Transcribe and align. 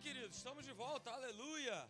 queridos, 0.00 0.38
estamos 0.38 0.64
de 0.64 0.72
volta, 0.72 1.10
aleluia. 1.10 1.86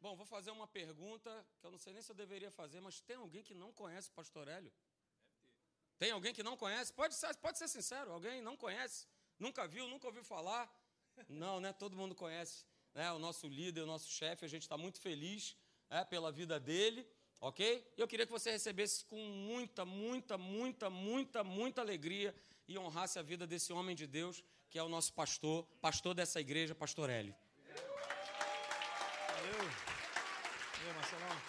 Bom, 0.00 0.14
vou 0.14 0.24
fazer 0.24 0.52
uma 0.52 0.66
pergunta 0.68 1.44
que 1.58 1.66
eu 1.66 1.72
não 1.72 1.78
sei 1.78 1.92
nem 1.92 2.00
se 2.00 2.10
eu 2.12 2.14
deveria 2.14 2.52
fazer, 2.52 2.80
mas 2.80 3.00
tem 3.00 3.16
alguém 3.16 3.42
que 3.42 3.52
não 3.52 3.72
conhece 3.72 4.08
o 4.10 4.12
Pastor 4.12 4.46
Hélio? 4.46 4.72
Tem 5.98 6.12
alguém 6.12 6.32
que 6.32 6.42
não 6.42 6.56
conhece? 6.56 6.92
Pode 6.92 7.16
ser, 7.16 7.36
pode 7.38 7.58
ser 7.58 7.66
sincero, 7.66 8.12
alguém 8.12 8.40
não 8.40 8.56
conhece? 8.56 9.08
Nunca 9.40 9.66
viu, 9.66 9.88
nunca 9.88 10.06
ouviu 10.06 10.22
falar? 10.22 10.72
Não, 11.28 11.58
né? 11.58 11.72
Todo 11.72 11.96
mundo 11.96 12.14
conhece 12.14 12.64
né? 12.94 13.10
o 13.10 13.18
nosso 13.18 13.48
líder, 13.48 13.82
o 13.82 13.86
nosso 13.86 14.08
chefe, 14.08 14.44
a 14.44 14.48
gente 14.48 14.62
está 14.62 14.78
muito 14.78 15.00
feliz 15.00 15.56
é, 15.90 16.04
pela 16.04 16.30
vida 16.30 16.60
dele, 16.60 17.04
ok? 17.40 17.92
E 17.96 18.00
eu 18.00 18.06
queria 18.06 18.24
que 18.24 18.32
você 18.32 18.52
recebesse 18.52 19.04
com 19.04 19.16
muita, 19.16 19.84
muita, 19.84 20.38
muita, 20.38 20.88
muita, 20.88 21.42
muita 21.42 21.80
alegria 21.80 22.32
e 22.68 22.78
honrasse 22.78 23.18
a 23.18 23.22
vida 23.22 23.48
desse 23.48 23.72
homem 23.72 23.96
de 23.96 24.06
Deus, 24.06 24.44
que 24.70 24.78
é 24.78 24.82
o 24.82 24.88
nosso 24.88 25.12
pastor, 25.12 25.66
pastor 25.80 26.14
dessa 26.14 26.40
igreja, 26.40 26.74
pastor 26.74 27.10
Hélio. 27.10 27.36
Valeu. 29.42 29.70
Valeu, 30.78 30.94
Marcelão. 30.94 31.42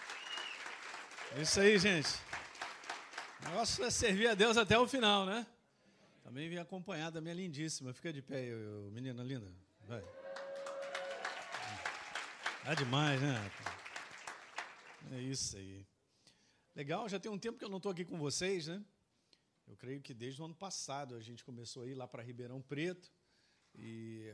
É 1.35 1.41
isso 1.41 1.59
aí, 1.59 1.77
gente. 1.77 2.09
O 3.39 3.49
negócio 3.49 3.83
é 3.83 3.91
servir 3.91 4.27
a 4.27 4.33
Deus 4.33 4.57
até 4.57 4.79
o 4.79 4.88
final, 4.88 5.27
né? 5.27 5.45
Também 6.23 6.49
vim 6.49 6.57
acompanhado 6.57 7.16
da 7.16 7.21
minha 7.21 7.35
lindíssima. 7.35 7.93
Fica 7.93 8.11
de 8.11 8.21
pé, 8.21 8.45
eu, 8.45 8.89
menina 8.91 9.21
linda. 9.21 9.52
Vai. 9.81 10.03
Tá 12.63 12.73
demais, 12.73 13.21
né? 13.21 13.52
É 15.11 15.19
isso 15.19 15.55
aí. 15.57 15.85
Legal, 16.75 17.07
já 17.07 17.19
tem 17.19 17.31
um 17.31 17.38
tempo 17.38 17.59
que 17.59 17.66
eu 17.66 17.69
não 17.69 17.77
estou 17.77 17.91
aqui 17.91 18.03
com 18.03 18.17
vocês, 18.17 18.66
né? 18.66 18.83
Eu 19.67 19.77
creio 19.77 20.02
que 20.02 20.16
desde 20.16 20.41
o 20.41 20.45
ano 20.45 20.55
passado 20.55 21.13
a 21.13 21.21
gente 21.21 21.44
começou 21.44 21.83
a 21.83 21.88
ir 21.88 21.94
lá 21.94 22.07
para 22.07 22.23
Ribeirão 22.23 22.59
Preto 22.59 23.11
e, 23.75 24.33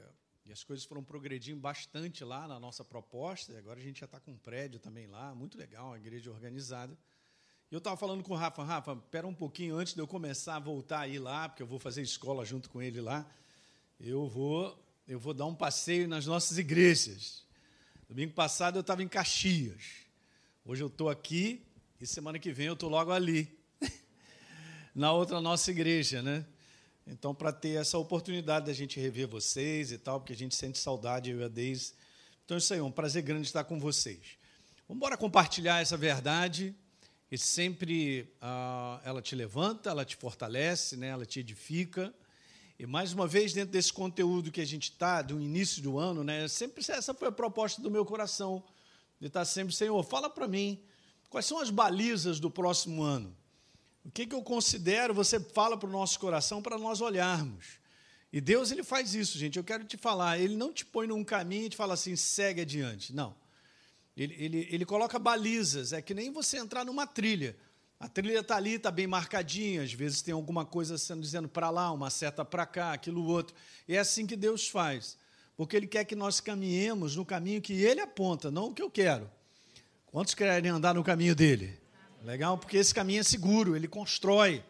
e, 0.49 0.51
as 0.51 0.63
coisas 0.63 0.83
foram 0.83 1.03
progredindo 1.03 1.59
bastante 1.59 2.23
lá 2.23 2.47
na 2.47 2.59
nossa 2.59 2.83
proposta. 2.83 3.53
E 3.53 3.57
agora 3.57 3.79
a 3.79 3.83
gente 3.83 3.99
já 3.99 4.05
está 4.05 4.19
com 4.19 4.31
um 4.31 4.37
prédio 4.37 4.79
também 4.79 5.05
lá, 5.05 5.33
muito 5.35 5.57
legal, 5.57 5.87
uma 5.87 5.97
igreja 5.97 6.31
organizada. 6.31 6.97
E 7.71 7.75
eu 7.75 7.77
estava 7.77 7.95
falando 7.95 8.23
com 8.23 8.33
o 8.33 8.35
Rafa, 8.35 8.63
Rafa, 8.63 8.93
espera 8.93 9.27
um 9.27 9.33
pouquinho 9.33 9.77
antes 9.77 9.93
de 9.93 9.99
eu 9.99 10.07
começar 10.07 10.55
a 10.55 10.59
voltar 10.59 11.01
a 11.01 11.07
ir 11.07 11.19
lá, 11.19 11.47
porque 11.47 11.61
eu 11.61 11.67
vou 11.67 11.77
fazer 11.79 12.01
escola 12.01 12.43
junto 12.43 12.69
com 12.69 12.81
ele 12.81 12.99
lá. 12.99 13.29
Eu 13.99 14.27
vou, 14.27 14.77
eu 15.07 15.19
vou 15.19 15.35
dar 15.35 15.45
um 15.45 15.53
passeio 15.53 16.07
nas 16.07 16.25
nossas 16.25 16.57
igrejas. 16.57 17.45
Domingo 18.07 18.33
passado 18.33 18.77
eu 18.77 18.81
estava 18.81 19.03
em 19.03 19.07
Caxias. 19.07 20.07
Hoje 20.65 20.81
eu 20.81 20.87
estou 20.87 21.09
aqui 21.09 21.63
e 22.01 22.07
semana 22.07 22.39
que 22.39 22.51
vem 22.51 22.65
eu 22.65 22.73
estou 22.73 22.89
logo 22.89 23.11
ali 23.11 23.55
na 24.95 25.11
outra 25.11 25.39
nossa 25.39 25.69
igreja, 25.69 26.23
né? 26.23 26.43
Então, 27.11 27.33
para 27.33 27.51
ter 27.51 27.69
essa 27.81 27.97
oportunidade 27.97 28.67
da 28.67 28.73
gente 28.73 28.99
rever 28.99 29.27
vocês 29.27 29.91
e 29.91 29.97
tal, 29.97 30.19
porque 30.19 30.33
a 30.33 30.35
gente 30.35 30.55
sente 30.55 30.77
saudade, 30.77 31.31
eu 31.31 31.39
e 31.39 31.43
a 31.43 31.47
Deise. 31.47 31.93
Então, 32.45 32.55
isso 32.55 32.71
aí, 32.71 32.79
é 32.79 32.83
um 32.83 32.91
prazer 32.91 33.23
grande 33.23 33.47
estar 33.47 33.63
com 33.63 33.79
vocês. 33.79 34.37
Vamos 34.87 34.99
embora 34.99 35.17
compartilhar 35.17 35.81
essa 35.81 35.97
verdade, 35.97 36.75
e 37.31 37.37
sempre 37.37 38.31
ah, 38.39 39.01
ela 39.03 39.23
te 39.23 39.35
levanta, 39.35 39.89
ela 39.89 40.05
te 40.05 40.15
fortalece, 40.15 40.95
né? 40.97 41.07
ela 41.07 41.25
te 41.25 41.39
edifica. 41.39 42.13
E, 42.77 42.85
mais 42.85 43.11
uma 43.11 43.27
vez, 43.27 43.53
dentro 43.53 43.71
desse 43.71 43.91
conteúdo 43.91 44.51
que 44.51 44.61
a 44.61 44.65
gente 44.65 44.91
está, 44.91 45.23
do 45.23 45.41
início 45.41 45.81
do 45.81 45.97
ano, 45.97 46.23
né? 46.23 46.47
sempre 46.47 46.83
essa 46.87 47.11
foi 47.11 47.29
a 47.29 47.31
proposta 47.31 47.81
do 47.81 47.89
meu 47.89 48.05
coração, 48.05 48.63
de 49.19 49.27
estar 49.27 49.45
sempre, 49.45 49.75
Senhor, 49.75 50.03
fala 50.03 50.29
para 50.29 50.47
mim, 50.47 50.79
quais 51.27 51.47
são 51.47 51.59
as 51.59 51.71
balizas 51.71 52.39
do 52.39 52.51
próximo 52.51 53.01
ano? 53.01 53.35
O 54.03 54.11
que, 54.11 54.25
que 54.25 54.35
eu 54.35 54.41
considero, 54.41 55.13
você 55.13 55.39
fala 55.39 55.77
para 55.77 55.89
o 55.89 55.91
nosso 55.91 56.19
coração 56.19 56.61
para 56.61 56.77
nós 56.77 57.01
olharmos. 57.01 57.79
E 58.31 58.39
Deus 58.39 58.71
ele 58.71 58.83
faz 58.83 59.13
isso, 59.13 59.37
gente. 59.37 59.57
Eu 59.57 59.63
quero 59.63 59.83
te 59.83 59.97
falar, 59.97 60.39
ele 60.39 60.55
não 60.55 60.71
te 60.71 60.85
põe 60.85 61.07
num 61.07 61.23
caminho 61.23 61.65
e 61.65 61.69
te 61.69 61.75
fala 61.75 61.95
assim, 61.95 62.15
segue 62.15 62.61
adiante. 62.61 63.13
Não. 63.13 63.35
Ele, 64.15 64.35
ele, 64.37 64.67
ele 64.69 64.85
coloca 64.85 65.17
balizas, 65.17 65.93
é 65.93 66.01
que 66.01 66.13
nem 66.13 66.31
você 66.31 66.57
entrar 66.57 66.85
numa 66.85 67.07
trilha. 67.07 67.55
A 67.99 68.07
trilha 68.07 68.39
está 68.39 68.55
ali, 68.55 68.75
está 68.75 68.91
bem 68.91 69.07
marcadinha, 69.07 69.83
às 69.83 69.91
vezes 69.91 70.21
tem 70.21 70.33
alguma 70.33 70.65
coisa 70.65 70.97
sendo 70.97 71.21
dizendo 71.21 71.49
para 71.49 71.69
lá, 71.69 71.91
uma 71.91 72.09
seta 72.09 72.45
para 72.45 72.65
cá, 72.65 72.93
aquilo 72.93 73.25
outro. 73.25 73.55
E 73.87 73.95
é 73.95 73.99
assim 73.99 74.25
que 74.25 74.35
Deus 74.35 74.67
faz. 74.67 75.17
Porque 75.57 75.75
Ele 75.75 75.87
quer 75.87 76.05
que 76.05 76.15
nós 76.15 76.39
caminhemos 76.39 77.15
no 77.15 77.25
caminho 77.25 77.61
que 77.61 77.73
Ele 77.73 77.99
aponta, 77.99 78.49
não 78.49 78.67
o 78.67 78.73
que 78.73 78.81
eu 78.81 78.89
quero. 78.89 79.29
Quantos 80.05 80.33
querem 80.33 80.71
andar 80.71 80.95
no 80.95 81.03
caminho 81.03 81.35
dele? 81.35 81.77
Legal? 82.23 82.57
Porque 82.57 82.77
esse 82.77 82.93
caminho 82.93 83.21
é 83.21 83.23
seguro, 83.23 83.75
ele 83.75 83.87
constrói, 83.87 84.63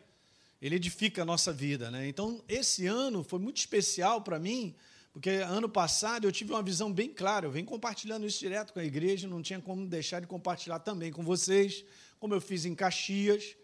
ele 0.62 0.76
edifica 0.76 1.24
a 1.24 1.26
nossa 1.26 1.52
vida. 1.52 1.90
Né? 1.90 2.08
Então, 2.08 2.44
esse 2.48 2.86
ano 2.86 3.24
foi 3.24 3.40
muito 3.40 3.58
especial 3.58 4.22
para 4.22 4.38
mim, 4.38 4.76
porque 5.12 5.30
ano 5.30 5.68
passado 5.68 6.28
eu 6.28 6.32
tive 6.32 6.52
uma 6.52 6.62
visão 6.62 6.92
bem 6.94 7.10
clara. 7.10 7.48
Eu 7.48 7.52
venho 7.52 7.66
compartilhando 7.66 8.26
isso 8.26 8.40
direto 8.40 8.72
com 8.72 8.80
a 8.80 8.84
igreja, 8.84 9.28
não 9.28 9.42
tinha 9.42 9.60
como 9.60 9.88
deixar 9.88 10.20
de 10.20 10.28
compartilhar 10.28 10.80
também 10.80 11.12
com 11.12 11.24
vocês, 11.24 11.84
como 12.20 12.34
eu 12.36 12.42
fiz 12.42 12.66
em 12.66 12.76
Caxias. 12.76 13.56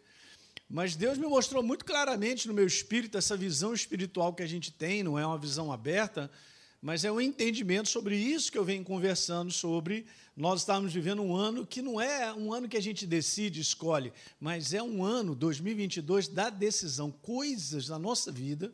Mas 0.68 0.96
Deus 0.96 1.18
me 1.18 1.28
mostrou 1.28 1.62
muito 1.62 1.86
claramente 1.86 2.48
no 2.48 2.54
meu 2.54 2.66
espírito 2.66 3.18
essa 3.18 3.38
visão 3.38 3.72
espiritual 3.72 4.34
que 4.34 4.42
a 4.42 4.48
gente 4.48 4.72
tem, 4.72 5.04
não 5.04 5.20
é 5.20 5.26
uma 5.26 5.38
visão 5.38 5.72
aberta, 5.72 6.32
mas 6.82 7.04
é 7.04 7.12
um 7.12 7.20
entendimento 7.20 7.90
sobre 7.90 8.16
isso 8.16 8.52
que 8.52 8.58
eu 8.58 8.64
venho 8.64 8.84
conversando 8.84 9.52
sobre. 9.52 10.06
Nós 10.36 10.62
estamos 10.62 10.94
vivendo 10.94 11.22
um 11.22 11.36
ano 11.36 11.66
que 11.66 11.82
não 11.82 12.00
é 12.00 12.34
um 12.34 12.54
ano 12.54 12.68
que 12.68 12.78
a 12.78 12.82
gente 12.82 13.08
decide, 13.08 13.62
escolhe, 13.62 14.14
mas 14.40 14.74
é 14.74 14.84
um 14.84 15.04
ano, 15.04 15.34
2022, 15.34 16.28
da 16.28 16.50
decisão. 16.50 17.12
Coisas 17.12 17.90
na 17.90 17.98
nossa 17.98 18.32
vida 18.32 18.74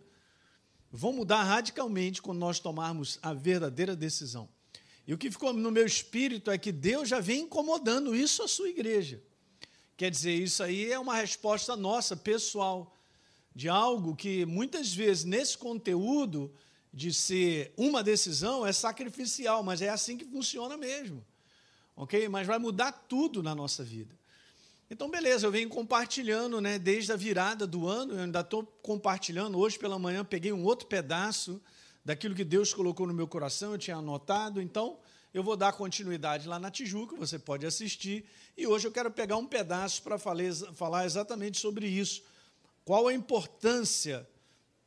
vão 0.91 1.13
mudar 1.13 1.43
radicalmente 1.43 2.21
quando 2.21 2.39
nós 2.39 2.59
tomarmos 2.59 3.17
a 3.21 3.33
verdadeira 3.33 3.95
decisão. 3.95 4.49
E 5.07 5.13
o 5.13 5.17
que 5.17 5.31
ficou 5.31 5.53
no 5.53 5.71
meu 5.71 5.85
espírito 5.85 6.51
é 6.51 6.57
que 6.57 6.71
Deus 6.71 7.09
já 7.09 7.19
vem 7.19 7.41
incomodando 7.41 8.15
isso 8.15 8.43
à 8.43 8.47
sua 8.47 8.69
igreja. 8.69 9.21
Quer 9.95 10.11
dizer, 10.11 10.33
isso 10.33 10.63
aí 10.63 10.91
é 10.91 10.99
uma 10.99 11.15
resposta 11.15 11.75
nossa, 11.75 12.15
pessoal, 12.15 12.97
de 13.55 13.69
algo 13.69 14.15
que 14.15 14.45
muitas 14.45 14.93
vezes 14.93 15.23
nesse 15.23 15.57
conteúdo 15.57 16.51
de 16.93 17.13
ser 17.13 17.73
uma 17.77 18.03
decisão 18.03 18.65
é 18.65 18.73
sacrificial, 18.73 19.63
mas 19.63 19.81
é 19.81 19.89
assim 19.89 20.17
que 20.17 20.25
funciona 20.25 20.75
mesmo. 20.75 21.25
Ok? 21.95 22.27
Mas 22.29 22.47
vai 22.47 22.59
mudar 22.59 22.91
tudo 22.91 23.41
na 23.41 23.55
nossa 23.55 23.83
vida. 23.83 24.13
Então, 24.89 25.09
beleza, 25.09 25.47
eu 25.47 25.51
venho 25.51 25.69
compartilhando, 25.69 26.59
né, 26.59 26.77
desde 26.77 27.13
a 27.13 27.15
virada 27.15 27.65
do 27.65 27.87
ano, 27.87 28.13
eu 28.13 28.19
ainda 28.23 28.41
estou 28.41 28.65
compartilhando. 28.81 29.57
Hoje 29.57 29.79
pela 29.79 29.97
manhã 29.97 30.25
peguei 30.25 30.51
um 30.51 30.65
outro 30.65 30.85
pedaço 30.85 31.61
daquilo 32.03 32.35
que 32.35 32.43
Deus 32.43 32.73
colocou 32.73 33.07
no 33.07 33.13
meu 33.13 33.27
coração, 33.27 33.71
eu 33.71 33.77
tinha 33.77 33.95
anotado, 33.95 34.61
então 34.61 34.99
eu 35.33 35.41
vou 35.41 35.55
dar 35.55 35.71
continuidade 35.71 36.45
lá 36.45 36.59
na 36.59 36.69
Tijuca, 36.69 37.15
você 37.15 37.39
pode 37.39 37.65
assistir. 37.65 38.25
E 38.57 38.67
hoje 38.67 38.85
eu 38.85 38.91
quero 38.91 39.09
pegar 39.09 39.37
um 39.37 39.47
pedaço 39.47 40.03
para 40.03 40.17
falar 40.17 41.05
exatamente 41.05 41.57
sobre 41.57 41.87
isso. 41.87 42.21
Qual 42.83 43.07
a 43.07 43.13
importância 43.13 44.27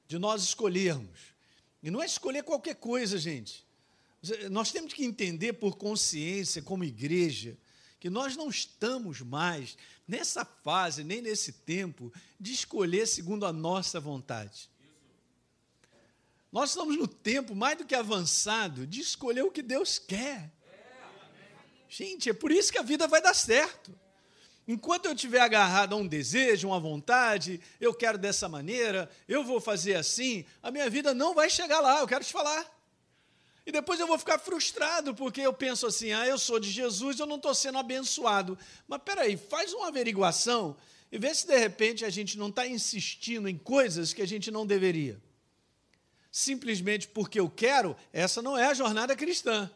de 0.07 0.19
nós 0.19 0.43
escolhermos? 0.43 1.34
E 1.85 1.91
não 1.91 2.03
é 2.03 2.07
escolher 2.07 2.43
qualquer 2.43 2.77
coisa, 2.77 3.19
gente. 3.19 3.63
Nós 4.51 4.73
temos 4.73 4.95
que 4.95 5.05
entender 5.05 5.53
por 5.53 5.77
consciência, 5.77 6.63
como 6.63 6.83
igreja, 6.83 7.59
que 8.01 8.09
nós 8.09 8.35
não 8.35 8.49
estamos 8.49 9.21
mais 9.21 9.77
nessa 10.09 10.47
fase, 10.47 11.05
nem 11.05 11.21
nesse 11.21 11.53
tempo, 11.53 12.11
de 12.41 12.55
escolher 12.55 13.07
segundo 13.07 13.45
a 13.45 13.53
nossa 13.53 14.01
vontade. 14.01 14.71
Nós 16.51 16.71
estamos 16.71 16.97
no 16.97 17.07
tempo 17.07 17.55
mais 17.55 17.77
do 17.77 17.85
que 17.85 17.95
avançado 17.95 18.87
de 18.87 19.03
escolher 19.03 19.43
o 19.43 19.51
que 19.51 19.61
Deus 19.61 19.99
quer. 19.99 20.51
Gente, 21.87 22.31
é 22.31 22.33
por 22.33 22.51
isso 22.51 22.73
que 22.73 22.79
a 22.79 22.83
vida 22.83 23.07
vai 23.07 23.21
dar 23.21 23.35
certo. 23.35 23.95
Enquanto 24.67 25.07
eu 25.07 25.13
estiver 25.13 25.41
agarrado 25.41 25.95
a 25.95 25.97
um 25.97 26.07
desejo, 26.07 26.69
uma 26.69 26.81
vontade, 26.81 27.61
eu 27.79 27.93
quero 27.93 28.17
dessa 28.17 28.49
maneira, 28.49 29.11
eu 29.29 29.45
vou 29.45 29.61
fazer 29.61 29.95
assim, 29.95 30.45
a 30.63 30.71
minha 30.71 30.89
vida 30.89 31.13
não 31.13 31.35
vai 31.35 31.51
chegar 31.51 31.81
lá, 31.81 32.01
eu 32.01 32.07
quero 32.07 32.25
te 32.25 32.33
falar. 32.33 32.73
E 33.67 33.73
depois 33.73 33.99
eu 33.99 34.07
vou 34.07 34.19
ficar 34.19 34.39
frustrado, 34.39 35.15
porque 35.15 35.41
eu 35.41 35.53
penso 35.53 35.87
assim: 35.87 36.13
ah, 36.13 36.27
eu 36.27 36.39
sou 36.39 36.59
de 36.59 36.71
Jesus, 36.71 37.19
eu 37.19 37.27
não 37.27 37.37
estou 37.37 37.55
sendo 37.55 37.79
abençoado. 37.79 38.59
Mas 38.87 39.01
peraí, 39.03 39.37
faz 39.37 39.73
uma 39.73 39.89
averiguação 39.89 40.77
e 41.11 41.19
vê 41.19 41.35
se 41.35 41.47
de 41.47 41.57
repente 41.57 42.05
a 42.05 42.11
gente 42.11 42.37
não 42.37 42.49
está 42.49 42.67
insistindo 42.67 43.49
em 43.49 43.57
coisas 43.57 44.13
que 44.13 44.21
a 44.21 44.27
gente 44.27 44.51
não 44.51 44.67
deveria. 44.67 45.21
Simplesmente 46.31 47.09
porque 47.09 47.39
eu 47.41 47.49
quero, 47.49 47.97
essa 48.13 48.43
não 48.43 48.59
é 48.59 48.67
a 48.67 48.75
jornada 48.75 49.15
cristã. 49.15 49.71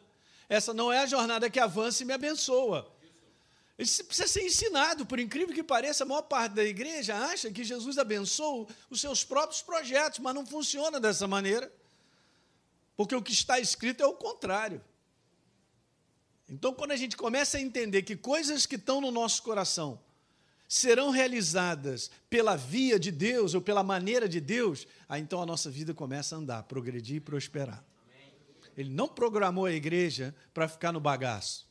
Essa 0.47 0.73
não 0.73 0.91
é 0.91 0.99
a 0.99 1.05
jornada 1.05 1.49
que 1.49 1.59
avança 1.59 2.03
e 2.03 2.05
me 2.05 2.13
abençoa. 2.13 2.91
Isso 3.79 4.03
precisa 4.03 4.27
ser 4.27 4.43
ensinado, 4.43 5.05
por 5.05 5.19
incrível 5.19 5.55
que 5.55 5.63
pareça, 5.63 6.03
a 6.03 6.07
maior 6.07 6.23
parte 6.23 6.51
da 6.51 6.65
igreja 6.65 7.15
acha 7.15 7.49
que 7.49 7.63
Jesus 7.63 7.97
abençoa 7.97 8.67
os 8.89 8.99
seus 8.99 9.23
próprios 9.23 9.61
projetos, 9.61 10.19
mas 10.19 10.35
não 10.35 10.45
funciona 10.45 10.99
dessa 10.99 11.25
maneira. 11.25 11.71
Porque 12.97 13.15
o 13.15 13.21
que 13.21 13.31
está 13.31 13.57
escrito 13.57 14.03
é 14.03 14.05
o 14.05 14.13
contrário. 14.13 14.83
Então, 16.49 16.73
quando 16.73 16.91
a 16.91 16.97
gente 16.97 17.15
começa 17.15 17.57
a 17.57 17.61
entender 17.61 18.01
que 18.01 18.17
coisas 18.17 18.65
que 18.65 18.75
estão 18.75 18.99
no 18.99 19.11
nosso 19.11 19.41
coração 19.43 19.97
serão 20.67 21.09
realizadas 21.09 22.11
pela 22.29 22.57
via 22.57 22.99
de 22.99 23.11
Deus 23.11 23.53
ou 23.53 23.61
pela 23.61 23.81
maneira 23.81 24.27
de 24.27 24.41
Deus, 24.41 24.85
aí 25.07 25.21
então 25.21 25.41
a 25.41 25.45
nossa 25.45 25.69
vida 25.69 25.93
começa 25.93 26.35
a 26.35 26.39
andar, 26.39 26.63
progredir 26.63 27.15
e 27.15 27.21
prosperar. 27.21 27.81
Ele 28.75 28.89
não 28.89 29.07
programou 29.07 29.65
a 29.65 29.71
igreja 29.71 30.35
para 30.53 30.67
ficar 30.67 30.91
no 30.91 30.99
bagaço, 30.99 31.68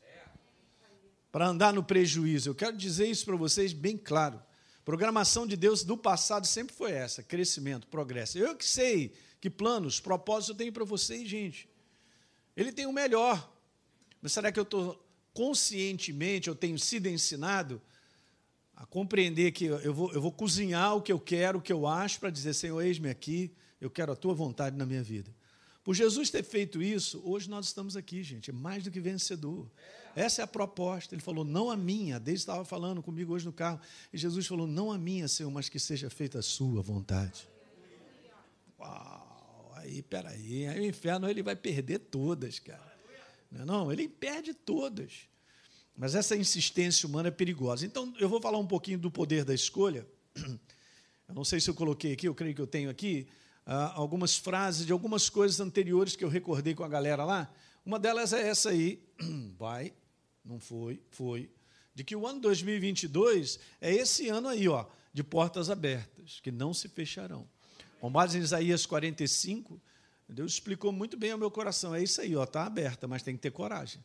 para 1.30 1.46
andar 1.46 1.72
no 1.72 1.82
prejuízo. 1.82 2.50
Eu 2.50 2.54
quero 2.54 2.76
dizer 2.76 3.06
isso 3.06 3.24
para 3.24 3.36
vocês 3.36 3.72
bem 3.72 3.96
claro. 3.96 4.42
Programação 4.84 5.46
de 5.46 5.56
Deus 5.56 5.84
do 5.84 5.96
passado 5.96 6.46
sempre 6.46 6.74
foi 6.74 6.92
essa: 6.92 7.22
crescimento, 7.22 7.86
progresso. 7.86 8.38
Eu 8.38 8.56
que 8.56 8.64
sei 8.64 9.12
que 9.40 9.50
planos, 9.50 10.00
propósitos 10.00 10.50
eu 10.50 10.54
tenho 10.56 10.72
para 10.72 10.84
vocês, 10.84 11.28
gente. 11.28 11.68
Ele 12.56 12.72
tem 12.72 12.86
o 12.86 12.92
melhor. 12.92 13.54
Mas 14.20 14.32
será 14.32 14.50
que 14.50 14.58
eu 14.58 14.64
estou 14.64 15.04
conscientemente, 15.32 16.48
eu 16.48 16.54
tenho 16.54 16.78
sido 16.78 17.06
ensinado 17.06 17.80
a 18.74 18.84
compreender 18.86 19.52
que 19.52 19.66
eu 19.66 19.94
vou, 19.94 20.12
eu 20.12 20.20
vou 20.20 20.32
cozinhar 20.32 20.96
o 20.96 21.02
que 21.02 21.12
eu 21.12 21.20
quero, 21.20 21.58
o 21.58 21.62
que 21.62 21.72
eu 21.72 21.86
acho, 21.86 22.18
para 22.18 22.30
dizer, 22.30 22.54
Senhor, 22.54 22.80
eis-me 22.80 23.08
aqui, 23.08 23.52
eu 23.80 23.90
quero 23.90 24.12
a 24.12 24.16
tua 24.16 24.34
vontade 24.34 24.76
na 24.76 24.86
minha 24.86 25.02
vida. 25.02 25.32
Por 25.84 25.94
Jesus 25.94 26.30
ter 26.30 26.42
feito 26.42 26.82
isso, 26.82 27.22
hoje 27.24 27.48
nós 27.48 27.66
estamos 27.66 27.96
aqui, 27.96 28.22
gente, 28.22 28.50
é 28.50 28.52
mais 28.52 28.84
do 28.84 28.90
que 28.90 29.00
vencedor. 29.00 29.70
Essa 30.18 30.42
é 30.42 30.44
a 30.44 30.48
proposta. 30.48 31.14
Ele 31.14 31.22
falou, 31.22 31.44
não 31.44 31.70
a 31.70 31.76
minha. 31.76 32.18
Desde 32.18 32.42
estava 32.42 32.64
falando 32.64 33.00
comigo 33.00 33.32
hoje 33.32 33.46
no 33.46 33.52
carro. 33.52 33.80
E 34.12 34.18
Jesus 34.18 34.48
falou, 34.48 34.66
não 34.66 34.90
a 34.90 34.98
minha, 34.98 35.28
Senhor, 35.28 35.50
mas 35.50 35.68
que 35.68 35.78
seja 35.78 36.10
feita 36.10 36.40
a 36.40 36.42
sua 36.42 36.82
vontade. 36.82 37.48
Uau! 38.80 39.72
Aí, 39.76 40.02
peraí. 40.02 40.66
Aí 40.66 40.80
o 40.80 40.84
inferno 40.84 41.30
ele 41.30 41.40
vai 41.40 41.54
perder 41.54 42.00
todas, 42.00 42.58
cara. 42.58 42.98
Não, 43.48 43.62
é 43.62 43.64
não, 43.64 43.92
ele 43.92 44.08
perde 44.08 44.52
todas. 44.54 45.28
Mas 45.96 46.16
essa 46.16 46.34
insistência 46.34 47.08
humana 47.08 47.28
é 47.28 47.30
perigosa. 47.30 47.86
Então, 47.86 48.12
eu 48.18 48.28
vou 48.28 48.40
falar 48.40 48.58
um 48.58 48.66
pouquinho 48.66 48.98
do 48.98 49.12
poder 49.12 49.44
da 49.44 49.54
escolha. 49.54 50.04
Eu 51.28 51.34
não 51.34 51.44
sei 51.44 51.60
se 51.60 51.68
eu 51.68 51.74
coloquei 51.74 52.14
aqui, 52.14 52.26
eu 52.26 52.34
creio 52.34 52.54
que 52.54 52.60
eu 52.62 52.66
tenho 52.66 52.88
aqui, 52.88 53.28
uh, 53.66 53.92
algumas 53.92 54.38
frases 54.38 54.86
de 54.86 54.92
algumas 54.92 55.28
coisas 55.28 55.60
anteriores 55.60 56.16
que 56.16 56.24
eu 56.24 56.28
recordei 56.30 56.74
com 56.74 56.82
a 56.82 56.88
galera 56.88 57.22
lá. 57.22 57.52
Uma 57.84 57.98
delas 57.98 58.32
é 58.32 58.48
essa 58.48 58.70
aí. 58.70 59.06
Vai, 59.58 59.92
não 60.48 60.58
foi, 60.58 61.00
foi. 61.10 61.50
De 61.94 62.02
que 62.02 62.16
o 62.16 62.26
ano 62.26 62.40
2022 62.40 63.60
é 63.80 63.92
esse 63.94 64.28
ano 64.28 64.48
aí, 64.48 64.66
ó, 64.66 64.86
de 65.12 65.22
portas 65.22 65.68
abertas, 65.68 66.40
que 66.40 66.50
não 66.50 66.72
se 66.72 66.88
fecharão. 66.88 67.46
Com 68.00 68.10
base 68.10 68.38
em 68.38 68.40
Isaías 68.40 68.86
45, 68.86 69.80
Deus 70.28 70.52
explicou 70.52 70.90
muito 70.90 71.16
bem 71.16 71.32
ao 71.32 71.38
meu 71.38 71.50
coração. 71.50 71.94
É 71.94 72.02
isso 72.02 72.20
aí, 72.20 72.34
ó, 72.34 72.44
está 72.44 72.64
aberta, 72.64 73.06
mas 73.06 73.22
tem 73.22 73.34
que 73.36 73.42
ter 73.42 73.50
coragem. 73.50 74.02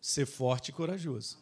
Ser 0.00 0.26
forte 0.26 0.68
e 0.68 0.72
corajoso. 0.72 1.38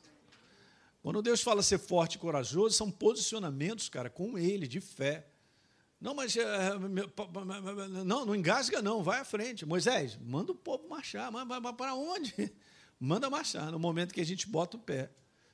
Quando 1.02 1.20
Deus 1.20 1.42
fala 1.42 1.62
ser 1.62 1.78
forte 1.78 2.14
e 2.14 2.18
corajoso, 2.18 2.74
são 2.76 2.90
posicionamentos, 2.90 3.90
cara, 3.90 4.08
com 4.08 4.38
Ele, 4.38 4.66
de 4.66 4.80
fé. 4.80 5.26
Não, 6.00 6.14
mas 6.14 6.34
é, 6.36 6.78
não, 8.04 8.24
não 8.24 8.34
engasga, 8.34 8.80
não, 8.80 9.02
vai 9.02 9.20
à 9.20 9.24
frente. 9.24 9.66
Moisés, 9.66 10.18
manda 10.22 10.52
o 10.52 10.54
povo 10.54 10.88
marchar, 10.88 11.30
mas 11.30 11.46
para 11.76 11.94
onde? 11.94 12.32
Manda 12.98 13.28
marchar. 13.28 13.70
No 13.70 13.78
momento 13.78 14.14
que 14.14 14.20
a 14.20 14.26
gente 14.26 14.48
bota 14.48 14.76
o 14.76 14.80
pé, 14.80 15.10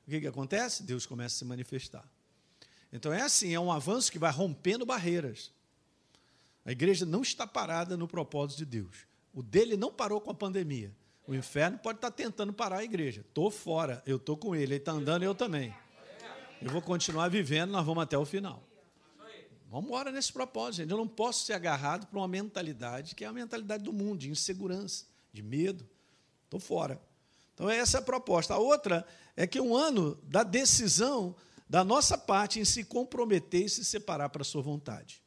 o 0.07 0.11
que, 0.11 0.21
que 0.21 0.27
acontece? 0.27 0.83
Deus 0.83 1.07
começa 1.07 1.37
a 1.37 1.39
se 1.39 1.45
manifestar. 1.45 2.05
Então 2.93 3.13
é 3.13 3.23
assim, 3.23 3.55
é 3.55 3.61
um 3.61 3.71
avanço 3.71 4.11
que 4.11 4.19
vai 4.19 4.33
rompendo 4.33 4.85
barreiras. 4.85 5.53
A 6.65 6.73
igreja 6.73 7.07
não 7.07 7.23
está 7.23 7.47
parada 7.47 7.97
no 7.97 8.09
propósito 8.09 8.59
de 8.59 8.67
Deus. 8.67 9.07
O 9.33 9.43
dele 9.43 9.77
não 9.77 9.93
parou 9.93 10.21
com 10.21 10.31
a 10.31 10.35
pandemia. 10.35 10.93
O 11.27 11.35
inferno 11.35 11.79
pode 11.79 11.99
estar 11.99 12.11
tentando 12.11 12.53
parar 12.53 12.79
a 12.79 12.85
igreja. 12.85 13.21
Estou 13.21 13.51
fora, 13.51 14.03
eu 14.05 14.17
estou 14.17 14.37
com 14.37 14.55
ele. 14.55 14.65
Ele 14.65 14.77
está 14.77 14.93
andando, 14.93 15.23
eu 15.23 15.35
também. 15.35 15.73
Eu 16.61 16.71
vou 16.71 16.83
continuar 16.83 17.29
vivendo, 17.29 17.71
nós 17.71 17.87
vamos 17.87 18.03
até 18.03 18.19
o 18.19 18.25
final. 18.25 18.63
Vamos 19.71 19.87
embora 19.87 20.11
nesse 20.11 20.33
propósito, 20.33 20.91
Eu 20.91 20.97
não 20.97 21.07
posso 21.07 21.47
ser 21.47 21.53
agarrado 21.53 22.09
para 22.09 22.19
uma 22.19 22.27
mentalidade 22.27 23.15
que 23.15 23.25
é 23.25 23.29
a 23.29 23.33
mentalidade 23.33 23.85
do 23.85 23.93
mundo, 23.93 24.19
de 24.19 24.29
insegurança, 24.29 25.07
de 25.33 25.43
medo. 25.43 25.89
Estou 26.45 26.59
fora. 26.59 27.01
Então, 27.55 27.69
essa 27.69 27.99
é 27.99 28.00
a 28.00 28.02
proposta. 28.02 28.55
A 28.55 28.58
outra 28.58 29.06
é 29.37 29.47
que 29.47 29.61
um 29.61 29.75
ano 29.75 30.19
da 30.25 30.43
decisão 30.43 31.35
da 31.69 31.85
nossa 31.85 32.19
parte 32.19 32.58
em 32.58 32.64
se 32.64 32.85
comprometer 32.85 33.67
e 33.67 33.69
se 33.69 33.85
separar 33.85 34.29
para 34.29 34.43
a 34.43 34.44
sua 34.44 34.61
vontade. 34.61 35.23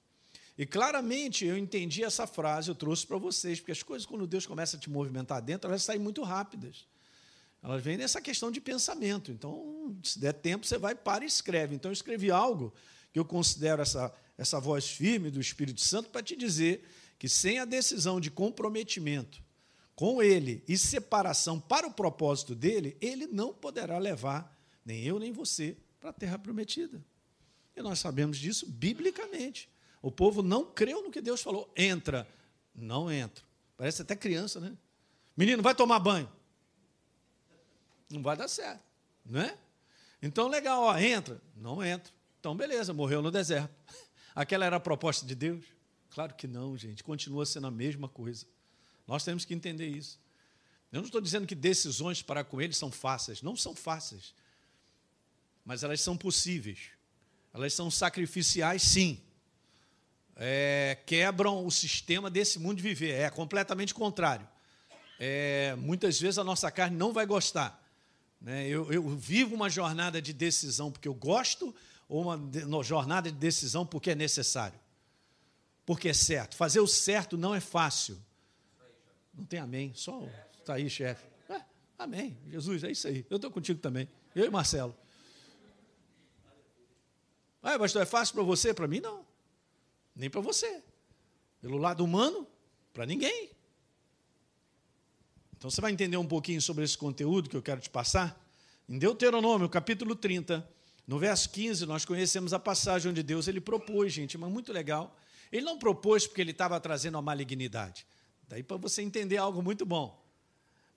E 0.58 0.66
claramente 0.66 1.46
eu 1.46 1.58
entendi 1.58 2.04
essa 2.04 2.28
frase, 2.28 2.70
eu 2.70 2.76
trouxe 2.76 3.08
para 3.08 3.18
vocês, 3.18 3.60
porque 3.60 3.72
as 3.72 3.82
coisas, 3.82 4.06
quando 4.06 4.28
Deus 4.28 4.46
começa 4.46 4.78
a 4.78 4.80
te 4.80 4.90
movimentar 4.90 5.42
dentro, 5.42 5.70
elas 5.70 5.84
saem 5.84 6.00
muito 6.00 6.22
rápidas. 6.22 6.86
Elas 7.64 7.82
vêm 7.82 7.98
nessa 7.98 8.22
questão 8.22 8.52
de 8.52 8.60
pensamento. 8.60 9.32
Então, 9.32 9.98
se 10.04 10.20
der 10.20 10.34
tempo, 10.34 10.66
você 10.66 10.78
vai 10.78 10.94
para 10.94 11.24
e 11.24 11.28
escreve. 11.28 11.76
Então, 11.76 11.90
eu 11.90 11.94
escrevi 11.94 12.30
algo 12.30 12.74
que 13.12 13.20
eu 13.20 13.26
considero 13.26 13.82
essa, 13.82 14.14
essa 14.38 14.60
voz 14.60 14.90
firme 14.90 15.32
do 15.32 15.40
Espírito 15.40 15.82
Santo 15.82 16.10
para 16.10 16.22
te 16.22 16.36
dizer 16.36 16.84
que 17.18 17.30
sem 17.30 17.60
a 17.60 17.66
decisão 17.66 18.20
de 18.20 18.30
comprometimento 18.30 19.43
com 19.96 20.22
Ele 20.22 20.64
e 20.68 20.78
separação 20.78 21.60
para 21.60 21.88
o 21.88 21.94
propósito 21.94 22.56
dele, 22.56 22.98
Ele 23.00 23.28
não 23.28 23.54
poderá 23.54 23.98
levar 23.98 24.54
nem 24.86 25.04
eu 25.04 25.20
nem 25.20 25.32
você 25.32 25.78
para 26.00 26.10
a 26.10 26.14
terra 26.14 26.38
prometida. 26.38 27.04
E 27.76 27.82
nós 27.82 28.00
sabemos 28.00 28.38
disso 28.38 28.68
biblicamente. 28.68 29.70
O 30.02 30.12
povo 30.12 30.44
não 30.44 30.66
creu 30.66 31.02
no 31.02 31.10
que 31.10 31.22
Deus 31.22 31.42
falou. 31.42 31.72
Entra. 31.76 32.28
Não 32.76 33.12
entra. 33.12 33.44
Parece 33.78 34.02
até 34.02 34.16
criança, 34.16 34.60
né? 34.60 34.76
Menino, 35.36 35.64
vai 35.64 35.74
tomar 35.74 36.00
banho. 36.00 36.30
Não 38.10 38.22
vai 38.22 38.38
dar 38.38 38.48
certo, 38.48 38.84
não 39.26 39.42
é? 39.42 39.58
Então, 40.22 40.48
legal, 40.48 40.84
ó, 40.84 40.98
entra. 40.98 41.42
Não 41.56 41.84
entra. 41.84 42.14
Então, 42.40 42.56
beleza, 42.56 42.94
morreu 42.94 43.22
no 43.22 43.32
deserto. 43.32 43.74
Aquela 44.36 44.66
era 44.66 44.76
a 44.76 44.80
proposta 44.80 45.26
de 45.26 45.34
Deus? 45.34 45.66
Claro 46.12 46.36
que 46.36 46.48
não, 46.48 46.78
gente. 46.78 47.04
Continua 47.04 47.46
sendo 47.46 47.68
a 47.68 47.72
mesma 47.72 48.08
coisa. 48.08 48.46
Nós 49.08 49.24
temos 49.24 49.46
que 49.46 49.54
entender 49.54 49.88
isso. 49.88 50.20
Eu 50.92 51.00
não 51.00 51.06
estou 51.06 51.22
dizendo 51.22 51.48
que 51.48 51.56
decisões 51.56 52.22
para 52.22 52.44
com 52.44 52.62
ele 52.62 52.74
são 52.74 52.92
fáceis. 52.92 53.42
Não 53.42 53.56
são 53.56 53.76
fáceis. 53.76 54.34
Mas 55.66 55.84
elas 55.84 56.02
são 56.02 56.16
possíveis. 56.16 56.80
Elas 57.54 57.74
são 57.74 57.90
sacrificiais, 57.90 58.82
sim 58.82 59.22
é, 60.36 60.98
quebram 61.06 61.66
o 61.66 61.72
sistema 61.72 62.30
desse 62.30 62.60
mundo 62.60 62.78
de 62.78 62.84
viver. 62.84 63.12
É 63.12 63.30
completamente 63.30 63.94
contrário. 63.94 64.48
É, 65.20 65.76
muitas 65.78 66.20
vezes 66.20 66.38
a 66.38 66.44
nossa 66.44 66.72
carne 66.72 66.98
não 66.98 67.14
vai 67.14 67.26
gostar. 67.26 67.82
Né? 68.42 68.68
Eu, 68.68 68.92
eu, 68.92 69.08
vivo 69.10 69.56
uma 69.56 69.70
jornada 69.70 70.22
de 70.22 70.34
decisão 70.34 70.92
porque 70.92 71.08
eu 71.08 71.14
gosto 71.14 71.74
ou 72.10 72.24
uma, 72.24 72.36
uma 72.36 72.84
jornada 72.84 73.32
de 73.32 73.38
decisão 73.38 73.86
porque 73.86 74.12
é 74.12 74.16
necessário. 74.16 74.80
Porque 75.86 76.10
é 76.10 76.14
certo. 76.14 76.56
Fazer 76.56 76.80
o 76.80 76.88
certo 76.88 77.38
não 77.38 77.54
é 77.54 77.60
fácil. 77.60 78.20
Não 79.34 79.46
tem 79.46 79.60
amém. 79.60 79.92
Só 79.96 80.28
está 80.60 80.76
aí, 80.76 80.90
chefe. 80.90 81.26
É, 81.50 81.62
amém. 81.98 82.38
Jesus, 82.50 82.84
é 82.84 82.92
isso 82.92 83.08
aí. 83.08 83.26
Eu 83.30 83.38
estou 83.38 83.52
contigo 83.52 83.80
também. 83.80 84.08
Eu 84.36 84.46
e 84.46 84.50
Marcelo. 84.50 84.96
Ah, 87.62 87.80
pastor, 87.80 88.02
é 88.02 88.06
fácil 88.06 88.36
para 88.36 88.44
você? 88.44 88.74
Para 88.74 88.88
mim, 88.88 89.00
não 89.00 89.26
nem 90.16 90.30
para 90.30 90.42
você. 90.42 90.84
Pelo 91.62 91.78
lado 91.78 92.04
humano, 92.04 92.48
para 92.94 93.06
ninguém. 93.06 93.52
Então 95.58 95.70
você 95.70 95.82
vai 95.82 95.92
entender 95.92 96.18
um 96.18 96.28
pouquinho 96.28 96.62
sobre 96.62 96.84
esse 96.84 96.98
conteúdo 96.98 97.50
que 97.50 97.56
eu 97.56 97.62
quero 97.62 97.82
te 97.82 97.90
passar. 97.90 98.40
Em 98.88 98.98
Deuteronômio, 98.98 99.70
capítulo 99.70 100.16
30, 100.16 100.68
no 101.08 101.18
verso 101.18 101.50
15, 101.50 101.86
nós 101.86 102.04
conhecemos 102.04 102.54
a 102.54 102.60
passagem 102.60 103.12
onde 103.12 103.24
Deus 103.24 103.48
ele 103.48 103.62
propôs, 103.62 104.12
gente, 104.12 104.38
mas 104.38 104.52
muito 104.52 104.74
legal. 104.74 105.16
Ele 105.52 105.66
não 105.66 105.78
propôs 105.78 106.28
porque 106.28 106.42
ele 106.42 106.52
estava 106.52 106.80
trazendo 106.80 107.18
a 107.18 107.22
malignidade. 107.22 108.06
Daí 108.48 108.64
para 108.64 108.78
você 108.78 109.02
entender 109.02 109.38
algo 109.38 109.62
muito 109.62 109.86
bom. 109.86 110.22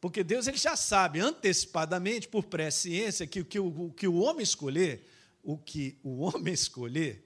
Porque 0.00 0.22
Deus 0.22 0.46
ele 0.46 0.56
já 0.56 0.76
sabe 0.76 1.20
antecipadamente, 1.20 2.28
por 2.28 2.44
presciência, 2.44 3.26
que, 3.26 3.42
que, 3.42 3.58
o, 3.58 3.90
que 3.96 4.06
o 4.06 4.16
homem 4.16 4.42
escolher, 4.42 5.08
o 5.42 5.56
que 5.56 5.98
o 6.02 6.20
homem 6.20 6.52
escolher, 6.52 7.24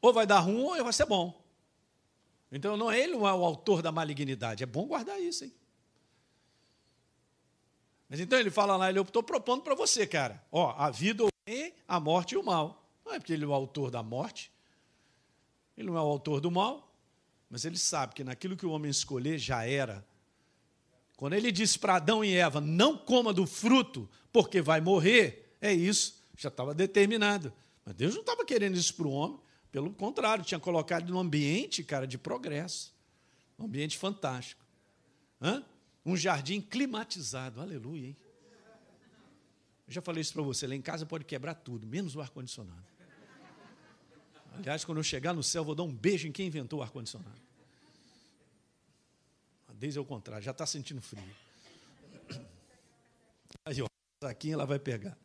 ou 0.00 0.12
vai 0.12 0.26
dar 0.26 0.40
ruim 0.40 0.78
ou 0.78 0.84
vai 0.84 0.92
ser 0.92 1.06
bom. 1.06 1.44
Então 2.50 2.76
não 2.76 2.90
é 2.90 3.00
ele 3.00 3.14
é 3.14 3.16
o 3.16 3.26
autor 3.26 3.82
da 3.82 3.90
malignidade. 3.90 4.62
É 4.62 4.66
bom 4.66 4.86
guardar 4.86 5.20
isso, 5.20 5.44
hein? 5.44 5.52
Mas 8.08 8.20
então 8.20 8.38
ele 8.38 8.50
fala 8.50 8.76
lá, 8.76 8.88
ele, 8.88 9.00
estou 9.00 9.22
propondo 9.22 9.62
para 9.62 9.74
você, 9.74 10.06
cara. 10.06 10.44
Ó, 10.50 10.74
a 10.76 10.90
vida, 10.90 11.24
o 11.24 11.28
bem, 11.44 11.74
a 11.88 11.98
morte 11.98 12.34
e 12.34 12.38
o 12.38 12.42
mal. 12.42 12.84
Não 13.04 13.14
é 13.14 13.18
porque 13.18 13.32
ele 13.32 13.44
é 13.44 13.48
o 13.48 13.52
autor 13.52 13.90
da 13.90 14.02
morte, 14.02 14.50
ele 15.76 15.88
não 15.88 15.96
é 15.96 16.00
o 16.00 16.06
autor 16.06 16.40
do 16.40 16.50
mal, 16.50 16.85
mas 17.50 17.64
ele 17.64 17.78
sabe 17.78 18.14
que 18.14 18.24
naquilo 18.24 18.56
que 18.56 18.66
o 18.66 18.70
homem 18.70 18.90
escolher 18.90 19.38
já 19.38 19.64
era. 19.64 20.06
Quando 21.16 21.34
ele 21.34 21.50
disse 21.50 21.78
para 21.78 21.96
Adão 21.96 22.24
e 22.24 22.34
Eva, 22.34 22.60
não 22.60 22.96
coma 22.96 23.32
do 23.32 23.46
fruto, 23.46 24.08
porque 24.32 24.60
vai 24.60 24.80
morrer, 24.80 25.56
é 25.60 25.72
isso, 25.72 26.22
já 26.36 26.48
estava 26.48 26.74
determinado. 26.74 27.52
Mas 27.84 27.94
Deus 27.94 28.14
não 28.14 28.20
estava 28.20 28.44
querendo 28.44 28.76
isso 28.76 28.94
para 28.94 29.06
o 29.06 29.10
homem. 29.10 29.40
Pelo 29.70 29.92
contrário, 29.92 30.44
tinha 30.44 30.60
colocado 30.60 31.10
num 31.10 31.18
ambiente, 31.18 31.82
cara, 31.84 32.06
de 32.06 32.18
progresso. 32.18 32.94
Um 33.58 33.64
ambiente 33.64 33.96
fantástico. 33.96 34.64
Hã? 35.40 35.64
Um 36.04 36.16
jardim 36.16 36.60
climatizado. 36.60 37.60
Aleluia, 37.60 38.08
hein? 38.08 38.16
Eu 39.86 39.92
já 39.92 40.02
falei 40.02 40.20
isso 40.20 40.32
para 40.32 40.42
você. 40.42 40.66
Lá 40.66 40.74
em 40.74 40.82
casa 40.82 41.06
pode 41.06 41.24
quebrar 41.24 41.54
tudo, 41.54 41.86
menos 41.86 42.16
o 42.16 42.20
ar-condicionado. 42.20 42.84
Aliás, 44.58 44.84
quando 44.84 44.98
eu 44.98 45.04
chegar 45.04 45.32
no 45.32 45.42
céu, 45.42 45.64
vou 45.64 45.74
dar 45.74 45.82
um 45.82 45.92
beijo 45.92 46.26
em 46.26 46.32
quem 46.32 46.46
inventou 46.46 46.80
o 46.80 46.82
ar-condicionado. 46.82 47.46
Desde 49.78 49.98
é 49.98 50.02
o 50.02 50.04
contrário, 50.04 50.42
já 50.42 50.52
está 50.52 50.64
sentindo 50.64 51.02
frio. 51.02 51.22
Aí, 53.64 53.82
ó, 53.82 53.86
aqui 54.26 54.50
ela 54.50 54.64
vai 54.64 54.78
pegar. 54.78 55.16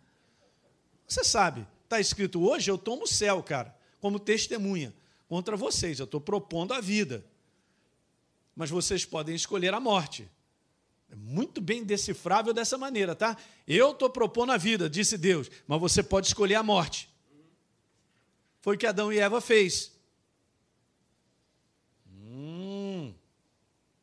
Você 1.07 1.23
sabe, 1.23 1.65
está 1.83 1.99
escrito 1.99 2.41
hoje 2.41 2.69
eu 2.69 2.77
tomo 2.77 3.03
o 3.03 3.07
céu, 3.07 3.41
cara, 3.41 3.75
como 3.99 4.19
testemunha 4.19 4.93
contra 5.27 5.55
vocês. 5.55 5.99
Eu 5.99 6.05
estou 6.05 6.19
propondo 6.19 6.73
a 6.73 6.81
vida. 6.81 7.23
Mas 8.55 8.69
vocês 8.69 9.05
podem 9.05 9.35
escolher 9.35 9.73
a 9.73 9.79
morte. 9.79 10.29
É 11.09 11.15
muito 11.15 11.59
bem 11.59 11.83
decifrável 11.83 12.53
dessa 12.53 12.77
maneira, 12.77 13.13
tá? 13.13 13.37
Eu 13.67 13.91
estou 13.91 14.09
propondo 14.09 14.51
a 14.51 14.57
vida, 14.57 14.89
disse 14.89 15.17
Deus, 15.17 15.49
mas 15.67 15.79
você 15.79 16.01
pode 16.01 16.27
escolher 16.27 16.55
a 16.55 16.63
morte. 16.63 17.09
Foi 18.61 18.75
o 18.75 18.77
que 18.77 18.85
Adão 18.85 19.11
e 19.11 19.17
Eva 19.17 19.41
fez. 19.41 19.91
Hum, 22.07 23.13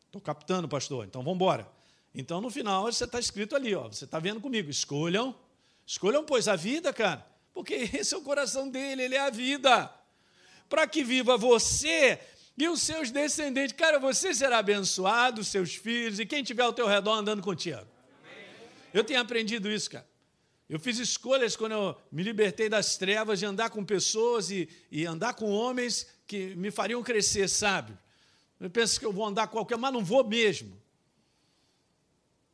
estou 0.07 0.21
captando, 0.21 0.69
pastor. 0.69 1.07
Então 1.07 1.23
vamos 1.23 1.37
embora. 1.37 1.69
Então 2.15 2.41
no 2.41 2.51
final 2.51 2.85
você 2.85 3.05
está 3.05 3.21
escrito 3.21 3.55
ali, 3.55 3.75
ó. 3.75 3.89
Você 3.89 4.05
está 4.05 4.19
vendo 4.19 4.41
comigo? 4.41 4.69
Escolham, 4.69 5.35
escolham 5.87 6.25
pois 6.25 6.49
a 6.49 6.57
vida, 6.57 6.93
cara, 6.93 7.25
porque 7.55 7.75
esse 7.95 8.13
é 8.13 8.17
o 8.17 8.23
coração 8.23 8.69
dele, 8.69 9.03
ele 9.03 9.15
é 9.15 9.21
a 9.21 9.31
vida. 9.31 9.93
Para 10.69 10.87
que 10.87 11.05
viva 11.05 11.37
você 11.37 12.21
e 12.59 12.69
os 12.69 12.83
seus 12.83 13.11
descendentes. 13.13 13.73
Cara, 13.73 14.01
você 14.01 14.35
será 14.35 14.59
abençoado, 14.59 15.45
seus 15.45 15.77
filhos 15.77 16.19
e 16.19 16.27
quem 16.27 16.43
tiver 16.43 16.65
ao 16.65 16.73
teu 16.73 16.87
redor 16.89 17.13
andando 17.13 17.41
contigo. 17.41 17.87
Eu 18.93 19.05
tenho 19.05 19.21
aprendido 19.21 19.71
isso, 19.71 19.89
cara. 19.89 20.07
Eu 20.69 20.79
fiz 20.79 20.99
escolhas 20.99 21.57
quando 21.57 21.73
eu 21.73 21.97
me 22.13 22.23
libertei 22.23 22.69
das 22.69 22.99
trevas 22.99 23.39
de 23.39 23.47
andar 23.47 23.71
com 23.71 23.85
pessoas 23.85 24.51
e, 24.51 24.69
e 24.91 25.07
andar 25.07 25.33
com 25.35 25.51
homens 25.51 26.07
que 26.27 26.55
me 26.57 26.71
fariam 26.71 27.03
crescer, 27.03 27.49
sabe? 27.49 27.97
Eu 28.61 28.69
penso 28.69 29.01
que 29.01 29.07
eu 29.07 29.13
vou 29.13 29.25
andar 29.25 29.47
com 29.47 29.55
qualquer, 29.55 29.79
mas 29.79 29.93
não 29.93 30.05
vou 30.05 30.23
mesmo. 30.23 30.77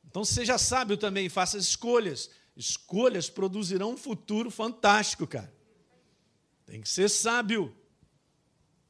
Então 0.06 0.24
seja 0.24 0.56
sábio 0.58 0.96
também, 0.96 1.28
faça 1.28 1.58
escolhas. 1.58 2.30
Escolhas 2.56 3.28
produzirão 3.28 3.92
um 3.92 3.96
futuro 3.96 4.48
fantástico, 4.48 5.26
cara. 5.26 5.52
Tem 6.64 6.80
que 6.80 6.88
ser 6.88 7.10
sábio. 7.10 7.74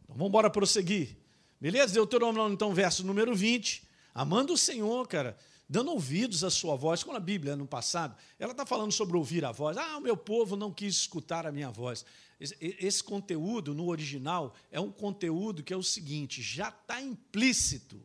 Então, 0.03 0.17
vamos 0.17 0.29
embora 0.29 0.51
prosseguir. 0.51 1.17
Beleza? 1.59 1.95
Deuteronômio, 1.95 2.53
então, 2.53 2.75
verso 2.75 3.03
número 3.05 3.35
20. 3.35 3.89
Amando 4.15 4.53
o 4.53 4.59
Senhor, 4.59 5.09
cara, 5.09 5.37
dando 5.69 5.91
ouvidos 5.91 6.45
à 6.45 6.51
sua 6.51 6.77
voz. 6.77 7.03
Como 7.03 7.17
a 7.17 7.21
Bíblia, 7.21 7.57
no 7.57 7.67
passado, 7.67 8.17
ela 8.39 8.53
está 8.53 8.67
falando 8.67 8.93
sobre 8.93 9.17
ouvir 9.17 9.45
a 9.45 9.53
voz. 9.53 9.77
Ah, 9.77 9.97
o 9.97 10.01
meu 10.01 10.17
povo 10.17 10.57
não 10.57 10.73
quis 10.73 10.95
escutar 10.95 11.47
a 11.47 11.53
minha 11.53 11.71
voz. 11.71 12.05
Esse, 12.39 12.57
esse 12.61 13.03
conteúdo, 13.03 13.75
no 13.75 13.89
original, 13.89 14.55
é 14.71 14.81
um 14.81 14.91
conteúdo 14.91 15.63
que 15.63 15.73
é 15.73 15.77
o 15.77 15.83
seguinte: 15.83 16.43
já 16.43 16.69
está 16.69 17.01
implícito 17.01 18.01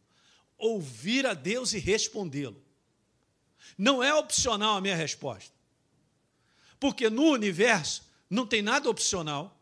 ouvir 0.58 1.26
a 1.26 1.34
Deus 1.34 1.74
e 1.74 1.80
respondê-lo. 1.80 2.62
Não 3.78 4.04
é 4.04 4.14
opcional 4.14 4.78
a 4.78 4.82
minha 4.82 4.96
resposta. 4.96 5.54
Porque 6.80 7.10
no 7.10 7.32
universo 7.32 8.04
não 8.30 8.46
tem 8.46 8.62
nada 8.62 8.90
opcional 8.90 9.56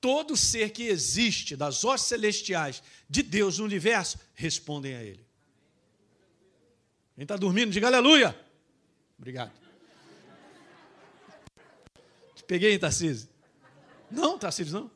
todo 0.00 0.36
ser 0.36 0.70
que 0.70 0.84
existe 0.84 1.56
das 1.56 1.82
hostes 1.82 2.08
celestiais 2.08 2.80
de 3.10 3.24
Deus 3.24 3.58
no 3.58 3.64
universo 3.64 4.18
respondem 4.34 4.94
a 4.94 5.02
Ele. 5.02 5.25
Quem 7.16 7.22
está 7.22 7.34
dormindo, 7.34 7.70
diga 7.72 7.86
aleluia. 7.86 8.38
Obrigado. 9.18 9.50
Te 12.34 12.44
peguei, 12.44 12.72
hein, 12.72 12.78
Tarcísio? 12.78 13.30
Não, 14.10 14.38
Tarcísio, 14.38 14.74
não. 14.74 14.90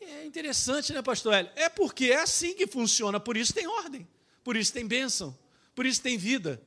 É 0.00 0.24
interessante, 0.24 0.92
né, 0.92 1.02
pastor 1.02 1.34
Hélio? 1.34 1.50
É 1.56 1.68
porque 1.68 2.12
é 2.12 2.20
assim 2.20 2.54
que 2.54 2.68
funciona, 2.68 3.18
por 3.18 3.36
isso 3.36 3.52
tem 3.52 3.66
ordem, 3.66 4.08
por 4.44 4.56
isso 4.56 4.72
tem 4.72 4.86
bênção, 4.86 5.36
por 5.74 5.84
isso 5.84 6.00
tem 6.00 6.16
vida. 6.16 6.62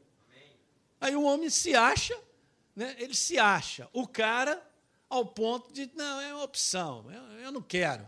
Aí 0.99 1.15
o 1.15 1.23
homem 1.23 1.49
se 1.49 1.75
acha, 1.75 2.17
né, 2.75 2.93
ele 2.99 3.15
se 3.15 3.39
acha 3.39 3.87
o 3.93 4.05
cara 4.05 4.61
ao 5.09 5.25
ponto 5.25 5.71
de, 5.71 5.89
não, 5.95 6.19
é 6.19 6.33
uma 6.33 6.43
opção, 6.43 7.09
eu, 7.09 7.21
eu 7.39 7.51
não 7.53 7.61
quero. 7.61 8.05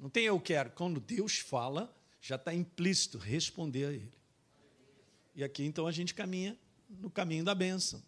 Não 0.00 0.10
tem 0.10 0.24
eu 0.24 0.40
quero. 0.40 0.70
Quando 0.70 0.98
Deus 0.98 1.38
fala, 1.38 1.94
já 2.20 2.36
está 2.36 2.52
implícito 2.54 3.18
responder 3.18 3.86
a 3.86 3.92
Ele. 3.92 4.18
E 5.34 5.44
aqui 5.44 5.64
então 5.64 5.86
a 5.86 5.92
gente 5.92 6.14
caminha 6.14 6.58
no 6.88 7.10
caminho 7.10 7.44
da 7.44 7.54
bênção. 7.54 8.02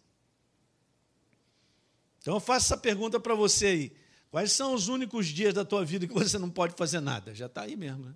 Então 2.19 2.35
eu 2.35 2.39
faço 2.39 2.67
essa 2.67 2.77
pergunta 2.77 3.19
para 3.19 3.33
você 3.33 3.65
aí. 3.67 3.97
Quais 4.29 4.51
são 4.51 4.73
os 4.73 4.87
únicos 4.87 5.27
dias 5.27 5.53
da 5.53 5.65
tua 5.65 5.83
vida 5.83 6.07
que 6.07 6.13
você 6.13 6.37
não 6.37 6.49
pode 6.49 6.75
fazer 6.75 6.99
nada? 6.99 7.33
Já 7.35 7.47
está 7.47 7.63
aí 7.63 7.75
mesmo, 7.75 8.05
né? 8.05 8.15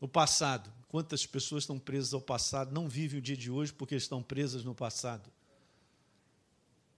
O 0.00 0.08
passado. 0.08 0.72
Quantas 0.88 1.26
pessoas 1.26 1.64
estão 1.64 1.78
presas 1.78 2.14
ao 2.14 2.20
passado, 2.20 2.72
não 2.72 2.88
vivem 2.88 3.18
o 3.18 3.22
dia 3.22 3.36
de 3.36 3.50
hoje 3.50 3.72
porque 3.72 3.96
estão 3.96 4.22
presas 4.22 4.64
no 4.64 4.74
passado? 4.74 5.30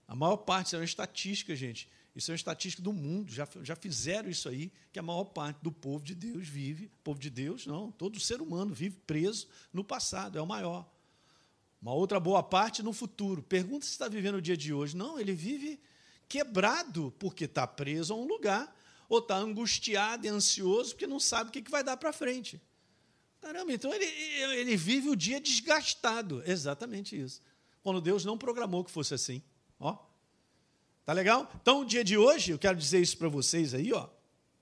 A 0.07 0.15
maior 0.15 0.37
parte, 0.37 0.75
é 0.75 0.77
uma 0.77 0.85
estatística, 0.85 1.55
gente. 1.55 1.89
Isso 2.15 2.31
é 2.31 2.33
uma 2.33 2.37
estatística 2.37 2.81
do 2.81 2.91
mundo. 2.91 3.31
Já, 3.31 3.47
já 3.61 3.75
fizeram 3.75 4.29
isso 4.29 4.49
aí, 4.49 4.71
que 4.91 4.99
a 4.99 5.01
maior 5.01 5.25
parte 5.25 5.59
do 5.61 5.71
povo 5.71 6.03
de 6.03 6.15
Deus 6.15 6.47
vive, 6.47 6.91
povo 7.03 7.19
de 7.19 7.29
Deus, 7.29 7.65
não, 7.65 7.91
todo 7.91 8.19
ser 8.19 8.41
humano 8.41 8.73
vive 8.73 8.97
preso 9.05 9.47
no 9.71 9.83
passado, 9.83 10.37
é 10.37 10.41
o 10.41 10.47
maior. 10.47 10.89
Uma 11.81 11.93
outra 11.93 12.19
boa 12.19 12.43
parte 12.43 12.83
no 12.83 12.91
futuro. 12.91 13.41
Pergunta 13.41 13.85
se 13.85 13.91
está 13.91 14.07
vivendo 14.07 14.35
o 14.35 14.41
dia 14.41 14.57
de 14.57 14.73
hoje. 14.73 14.97
Não, 14.97 15.19
ele 15.19 15.33
vive 15.33 15.79
quebrado, 16.27 17.13
porque 17.17 17.45
está 17.45 17.65
preso 17.65 18.13
a 18.13 18.17
um 18.17 18.25
lugar, 18.25 18.75
ou 19.07 19.19
está 19.19 19.37
angustiado 19.37 20.25
e 20.25 20.29
ansioso, 20.29 20.91
porque 20.91 21.07
não 21.07 21.19
sabe 21.19 21.49
o 21.49 21.51
que 21.51 21.71
vai 21.71 21.83
dar 21.83 21.97
para 21.97 22.11
frente. 22.11 22.61
Caramba, 23.41 23.71
então 23.71 23.93
ele, 23.93 24.05
ele 24.05 24.75
vive 24.75 25.09
o 25.09 25.15
dia 25.15 25.39
desgastado. 25.39 26.43
Exatamente 26.45 27.19
isso. 27.19 27.41
Quando 27.81 28.01
Deus 28.01 28.25
não 28.25 28.37
programou 28.37 28.83
que 28.83 28.91
fosse 28.91 29.13
assim. 29.13 29.41
Ó. 29.79 30.08
Tá 31.09 31.13
legal? 31.13 31.51
Então, 31.59 31.81
o 31.81 31.85
dia 31.85 32.03
de 32.03 32.15
hoje, 32.15 32.51
eu 32.51 32.59
quero 32.59 32.77
dizer 32.77 33.01
isso 33.01 33.17
para 33.17 33.27
vocês 33.27 33.73
aí, 33.73 33.91
ó. 33.91 34.07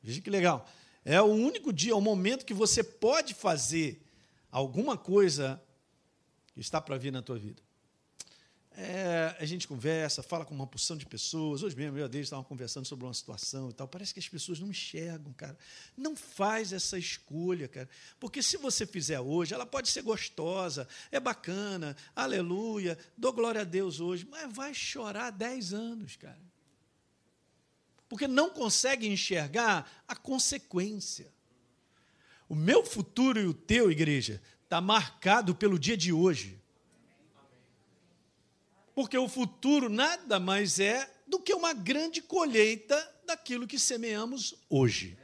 Veja 0.02 0.22
que 0.22 0.30
legal. 0.30 0.66
É 1.04 1.22
o 1.22 1.26
único 1.26 1.74
dia, 1.74 1.94
o 1.94 2.00
momento 2.00 2.46
que 2.46 2.54
você 2.54 2.82
pode 2.82 3.34
fazer 3.34 4.02
alguma 4.50 4.98
coisa 4.98 5.62
que 6.54 6.62
está 6.62 6.80
para 6.80 6.98
vir 6.98 7.12
na 7.12 7.22
tua 7.22 7.38
vida. 7.38 7.62
É, 8.80 9.36
a 9.40 9.46
gente 9.46 9.68
conversa, 9.68 10.22
fala 10.22 10.46
com 10.46 10.54
uma 10.54 10.68
porção 10.68 10.96
de 10.96 11.04
pessoas. 11.04 11.64
Hoje 11.64 11.76
mesmo 11.76 11.98
eu 11.98 12.02
e 12.02 12.06
a 12.06 12.08
Deise 12.08 12.28
estavam 12.28 12.46
conversando 12.46 12.86
sobre 12.86 13.06
uma 13.06 13.14
situação 13.14 13.72
e 13.72 13.74
tal. 13.74 13.88
Parece 13.88 14.14
que 14.14 14.20
as 14.20 14.30
pessoas 14.30 14.60
não 14.60 14.70
enxergam, 14.70 15.34
cara. 15.34 15.58
Não 15.98 16.16
faz 16.16 16.72
essa 16.72 16.96
escolha, 16.96 17.68
cara. 17.68 17.90
Porque 18.20 18.44
se 18.44 18.56
você 18.56 18.86
fizer 18.86 19.20
hoje, 19.20 19.52
ela 19.52 19.66
pode 19.66 19.90
ser 19.90 20.04
gostosa, 20.04 20.88
é 21.12 21.20
bacana, 21.20 21.98
aleluia, 22.16 22.96
dou 23.18 23.34
glória 23.34 23.62
a 23.62 23.64
Deus 23.64 24.00
hoje, 24.00 24.28
mas 24.30 24.54
vai 24.54 24.76
chorar 24.76 25.32
10 25.32 25.74
anos, 25.74 26.16
cara. 26.16 26.40
Porque 28.08 28.28
não 28.28 28.52
consegue 28.52 29.08
enxergar 29.08 29.92
a 30.08 30.16
consequência. 30.16 31.34
O 32.48 32.54
meu 32.54 32.86
futuro 32.86 33.40
e 33.40 33.48
o 33.48 33.56
teu, 33.56 33.92
igreja, 33.92 34.40
está 34.64 34.80
marcado 34.80 35.56
pelo 35.56 35.80
dia 35.80 35.98
de 35.98 36.14
hoje. 36.14 36.62
Porque 38.98 39.16
o 39.16 39.30
futuro 39.30 39.90
nada 39.90 40.40
mais 40.40 40.80
é 40.80 41.08
do 41.28 41.40
que 41.40 41.54
uma 41.54 41.72
grande 41.72 42.20
colheita 42.20 42.98
daquilo 43.28 43.68
que 43.68 43.78
semeamos 43.78 44.56
hoje. 44.68 45.16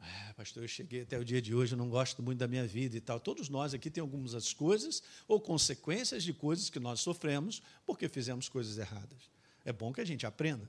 É, 0.00 0.32
pastor, 0.32 0.62
eu 0.62 0.68
cheguei 0.68 1.02
até 1.02 1.18
o 1.18 1.24
dia 1.26 1.42
de 1.42 1.54
hoje, 1.54 1.74
eu 1.74 1.76
não 1.76 1.90
gosto 1.90 2.22
muito 2.22 2.38
da 2.38 2.48
minha 2.48 2.66
vida 2.66 2.96
e 2.96 3.02
tal. 3.02 3.20
Todos 3.20 3.50
nós 3.50 3.74
aqui 3.74 3.90
temos 3.90 4.10
algumas 4.10 4.54
coisas 4.54 5.02
ou 5.28 5.38
consequências 5.38 6.24
de 6.24 6.32
coisas 6.32 6.70
que 6.70 6.80
nós 6.80 7.00
sofremos 7.00 7.60
porque 7.84 8.08
fizemos 8.08 8.48
coisas 8.48 8.78
erradas. 8.78 9.30
É 9.62 9.74
bom 9.74 9.92
que 9.92 10.00
a 10.00 10.06
gente 10.06 10.24
aprenda. 10.24 10.66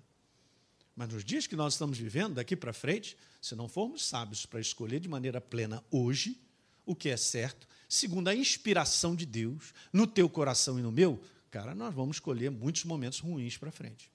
Mas 0.98 1.08
nos 1.08 1.24
dias 1.24 1.48
que 1.48 1.56
nós 1.56 1.76
estamos 1.76 1.98
vivendo, 1.98 2.34
daqui 2.34 2.58
para 2.58 2.74
frente, 2.74 3.16
se 3.42 3.56
não 3.56 3.70
formos 3.70 4.06
sábios 4.06 4.46
para 4.46 4.60
escolher 4.60 5.00
de 5.00 5.08
maneira 5.08 5.40
plena 5.40 5.82
hoje 5.90 6.38
o 6.86 6.94
que 6.94 7.08
é 7.08 7.16
certo, 7.16 7.66
segundo 7.94 8.28
a 8.28 8.36
inspiração 8.36 9.16
de 9.16 9.26
Deus, 9.26 9.74
no 9.92 10.08
teu 10.08 10.28
coração 10.28 10.80
e 10.80 10.82
no 10.82 10.92
meu, 10.92 11.22
cara, 11.52 11.76
nós 11.76 11.94
vamos 11.94 12.18
escolher 12.18 12.50
muitos 12.50 12.84
momentos 12.86 13.20
ruins 13.20 13.56
para 13.58 13.72
frente. 13.72 14.12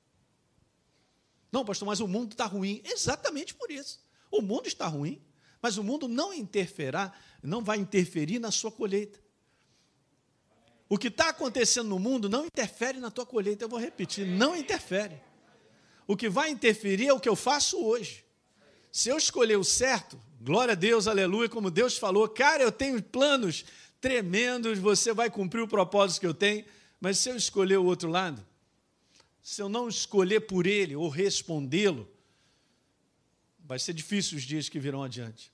Não, 1.53 1.65
pastor, 1.65 1.87
mas 1.87 2.01
o 2.01 2.09
mundo 2.09 2.33
está 2.33 2.45
ruim. 2.45 2.83
Exatamente 2.85 3.55
por 3.55 3.71
isso. 3.71 4.01
O 4.31 4.43
mundo 4.43 4.67
está 4.67 4.87
ruim, 4.87 5.23
mas 5.63 5.79
o 5.79 5.85
mundo 5.85 6.09
não 6.09 6.35
interferirá, 6.35 7.13
não 7.43 7.63
vai 7.63 7.79
interferir 7.79 8.39
na 8.39 8.51
sua 8.51 8.71
colheita. 8.71 9.21
O 10.89 10.99
que 10.99 11.09
está 11.09 11.29
acontecendo 11.29 11.89
no 11.89 11.99
mundo 11.99 12.29
não 12.29 12.47
interfere 12.47 12.99
na 12.99 13.11
tua 13.11 13.25
colheita. 13.25 13.65
Eu 13.65 13.69
vou 13.69 13.79
repetir, 13.79 14.27
não 14.27 14.57
interfere. 14.57 15.21
O 16.07 16.17
que 16.17 16.29
vai 16.29 16.51
interferir 16.51 17.07
é 17.07 17.13
o 17.13 17.21
que 17.21 17.29
eu 17.29 17.37
faço 17.37 17.83
hoje. 17.83 18.25
Se 18.91 19.09
eu 19.09 19.17
escolher 19.17 19.57
o 19.57 19.65
certo, 19.65 20.21
Glória 20.49 20.73
a 20.73 20.75
Deus, 20.75 21.07
aleluia, 21.07 21.49
como 21.49 21.71
Deus 21.71 21.99
falou, 21.99 22.27
cara, 22.27 22.63
eu 22.63 22.73
tenho 22.73 23.03
planos 23.03 23.67
tremendos, 24.01 24.79
você 24.79 25.13
vai 25.13 25.29
cumprir 25.29 25.61
o 25.61 25.69
propósito 25.69 26.21
que 26.21 26.27
eu 26.27 26.33
tenho, 26.33 26.65
mas 26.99 27.19
se 27.19 27.29
eu 27.29 27.37
escolher 27.37 27.77
o 27.77 27.85
outro 27.85 28.09
lado, 28.09 28.43
se 29.43 29.61
eu 29.61 29.69
não 29.69 29.89
escolher 29.89 30.41
por 30.41 30.67
ele 30.67 30.97
ou 30.97 31.09
respondê-lo, 31.09 32.09
Vai 33.69 33.79
ser 33.79 33.93
difícil 33.93 34.39
os 34.39 34.45
dias 34.45 34.67
que 34.71 34.81
virão 34.81 35.05
adiante. 35.05 35.53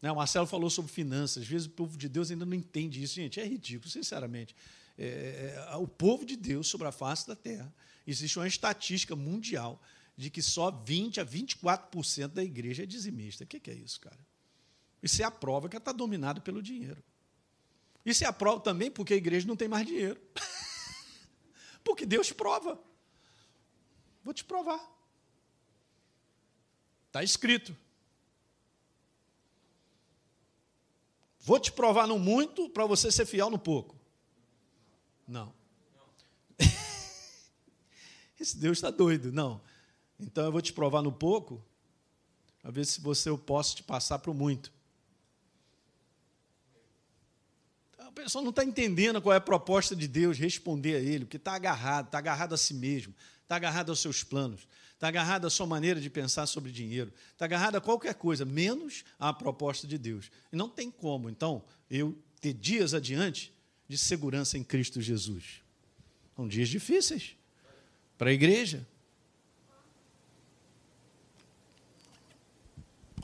Né? 0.00 0.12
O 0.12 0.14
Marcelo 0.14 0.46
falou 0.46 0.70
sobre 0.70 0.92
finanças. 0.92 1.42
Às 1.42 1.48
vezes 1.48 1.66
o 1.66 1.70
povo 1.70 1.98
de 1.98 2.08
Deus 2.08 2.30
ainda 2.30 2.46
não 2.46 2.54
entende 2.54 3.02
isso. 3.02 3.16
Gente, 3.16 3.40
é 3.40 3.44
ridículo, 3.44 3.90
sinceramente. 3.90 4.54
É, 4.96 5.66
é, 5.68 5.76
o 5.76 5.88
povo 5.88 6.24
de 6.24 6.36
Deus 6.36 6.68
sobre 6.68 6.86
a 6.86 6.92
face 6.92 7.26
da 7.26 7.34
terra, 7.34 7.74
existe 8.06 8.38
uma 8.38 8.46
estatística 8.46 9.16
mundial 9.16 9.82
de 10.16 10.30
que 10.30 10.42
só 10.42 10.70
20 10.70 11.20
a 11.20 11.26
24% 11.26 12.28
da 12.28 12.44
igreja 12.44 12.82
é 12.82 12.86
dizimista. 12.86 13.44
O 13.44 13.46
que 13.46 13.70
é 13.70 13.74
isso, 13.74 14.00
cara? 14.00 14.26
Isso 15.02 15.20
é 15.20 15.24
a 15.24 15.30
prova 15.30 15.68
que 15.68 15.76
ela 15.76 15.80
está 15.80 15.92
dominada 15.92 16.40
pelo 16.40 16.62
dinheiro. 16.62 17.02
Isso 18.04 18.24
é 18.24 18.26
a 18.26 18.32
prova 18.32 18.60
também 18.60 18.90
porque 18.90 19.14
a 19.14 19.16
igreja 19.16 19.46
não 19.46 19.56
tem 19.56 19.68
mais 19.68 19.86
dinheiro. 19.86 20.20
porque 21.82 22.06
Deus 22.06 22.32
prova. 22.32 22.80
Vou 24.22 24.32
te 24.32 24.44
provar. 24.44 24.80
Está 27.08 27.22
escrito. 27.22 27.76
Vou 31.40 31.58
te 31.58 31.72
provar 31.72 32.06
no 32.06 32.18
muito 32.18 32.68
para 32.70 32.86
você 32.86 33.10
ser 33.10 33.26
fiel 33.26 33.50
no 33.50 33.58
pouco. 33.58 33.96
Não. 35.26 35.52
Esse 38.38 38.56
Deus 38.56 38.78
está 38.78 38.90
doido. 38.90 39.32
Não. 39.32 39.60
Então 40.22 40.44
eu 40.44 40.52
vou 40.52 40.62
te 40.62 40.72
provar 40.72 41.02
no 41.02 41.12
pouco, 41.12 41.62
para 42.60 42.70
ver 42.70 42.86
se 42.86 43.00
você 43.00 43.28
eu 43.28 43.36
posso 43.36 43.76
te 43.76 43.82
passar 43.82 44.20
para 44.20 44.30
o 44.30 44.34
muito. 44.34 44.72
Então, 47.92 48.06
a 48.06 48.12
pessoa 48.12 48.40
não 48.42 48.50
está 48.50 48.64
entendendo 48.64 49.20
qual 49.20 49.32
é 49.32 49.36
a 49.36 49.40
proposta 49.40 49.96
de 49.96 50.06
Deus, 50.06 50.38
responder 50.38 50.94
a 50.94 51.00
Ele, 51.00 51.24
porque 51.24 51.36
está 51.36 51.54
agarrado, 51.54 52.06
está 52.06 52.18
agarrado 52.18 52.54
a 52.54 52.56
si 52.56 52.72
mesmo, 52.72 53.12
está 53.42 53.56
agarrado 53.56 53.90
aos 53.90 54.00
seus 54.00 54.22
planos, 54.22 54.68
está 54.94 55.08
agarrado 55.08 55.46
à 55.46 55.50
sua 55.50 55.66
maneira 55.66 56.00
de 56.00 56.08
pensar 56.08 56.46
sobre 56.46 56.70
dinheiro, 56.70 57.12
está 57.32 57.44
agarrado 57.44 57.76
a 57.76 57.80
qualquer 57.80 58.14
coisa, 58.14 58.44
menos 58.44 59.04
a 59.18 59.32
proposta 59.32 59.86
de 59.86 59.98
Deus. 59.98 60.30
E 60.52 60.56
não 60.56 60.68
tem 60.68 60.88
como, 60.88 61.28
então, 61.28 61.64
eu 61.90 62.16
ter 62.40 62.52
dias 62.52 62.94
adiante 62.94 63.52
de 63.88 63.98
segurança 63.98 64.56
em 64.56 64.62
Cristo 64.62 65.00
Jesus. 65.00 65.62
São 66.36 66.46
dias 66.46 66.68
difíceis 66.68 67.36
para 68.16 68.30
a 68.30 68.32
igreja. 68.32 68.86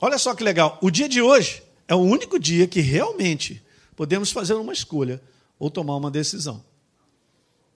Olha 0.01 0.17
só 0.17 0.33
que 0.33 0.43
legal. 0.43 0.77
O 0.81 0.89
dia 0.89 1.09
de 1.09 1.21
hoje 1.21 1.61
é 1.87 1.93
o 1.93 1.99
único 1.99 2.39
dia 2.39 2.67
que 2.67 2.79
realmente 2.79 3.61
podemos 3.95 4.31
fazer 4.31 4.53
uma 4.53 4.71
escolha 4.71 5.21
ou 5.57 5.69
tomar 5.69 5.95
uma 5.97 6.09
decisão. 6.09 6.63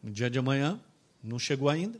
No 0.01 0.09
dia 0.09 0.29
de 0.29 0.39
amanhã 0.39 0.79
não 1.21 1.37
chegou 1.37 1.69
ainda, 1.69 1.99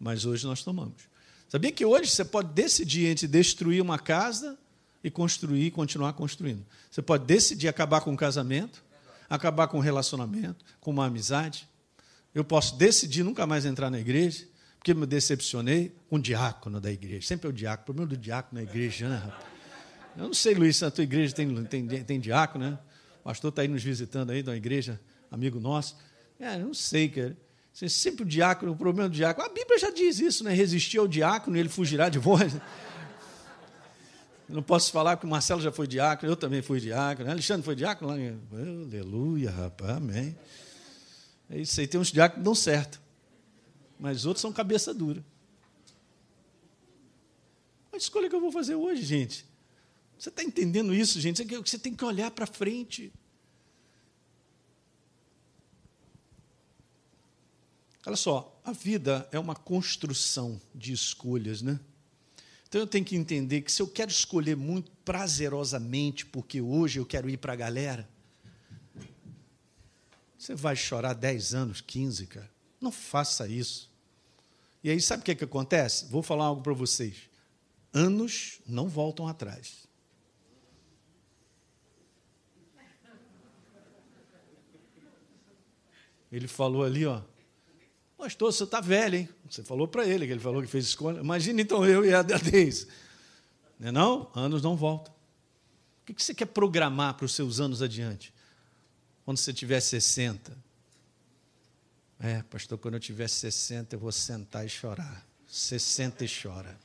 mas 0.00 0.24
hoje 0.24 0.44
nós 0.46 0.62
tomamos. 0.62 1.10
Sabia 1.48 1.70
que 1.70 1.84
hoje 1.84 2.10
você 2.10 2.24
pode 2.24 2.52
decidir 2.52 3.06
entre 3.06 3.28
destruir 3.28 3.80
uma 3.80 3.98
casa 3.98 4.58
e 5.04 5.10
construir 5.10 5.66
e 5.66 5.70
continuar 5.70 6.12
construindo. 6.14 6.64
Você 6.90 7.02
pode 7.02 7.24
decidir 7.24 7.68
acabar 7.68 8.00
com 8.00 8.10
um 8.10 8.16
casamento, 8.16 8.82
acabar 9.28 9.68
com 9.68 9.78
um 9.78 9.80
relacionamento, 9.80 10.64
com 10.80 10.90
uma 10.90 11.06
amizade. 11.06 11.68
Eu 12.34 12.44
posso 12.44 12.76
decidir 12.76 13.22
nunca 13.22 13.46
mais 13.46 13.64
entrar 13.64 13.90
na 13.90 14.00
igreja, 14.00 14.46
porque 14.78 14.94
me 14.94 15.06
decepcionei 15.06 15.94
com 16.08 16.16
o 16.16 16.18
diácono 16.18 16.80
da 16.80 16.90
igreja. 16.90 17.26
Sempre 17.28 17.46
é 17.46 17.50
o 17.50 17.52
diácono. 17.52 17.82
O 17.82 17.84
problema 17.84 18.08
do 18.08 18.16
diácono 18.16 18.60
na 18.60 18.68
igreja, 18.68 19.08
né, 19.08 19.16
rapaz? 19.16 19.51
Eu 20.16 20.24
não 20.24 20.34
sei, 20.34 20.54
Luiz, 20.54 20.76
se 20.76 20.84
na 20.84 20.90
tua 20.90 21.04
igreja 21.04 21.34
tem, 21.34 21.64
tem, 21.64 21.86
tem 21.86 22.20
diácono, 22.20 22.70
né? 22.70 22.78
O 23.20 23.24
pastor 23.24 23.48
está 23.50 23.62
aí 23.62 23.68
nos 23.68 23.82
visitando 23.82 24.30
aí, 24.30 24.42
da 24.42 24.54
igreja, 24.56 25.00
amigo 25.30 25.58
nosso. 25.58 25.96
É, 26.38 26.56
eu 26.56 26.66
não 26.66 26.74
sei, 26.74 27.08
cara. 27.08 27.36
Você 27.72 27.88
sempre 27.88 28.22
o 28.22 28.26
diácono, 28.26 28.72
o 28.72 28.76
problema 28.76 29.08
do 29.08 29.14
diácono. 29.14 29.46
A 29.46 29.52
Bíblia 29.52 29.78
já 29.78 29.90
diz 29.90 30.18
isso, 30.18 30.44
né? 30.44 30.52
Resistir 30.52 30.98
ao 30.98 31.08
diácono, 31.08 31.56
ele 31.56 31.68
fugirá 31.68 32.08
de 32.08 32.18
vós. 32.18 32.54
Eu 34.48 34.56
não 34.56 34.62
posso 34.62 34.92
falar 34.92 35.16
que 35.16 35.24
o 35.24 35.28
Marcelo 35.28 35.62
já 35.62 35.72
foi 35.72 35.86
diácono, 35.86 36.30
eu 36.30 36.36
também 36.36 36.60
fui 36.60 36.78
diácono. 36.78 37.30
Alexandre 37.30 37.64
foi 37.64 37.74
diácono 37.74 38.10
lá. 38.10 38.16
Aleluia, 38.52 39.50
rapaz, 39.50 39.96
amém. 39.96 40.36
É 41.48 41.58
isso 41.58 41.80
aí, 41.80 41.86
tem 41.86 41.98
uns 41.98 42.12
diáconos 42.12 42.40
que 42.40 42.44
dão 42.44 42.54
certo. 42.54 43.00
Mas 43.98 44.26
outros 44.26 44.42
são 44.42 44.52
cabeça 44.52 44.92
dura. 44.92 45.24
A 47.92 47.96
escolha 47.96 48.28
que 48.28 48.34
eu 48.34 48.40
vou 48.40 48.52
fazer 48.52 48.74
hoje, 48.74 49.02
gente. 49.02 49.51
Você 50.22 50.28
está 50.28 50.44
entendendo 50.44 50.94
isso, 50.94 51.20
gente? 51.20 51.42
Você 51.42 51.76
tem 51.76 51.96
que 51.96 52.04
olhar 52.04 52.30
para 52.30 52.46
frente. 52.46 53.12
Olha 58.06 58.14
só, 58.14 58.56
a 58.64 58.70
vida 58.70 59.28
é 59.32 59.38
uma 59.40 59.56
construção 59.56 60.60
de 60.72 60.92
escolhas, 60.92 61.60
né? 61.60 61.80
Então 62.68 62.80
eu 62.80 62.86
tenho 62.86 63.04
que 63.04 63.16
entender 63.16 63.62
que 63.62 63.72
se 63.72 63.82
eu 63.82 63.88
quero 63.88 64.12
escolher 64.12 64.56
muito 64.56 64.92
prazerosamente, 65.04 66.24
porque 66.24 66.60
hoje 66.60 67.00
eu 67.00 67.04
quero 67.04 67.28
ir 67.28 67.38
para 67.38 67.54
a 67.54 67.56
galera, 67.56 68.08
você 70.38 70.54
vai 70.54 70.76
chorar 70.76 71.14
10 71.14 71.52
anos, 71.52 71.80
15, 71.80 72.28
cara. 72.28 72.50
Não 72.80 72.92
faça 72.92 73.48
isso. 73.48 73.90
E 74.84 74.90
aí, 74.90 75.00
sabe 75.00 75.22
o 75.22 75.24
que, 75.24 75.32
é 75.32 75.34
que 75.34 75.42
acontece? 75.42 76.06
Vou 76.06 76.22
falar 76.22 76.44
algo 76.44 76.62
para 76.62 76.72
vocês. 76.72 77.28
Anos 77.92 78.60
não 78.64 78.88
voltam 78.88 79.26
atrás. 79.26 79.90
Ele 86.32 86.48
falou 86.48 86.82
ali, 86.82 87.04
ó, 87.04 87.20
Pastor, 88.22 88.52
você 88.52 88.62
está 88.62 88.80
velho, 88.80 89.16
hein? 89.16 89.28
Você 89.50 89.64
falou 89.64 89.88
para 89.88 90.06
ele 90.06 90.24
que 90.24 90.32
ele 90.32 90.40
falou 90.40 90.62
que 90.62 90.68
fez 90.68 90.84
escolha. 90.84 91.18
Imagina 91.18 91.60
então 91.60 91.84
eu 91.84 92.04
e 92.04 92.14
a 92.14 92.22
Deise. 92.22 92.86
Não 93.80 93.88
é 93.88 93.90
não? 93.90 94.30
Anos 94.32 94.62
não 94.62 94.76
voltam. 94.76 95.12
O 96.02 96.14
que 96.14 96.22
você 96.22 96.32
quer 96.32 96.46
programar 96.46 97.14
para 97.14 97.24
os 97.26 97.34
seus 97.34 97.58
anos 97.58 97.82
adiante? 97.82 98.32
Quando 99.24 99.38
você 99.38 99.52
tiver 99.52 99.80
60. 99.80 100.56
É, 102.20 102.44
pastor, 102.44 102.78
quando 102.78 102.94
eu 102.94 103.00
tiver 103.00 103.28
60, 103.28 103.96
eu 103.96 103.98
vou 103.98 104.12
sentar 104.12 104.64
e 104.64 104.68
chorar. 104.68 105.26
60 105.48 106.24
e 106.24 106.28
chora. 106.28 106.78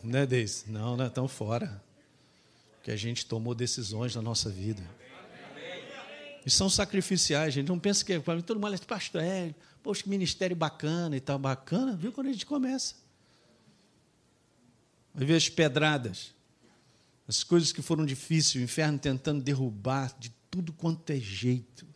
Não 0.00 0.20
é, 0.20 0.26
Deise? 0.26 0.70
Não, 0.70 0.96
não, 0.96 1.08
estão 1.08 1.26
fora 1.26 1.82
que 2.82 2.90
a 2.90 2.96
gente 2.96 3.24
tomou 3.24 3.54
decisões 3.54 4.14
na 4.14 4.22
nossa 4.22 4.50
vida. 4.50 4.82
E 6.44 6.50
são 6.50 6.68
sacrificiais, 6.68 7.54
gente. 7.54 7.68
Não 7.68 7.78
pensa 7.78 8.04
que 8.04 8.18
para 8.18 8.34
mim 8.34 8.42
todo 8.42 8.58
mundo 8.58 8.74
é 8.74 8.78
pastor, 8.78 9.22
é, 9.22 9.54
poxa, 9.82 10.02
que 10.02 10.08
ministério 10.08 10.56
bacana 10.56 11.16
e 11.16 11.20
tal, 11.20 11.38
bacana, 11.38 11.96
viu 11.96 12.10
quando 12.12 12.26
a 12.26 12.32
gente 12.32 12.44
começa. 12.44 12.96
Vai 15.14 15.24
ver 15.24 15.36
as 15.36 15.48
pedradas, 15.48 16.34
as 17.28 17.44
coisas 17.44 17.70
que 17.70 17.80
foram 17.80 18.04
difíceis, 18.04 18.56
o 18.56 18.64
inferno 18.64 18.98
tentando 18.98 19.40
derrubar 19.40 20.12
de 20.18 20.32
tudo 20.50 20.72
quanto 20.72 21.08
é 21.10 21.16
jeito. 21.16 21.86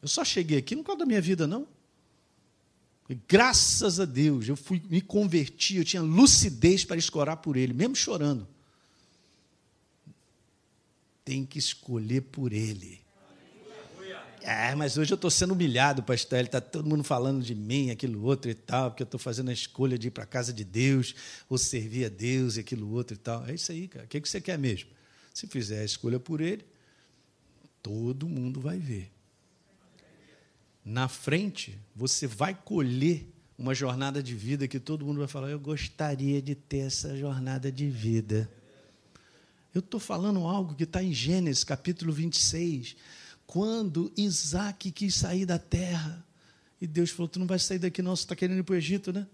Eu 0.00 0.08
só 0.08 0.24
cheguei 0.24 0.58
aqui 0.58 0.74
não 0.74 0.82
causa 0.82 1.00
da 1.00 1.06
minha 1.06 1.20
vida, 1.20 1.46
não. 1.46 1.68
E 3.08 3.14
graças 3.28 4.00
a 4.00 4.04
Deus, 4.04 4.48
eu 4.48 4.56
fui, 4.56 4.82
me 4.88 5.00
converti, 5.00 5.76
eu 5.76 5.84
tinha 5.84 6.02
lucidez 6.02 6.84
para 6.84 6.96
escorar 6.96 7.36
por 7.36 7.56
ele, 7.56 7.72
mesmo 7.72 7.94
chorando 7.94 8.48
tem 11.24 11.44
que 11.44 11.58
escolher 11.58 12.22
por 12.22 12.52
ele. 12.52 13.02
É, 14.44 14.74
mas 14.74 14.98
hoje 14.98 15.12
eu 15.12 15.14
estou 15.14 15.30
sendo 15.30 15.52
humilhado, 15.52 16.02
pastor. 16.02 16.38
Ele 16.38 16.48
está 16.48 16.60
todo 16.60 16.88
mundo 16.88 17.04
falando 17.04 17.42
de 17.42 17.54
mim, 17.54 17.90
aquilo 17.90 18.24
outro 18.24 18.50
e 18.50 18.54
tal, 18.54 18.90
porque 18.90 19.02
eu 19.02 19.06
estou 19.06 19.20
fazendo 19.20 19.50
a 19.50 19.52
escolha 19.52 19.96
de 19.96 20.08
ir 20.08 20.10
para 20.10 20.24
a 20.24 20.26
casa 20.26 20.52
de 20.52 20.64
Deus, 20.64 21.14
ou 21.48 21.56
servir 21.56 22.06
a 22.06 22.08
Deus 22.08 22.56
e 22.56 22.60
aquilo 22.60 22.90
outro 22.90 23.14
e 23.14 23.18
tal. 23.18 23.46
É 23.46 23.54
isso 23.54 23.70
aí, 23.70 23.86
cara. 23.86 24.04
O 24.04 24.08
que 24.08 24.20
você 24.20 24.40
quer 24.40 24.58
mesmo? 24.58 24.90
Se 25.32 25.46
fizer 25.46 25.80
a 25.80 25.84
escolha 25.84 26.18
por 26.18 26.40
ele, 26.40 26.64
todo 27.82 28.28
mundo 28.28 28.60
vai 28.60 28.78
ver. 28.78 29.10
Na 30.84 31.06
frente, 31.06 31.78
você 31.94 32.26
vai 32.26 32.52
colher 32.52 33.28
uma 33.56 33.74
jornada 33.74 34.20
de 34.20 34.34
vida 34.34 34.66
que 34.66 34.80
todo 34.80 35.06
mundo 35.06 35.18
vai 35.18 35.28
falar: 35.28 35.50
Eu 35.50 35.60
gostaria 35.60 36.42
de 36.42 36.56
ter 36.56 36.78
essa 36.78 37.16
jornada 37.16 37.70
de 37.70 37.88
vida. 37.88 38.50
Eu 39.74 39.80
estou 39.80 39.98
falando 39.98 40.40
algo 40.46 40.74
que 40.74 40.84
está 40.84 41.02
em 41.02 41.14
Gênesis 41.14 41.64
capítulo 41.64 42.12
26. 42.12 42.94
Quando 43.46 44.12
Isaac 44.16 44.90
quis 44.90 45.14
sair 45.14 45.46
da 45.46 45.58
terra, 45.58 46.24
e 46.80 46.86
Deus 46.86 47.10
falou: 47.10 47.28
Tu 47.28 47.38
não 47.38 47.46
vai 47.46 47.58
sair 47.58 47.78
daqui, 47.78 48.02
não, 48.02 48.14
você 48.14 48.24
está 48.24 48.36
querendo 48.36 48.58
ir 48.58 48.62
para 48.62 48.74
o 48.74 48.76
Egito, 48.76 49.12
né? 49.12 49.26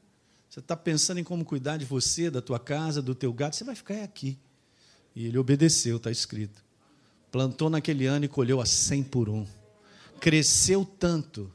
Você 0.49 0.61
está 0.61 0.77
pensando 0.77 1.19
em 1.19 1.25
como 1.25 1.45
cuidar 1.45 1.77
de 1.77 1.85
você, 1.85 2.31
da 2.31 2.41
tua 2.41 2.59
casa, 2.59 3.03
do 3.03 3.15
teu 3.15 3.33
gato, 3.33 3.57
você 3.57 3.65
vai 3.65 3.75
ficar 3.75 4.03
aqui. 4.03 4.39
E 5.15 5.27
ele 5.27 5.37
obedeceu, 5.37 5.97
está 5.97 6.11
escrito. 6.11 6.65
Plantou 7.31 7.69
naquele 7.69 8.07
ano 8.07 8.25
e 8.25 8.29
colheu 8.29 8.61
a 8.61 8.67
cem 8.67 9.03
por 9.03 9.29
um. 9.29 9.47
Cresceu 10.21 10.85
tanto, 10.85 11.53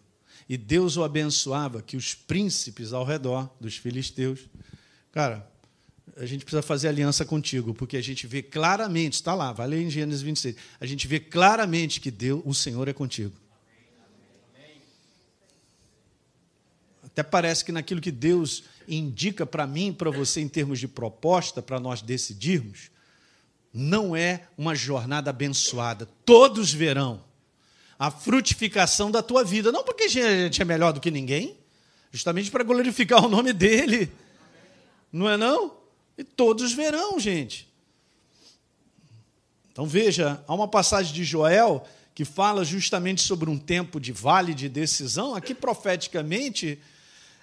e 0.48 0.58
Deus 0.58 0.98
o 0.98 1.04
abençoava, 1.04 1.82
que 1.82 1.98
os 1.98 2.14
príncipes 2.14 2.94
ao 2.94 3.04
redor 3.04 3.50
dos 3.60 3.78
filisteus, 3.78 4.48
cara, 5.12 5.50
a 6.18 6.26
gente 6.26 6.46
precisa 6.46 6.62
fazer 6.62 6.88
aliança 6.88 7.26
contigo, 7.26 7.74
porque 7.74 7.98
a 7.98 8.02
gente 8.02 8.28
vê 8.28 8.42
claramente, 8.42 9.14
está 9.14 9.34
lá, 9.34 9.52
vai 9.52 9.68
ler 9.68 9.82
em 9.82 9.90
Gênesis 9.90 10.22
26, 10.22 10.56
a 10.80 10.86
gente 10.86 11.08
vê 11.08 11.20
claramente 11.20 12.00
que 12.00 12.12
Deus, 12.12 12.42
o 12.46 12.54
Senhor 12.54 12.88
é 12.88 12.94
contigo. 12.94 13.34
Até 17.04 17.22
parece 17.22 17.64
que 17.64 17.72
naquilo 17.72 18.02
que 18.02 18.12
Deus 18.12 18.64
indica 18.88 19.46
para 19.46 19.68
mim 19.68 19.94
para 19.94 20.10
você 20.10 20.42
em 20.42 20.48
termos 20.48 20.80
de 20.80 20.88
proposta, 20.88 21.62
para 21.62 21.80
nós 21.80 22.02
decidirmos, 22.02 22.90
não 23.72 24.16
é 24.16 24.48
uma 24.58 24.76
jornada 24.76 25.30
abençoada. 25.30 26.08
Todos 26.26 26.74
verão 26.74 27.24
a 27.98 28.12
frutificação 28.12 29.10
da 29.10 29.24
tua 29.24 29.44
vida. 29.44 29.72
Não 29.72 29.84
porque 29.84 30.04
a 30.04 30.08
gente 30.08 30.62
é 30.62 30.66
melhor 30.66 30.92
do 30.92 31.00
que 31.00 31.10
ninguém, 31.10 31.58
justamente 32.12 32.52
para 32.52 32.64
glorificar 32.64 33.24
o 33.24 33.30
nome 33.30 33.54
dele. 33.54 34.12
Não 35.12 35.30
é 35.30 35.38
não? 35.38 35.83
E 36.18 36.24
todos 36.24 36.74
verão, 36.74 37.20
gente. 37.20 37.72
Então 39.72 39.86
veja, 39.86 40.44
há 40.48 40.54
uma 40.54 40.68
passagem 40.68 41.14
de 41.14 41.24
Joel 41.24 41.84
que 42.14 42.24
fala 42.24 42.64
justamente 42.64 43.22
sobre 43.22 43.50
um 43.50 43.58
tempo 43.58 44.00
de 44.00 44.12
vale 44.12 44.54
de 44.54 44.70
decisão. 44.70 45.34
Aqui 45.34 45.56
profeticamente 45.56 46.80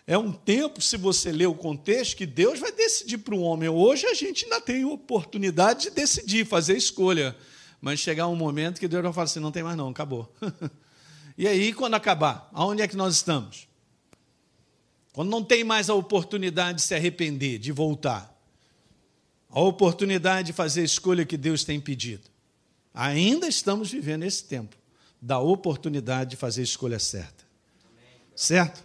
é 0.07 0.17
um 0.17 0.33
tempo, 0.33 0.81
se 0.81 0.97
você 0.97 1.33
ler 1.33 1.47
o 1.47 1.55
contexto, 1.55 2.17
que 2.17 2.27
Deus 2.27 2.59
vai 2.59 2.71
decidir 2.73 3.19
para 3.19 3.35
o 3.35 3.41
homem. 3.41 3.69
Hoje 3.69 4.07
a 4.07 4.15
gente 4.15 4.45
ainda 4.45 4.61
tem 4.61 4.85
oportunidade 4.85 5.83
de 5.85 5.91
decidir, 5.91 6.47
fazer 6.47 6.77
escolha. 6.77 7.37
Mas 7.81 7.99
chegar 7.99 8.29
um 8.29 8.37
momento 8.37 8.79
que 8.79 8.87
Deus 8.87 9.03
vai 9.03 9.13
falar 9.13 9.25
assim: 9.25 9.41
não 9.41 9.51
tem 9.51 9.63
mais, 9.63 9.77
não, 9.77 9.89
acabou. 9.89 10.33
e 11.37 11.49
aí, 11.49 11.73
quando 11.73 11.95
acabar, 11.95 12.49
aonde 12.53 12.83
é 12.83 12.89
que 12.89 12.97
nós 12.97 13.17
estamos? 13.17 13.69
Quando 15.13 15.31
não 15.31 15.43
tem 15.43 15.65
mais 15.65 15.91
a 15.91 15.95
oportunidade 15.95 16.79
de 16.79 16.83
se 16.83 16.95
arrepender, 16.95 17.59
de 17.59 17.73
voltar, 17.73 18.40
a 19.51 19.61
oportunidade 19.61 20.49
de 20.49 20.53
fazer 20.53 20.83
a 20.83 20.85
escolha 20.85 21.27
que 21.27 21.37
Deus 21.37 21.65
tem 21.65 21.81
pedido. 21.81 22.29
Ainda 22.95 23.49
estamos 23.49 23.91
vivendo 23.91 24.23
esse 24.23 24.45
tempo 24.45 24.77
da 25.21 25.39
oportunidade 25.39 26.31
de 26.31 26.37
fazer 26.37 26.63
a 26.63 26.65
escolha 26.65 26.99
certa. 26.99 27.45
Certo? 28.35 28.83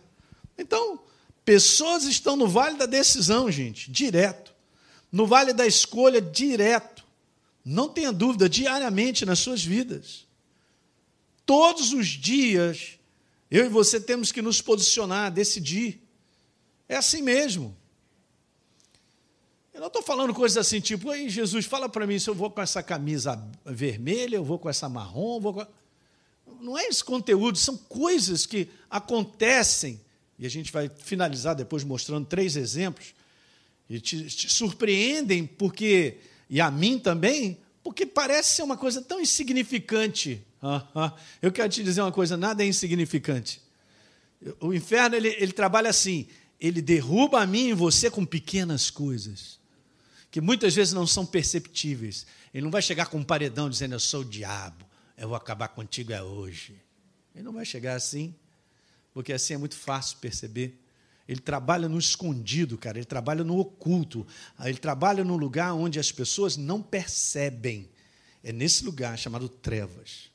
Então, 0.57 0.99
Pessoas 1.45 2.05
estão 2.05 2.35
no 2.35 2.47
vale 2.47 2.75
da 2.75 2.87
decisão, 2.87 3.51
gente, 3.51 3.91
direto. 3.91 4.51
No 5.11 5.27
vale 5.27 5.53
da 5.53 5.65
escolha, 5.67 6.19
direto. 6.19 7.05
Não 7.63 7.87
tenha 7.87 8.11
dúvida, 8.11 8.49
diariamente 8.49 9.25
nas 9.25 9.39
suas 9.39 9.63
vidas. 9.63 10.25
Todos 11.45 11.93
os 11.93 12.07
dias, 12.07 12.97
eu 13.49 13.67
e 13.67 13.69
você 13.69 13.99
temos 13.99 14.31
que 14.31 14.41
nos 14.41 14.59
posicionar, 14.59 15.31
decidir. 15.31 16.01
É 16.89 16.97
assim 16.97 17.21
mesmo. 17.21 17.77
Eu 19.75 19.81
não 19.81 19.87
estou 19.87 20.01
falando 20.01 20.33
coisas 20.33 20.57
assim, 20.57 20.79
tipo, 20.79 21.11
aí 21.11 21.29
Jesus, 21.29 21.65
fala 21.65 21.89
para 21.89 22.07
mim 22.07 22.17
se 22.17 22.29
eu 22.29 22.33
vou 22.33 22.49
com 22.49 22.61
essa 22.61 22.81
camisa 22.81 23.45
vermelha, 23.65 24.37
eu 24.37 24.43
vou 24.43 24.57
com 24.57 24.69
essa 24.69 24.87
marrom, 24.87 25.39
vou 25.39 25.53
com... 25.53 25.67
Não 26.61 26.77
é 26.77 26.85
esse 26.85 27.03
conteúdo, 27.03 27.57
são 27.57 27.75
coisas 27.75 28.45
que 28.45 28.69
acontecem 28.89 29.99
e 30.39 30.45
a 30.45 30.49
gente 30.49 30.71
vai 30.71 30.89
finalizar 30.89 31.55
depois 31.55 31.83
mostrando 31.83 32.25
três 32.25 32.55
exemplos, 32.55 33.13
e 33.89 33.99
te, 33.99 34.25
te 34.25 34.51
surpreendem, 34.51 35.45
porque, 35.45 36.19
e 36.49 36.59
a 36.59 36.71
mim 36.71 36.97
também, 36.97 37.57
porque 37.83 38.05
parece 38.05 38.55
ser 38.55 38.63
uma 38.63 38.77
coisa 38.77 39.01
tão 39.01 39.19
insignificante. 39.19 40.41
Eu 41.41 41.51
quero 41.51 41.69
te 41.69 41.83
dizer 41.83 42.01
uma 42.01 42.11
coisa: 42.13 42.35
nada 42.35 42.63
é 42.63 42.67
insignificante. 42.67 43.61
O 44.59 44.73
inferno 44.73 45.15
ele, 45.15 45.29
ele 45.37 45.51
trabalha 45.51 45.89
assim: 45.89 46.27
ele 46.59 46.81
derruba 46.81 47.41
a 47.41 47.47
mim 47.47 47.69
e 47.69 47.73
você 47.73 48.09
com 48.09 48.25
pequenas 48.25 48.89
coisas, 48.89 49.59
que 50.35 50.41
muitas 50.41 50.75
vezes 50.75 50.93
não 50.93 51.07
são 51.07 51.25
perceptíveis. 51.25 52.25
Ele 52.53 52.65
não 52.65 52.69
vai 52.69 52.81
chegar 52.81 53.05
com 53.05 53.19
um 53.19 53.23
paredão 53.23 53.69
dizendo: 53.69 53.95
Eu 53.95 54.01
sou 54.01 54.19
o 54.19 54.25
diabo, 54.25 54.85
eu 55.17 55.29
vou 55.29 55.37
acabar 55.37 55.69
contigo 55.69 56.11
é 56.11 56.21
hoje. 56.21 56.75
Ele 57.33 57.41
não 57.41 57.53
vai 57.53 57.63
chegar 57.63 57.95
assim 57.95 58.35
porque 59.13 59.31
assim 59.31 59.53
é 59.53 59.57
muito 59.57 59.77
fácil 59.77 60.17
perceber. 60.17 60.77
Ele 61.25 61.39
trabalha 61.39 61.87
no 61.87 61.97
escondido, 61.97 62.77
cara, 62.77 62.97
ele 62.97 63.05
trabalha 63.05 63.45
no 63.45 63.57
oculto, 63.57 64.27
ele 64.59 64.77
trabalha 64.77 65.23
no 65.23 65.37
lugar 65.37 65.73
onde 65.73 66.01
as 66.01 66.11
pessoas 66.11 66.57
não 66.57 66.81
percebem. 66.81 67.89
É 68.43 68.51
nesse 68.51 68.83
lugar 68.83 69.17
chamado 69.17 69.47
trevas. 69.47 70.29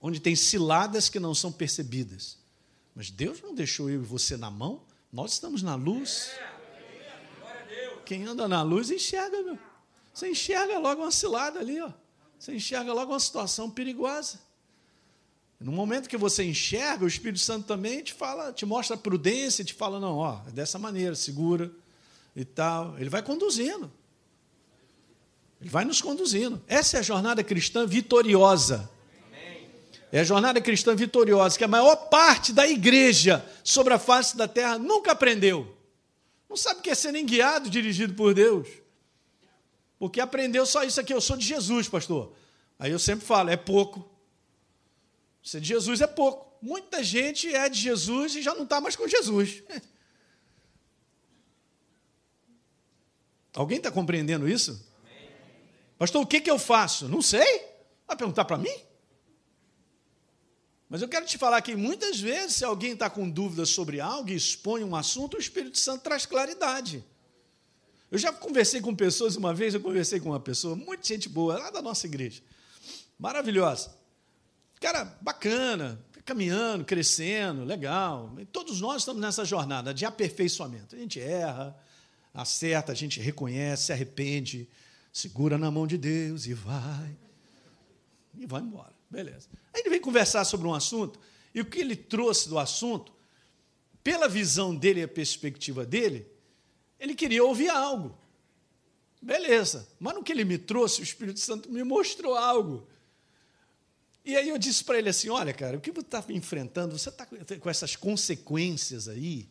Onde 0.00 0.18
tem 0.18 0.34
ciladas 0.34 1.08
que 1.08 1.20
não 1.20 1.32
são 1.32 1.52
percebidas. 1.52 2.38
Mas 2.92 3.08
Deus 3.08 3.40
não 3.40 3.54
deixou 3.54 3.88
eu 3.88 4.02
e 4.02 4.04
você 4.04 4.36
na 4.36 4.50
mão, 4.50 4.82
nós 5.12 5.34
estamos 5.34 5.62
na 5.62 5.76
luz. 5.76 6.32
Quem 8.06 8.24
anda 8.24 8.46
na 8.46 8.62
luz 8.62 8.90
enxerga, 8.90 9.42
meu. 9.42 9.58
Você 10.14 10.30
enxerga 10.30 10.78
logo 10.78 11.02
uma 11.02 11.10
cilada 11.10 11.58
ali, 11.58 11.80
ó. 11.80 11.90
Você 12.38 12.54
enxerga 12.54 12.92
logo 12.92 13.12
uma 13.12 13.20
situação 13.20 13.68
perigosa. 13.68 14.38
No 15.58 15.72
momento 15.72 16.08
que 16.08 16.16
você 16.16 16.44
enxerga, 16.44 17.04
o 17.04 17.08
Espírito 17.08 17.40
Santo 17.40 17.66
também 17.66 18.02
te 18.02 18.12
fala, 18.14 18.52
te 18.52 18.64
mostra 18.64 18.96
prudência, 18.96 19.64
te 19.64 19.74
fala, 19.74 19.98
não, 19.98 20.18
ó, 20.18 20.40
é 20.46 20.52
dessa 20.52 20.78
maneira, 20.78 21.14
segura 21.14 21.70
e 22.34 22.44
tal. 22.44 22.96
Ele 22.98 23.10
vai 23.10 23.22
conduzindo. 23.22 23.90
Ele 25.60 25.70
vai 25.70 25.84
nos 25.84 26.00
conduzindo. 26.00 26.62
Essa 26.68 26.98
é 26.98 27.00
a 27.00 27.02
jornada 27.02 27.42
cristã 27.42 27.86
vitoriosa. 27.86 28.88
É 30.12 30.20
a 30.20 30.24
jornada 30.24 30.60
cristã 30.60 30.94
vitoriosa 30.94 31.58
que 31.58 31.64
a 31.64 31.68
maior 31.68 31.96
parte 32.08 32.52
da 32.52 32.66
igreja 32.66 33.44
sobre 33.64 33.92
a 33.92 33.98
face 33.98 34.36
da 34.36 34.46
terra 34.46 34.78
nunca 34.78 35.12
aprendeu. 35.12 35.75
Não 36.48 36.56
sabe 36.56 36.80
o 36.80 36.82
que 36.82 36.90
é 36.90 36.94
ser 36.94 37.12
nem 37.12 37.26
guiado, 37.26 37.68
dirigido 37.68 38.14
por 38.14 38.34
Deus. 38.34 38.68
Porque 39.98 40.20
aprendeu 40.20 40.64
só 40.66 40.84
isso 40.84 41.00
aqui, 41.00 41.12
eu 41.12 41.20
sou 41.20 41.36
de 41.36 41.44
Jesus, 41.44 41.88
pastor. 41.88 42.32
Aí 42.78 42.92
eu 42.92 42.98
sempre 42.98 43.24
falo, 43.24 43.50
é 43.50 43.56
pouco. 43.56 44.08
Ser 45.42 45.60
de 45.60 45.68
Jesus 45.68 46.00
é 46.00 46.06
pouco. 46.06 46.46
Muita 46.60 47.02
gente 47.02 47.54
é 47.54 47.68
de 47.68 47.78
Jesus 47.78 48.36
e 48.36 48.42
já 48.42 48.54
não 48.54 48.64
está 48.64 48.80
mais 48.80 48.96
com 48.96 49.06
Jesus. 49.06 49.62
Alguém 53.54 53.78
está 53.78 53.90
compreendendo 53.90 54.46
isso? 54.48 54.84
Pastor, 55.98 56.22
o 56.22 56.26
que, 56.26 56.40
que 56.42 56.50
eu 56.50 56.58
faço? 56.58 57.08
Não 57.08 57.22
sei. 57.22 57.64
Vai 58.06 58.16
perguntar 58.16 58.44
para 58.44 58.58
mim? 58.58 58.74
Mas 60.88 61.02
eu 61.02 61.08
quero 61.08 61.26
te 61.26 61.36
falar 61.36 61.60
que 61.62 61.74
muitas 61.74 62.20
vezes, 62.20 62.56
se 62.56 62.64
alguém 62.64 62.92
está 62.92 63.10
com 63.10 63.28
dúvidas 63.28 63.70
sobre 63.70 64.00
algo 64.00 64.30
e 64.30 64.36
expõe 64.36 64.84
um 64.84 64.94
assunto, 64.94 65.36
o 65.36 65.40
Espírito 65.40 65.78
Santo 65.78 66.02
traz 66.02 66.24
claridade. 66.26 67.04
Eu 68.10 68.18
já 68.18 68.32
conversei 68.32 68.80
com 68.80 68.94
pessoas, 68.94 69.34
uma 69.34 69.52
vez 69.52 69.74
eu 69.74 69.80
conversei 69.80 70.20
com 70.20 70.30
uma 70.30 70.38
pessoa, 70.38 70.76
muita 70.76 71.04
gente 71.06 71.28
boa, 71.28 71.58
lá 71.58 71.70
da 71.70 71.82
nossa 71.82 72.06
igreja, 72.06 72.40
maravilhosa. 73.18 73.92
Cara, 74.80 75.04
bacana, 75.20 75.98
caminhando, 76.24 76.84
crescendo, 76.84 77.64
legal. 77.64 78.32
Todos 78.52 78.80
nós 78.80 79.02
estamos 79.02 79.20
nessa 79.20 79.44
jornada 79.44 79.92
de 79.92 80.04
aperfeiçoamento. 80.04 80.94
A 80.94 80.98
gente 80.98 81.20
erra, 81.20 81.76
acerta, 82.34 82.92
a 82.92 82.94
gente 82.94 83.20
reconhece, 83.20 83.84
se 83.84 83.92
arrepende, 83.92 84.68
segura 85.12 85.56
na 85.56 85.70
mão 85.70 85.86
de 85.86 85.96
Deus 85.96 86.46
e 86.46 86.54
vai. 86.54 87.16
E 88.38 88.46
vai 88.46 88.60
embora. 88.60 88.92
Beleza. 89.10 89.48
Aí 89.76 89.82
ele 89.82 89.90
vem 89.90 90.00
conversar 90.00 90.44
sobre 90.46 90.66
um 90.66 90.74
assunto, 90.74 91.20
e 91.54 91.60
o 91.60 91.66
que 91.66 91.78
ele 91.78 91.94
trouxe 91.94 92.48
do 92.48 92.58
assunto, 92.58 93.12
pela 94.02 94.26
visão 94.26 94.74
dele 94.74 95.00
e 95.00 95.02
a 95.02 95.08
perspectiva 95.08 95.84
dele, 95.84 96.26
ele 96.98 97.14
queria 97.14 97.44
ouvir 97.44 97.68
algo. 97.68 98.18
Beleza. 99.20 99.86
Mas 100.00 100.14
no 100.14 100.22
que 100.22 100.32
ele 100.32 100.44
me 100.44 100.56
trouxe, 100.56 101.00
o 101.00 101.04
Espírito 101.04 101.40
Santo 101.40 101.70
me 101.70 101.84
mostrou 101.84 102.34
algo 102.34 102.88
e 104.26 104.36
aí 104.36 104.48
eu 104.48 104.58
disse 104.58 104.82
para 104.82 104.98
ele 104.98 105.08
assim: 105.08 105.28
olha, 105.28 105.54
cara, 105.54 105.76
o 105.76 105.80
que 105.80 105.92
você 105.92 106.00
está 106.00 106.24
enfrentando, 106.30 106.98
você 106.98 107.08
está 107.08 107.24
com 107.24 107.70
essas 107.70 107.94
consequências 107.94 109.06
aí. 109.06 109.48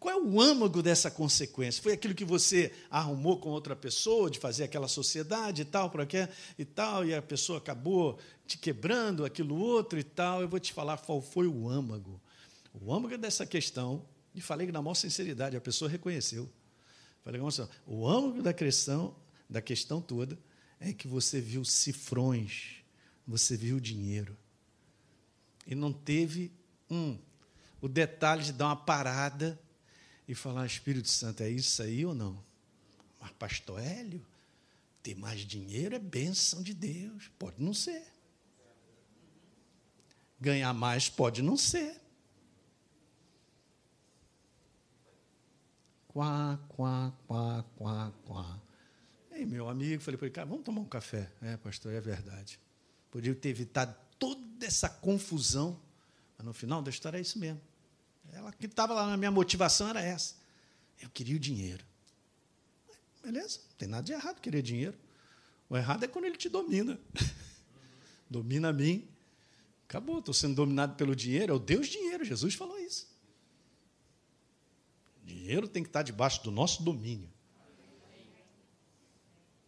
Qual 0.00 0.12
é 0.12 0.20
o 0.20 0.40
âmago 0.40 0.82
dessa 0.82 1.10
consequência? 1.10 1.82
Foi 1.82 1.92
aquilo 1.92 2.14
que 2.14 2.24
você 2.24 2.72
arrumou 2.90 3.38
com 3.38 3.50
outra 3.50 3.76
pessoa, 3.76 4.30
de 4.30 4.38
fazer 4.38 4.64
aquela 4.64 4.88
sociedade 4.88 5.62
e 5.62 5.64
tal, 5.64 5.90
para 5.90 6.06
quê 6.06 6.28
e 6.58 6.64
tal, 6.64 7.04
e 7.04 7.14
a 7.14 7.22
pessoa 7.22 7.58
acabou 7.58 8.18
te 8.46 8.58
quebrando 8.58 9.24
aquilo 9.24 9.54
outro 9.56 9.98
e 9.98 10.02
tal. 10.02 10.40
Eu 10.40 10.48
vou 10.48 10.58
te 10.58 10.72
falar 10.72 10.96
qual 10.98 11.20
foi 11.20 11.46
o 11.46 11.68
âmago. 11.68 12.20
O 12.72 12.92
âmago 12.92 13.18
dessa 13.18 13.44
questão, 13.44 14.04
e 14.34 14.40
falei 14.40 14.72
na 14.72 14.80
maior 14.80 14.94
sinceridade, 14.94 15.56
a 15.56 15.60
pessoa 15.60 15.88
reconheceu. 15.88 16.50
Falei, 17.22 17.40
o 17.86 18.08
âmago 18.08 18.42
da 18.42 18.54
questão, 18.54 19.14
da 19.48 19.60
questão 19.60 20.00
toda 20.00 20.38
é 20.80 20.92
que 20.92 21.06
você 21.06 21.40
viu 21.40 21.62
cifrões 21.64 22.80
você 23.30 23.56
viu 23.56 23.78
dinheiro. 23.78 24.36
E 25.66 25.74
não 25.74 25.92
teve 25.92 26.52
um, 26.90 27.16
o 27.80 27.88
detalhe 27.88 28.42
de 28.42 28.52
dar 28.52 28.66
uma 28.66 28.76
parada 28.76 29.58
e 30.30 30.34
falar, 30.34 30.64
Espírito 30.64 31.08
Santo, 31.08 31.42
é 31.42 31.50
isso 31.50 31.82
aí 31.82 32.06
ou 32.06 32.14
não? 32.14 32.40
Mas, 33.20 33.32
pastor 33.32 33.80
Hélio, 33.80 34.24
ter 35.02 35.16
mais 35.16 35.40
dinheiro 35.40 35.96
é 35.96 35.98
bênção 35.98 36.62
de 36.62 36.72
Deus. 36.72 37.28
Pode 37.36 37.60
não 37.60 37.74
ser. 37.74 38.06
Ganhar 40.40 40.72
mais 40.72 41.08
pode 41.08 41.42
não 41.42 41.56
ser. 41.56 42.00
Quá, 46.06 46.60
quá, 46.68 47.12
quá, 47.26 47.64
quá, 47.76 48.12
quá. 48.24 48.60
Ei, 49.32 49.44
meu 49.44 49.68
amigo, 49.68 50.00
falei 50.00 50.16
para 50.16 50.28
ele, 50.28 50.48
vamos 50.48 50.64
tomar 50.64 50.80
um 50.80 50.88
café. 50.88 51.28
É, 51.42 51.56
pastor, 51.56 51.92
é 51.92 52.00
verdade. 52.00 52.60
Podia 53.10 53.34
ter 53.34 53.48
evitado 53.48 53.96
toda 54.16 54.64
essa 54.64 54.88
confusão, 54.88 55.76
Mas 56.38 56.46
no 56.46 56.52
final 56.52 56.80
da 56.80 56.90
história 56.90 57.18
é 57.18 57.20
isso 57.20 57.36
mesmo. 57.36 57.60
Ela 58.32 58.52
que 58.52 58.66
estava 58.66 58.94
lá 58.94 59.06
na 59.06 59.16
minha 59.16 59.30
motivação 59.30 59.88
era 59.88 60.00
essa. 60.00 60.34
Eu 61.00 61.08
queria 61.10 61.36
o 61.36 61.38
dinheiro. 61.38 61.84
Beleza, 63.22 63.60
não 63.68 63.76
tem 63.76 63.88
nada 63.88 64.02
de 64.02 64.12
errado 64.12 64.40
querer 64.40 64.62
dinheiro. 64.62 64.96
O 65.68 65.76
errado 65.76 66.04
é 66.04 66.08
quando 66.08 66.24
ele 66.24 66.36
te 66.36 66.48
domina. 66.48 66.98
domina 68.28 68.68
a 68.70 68.72
mim. 68.72 69.06
Acabou, 69.88 70.18
estou 70.18 70.34
sendo 70.34 70.54
dominado 70.54 70.94
pelo 70.96 71.14
dinheiro. 71.14 71.52
É 71.52 71.56
o 71.56 71.58
Deus 71.58 71.88
dinheiro. 71.88 72.24
Jesus 72.24 72.54
falou 72.54 72.78
isso. 72.78 73.08
Dinheiro 75.24 75.68
tem 75.68 75.82
que 75.82 75.88
estar 75.88 76.02
debaixo 76.02 76.42
do 76.42 76.50
nosso 76.50 76.82
domínio. 76.82 77.28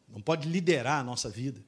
Não 0.09 0.20
pode 0.20 0.48
liderar 0.48 1.01
a 1.01 1.05
nossa 1.05 1.31
vida. 1.31 1.64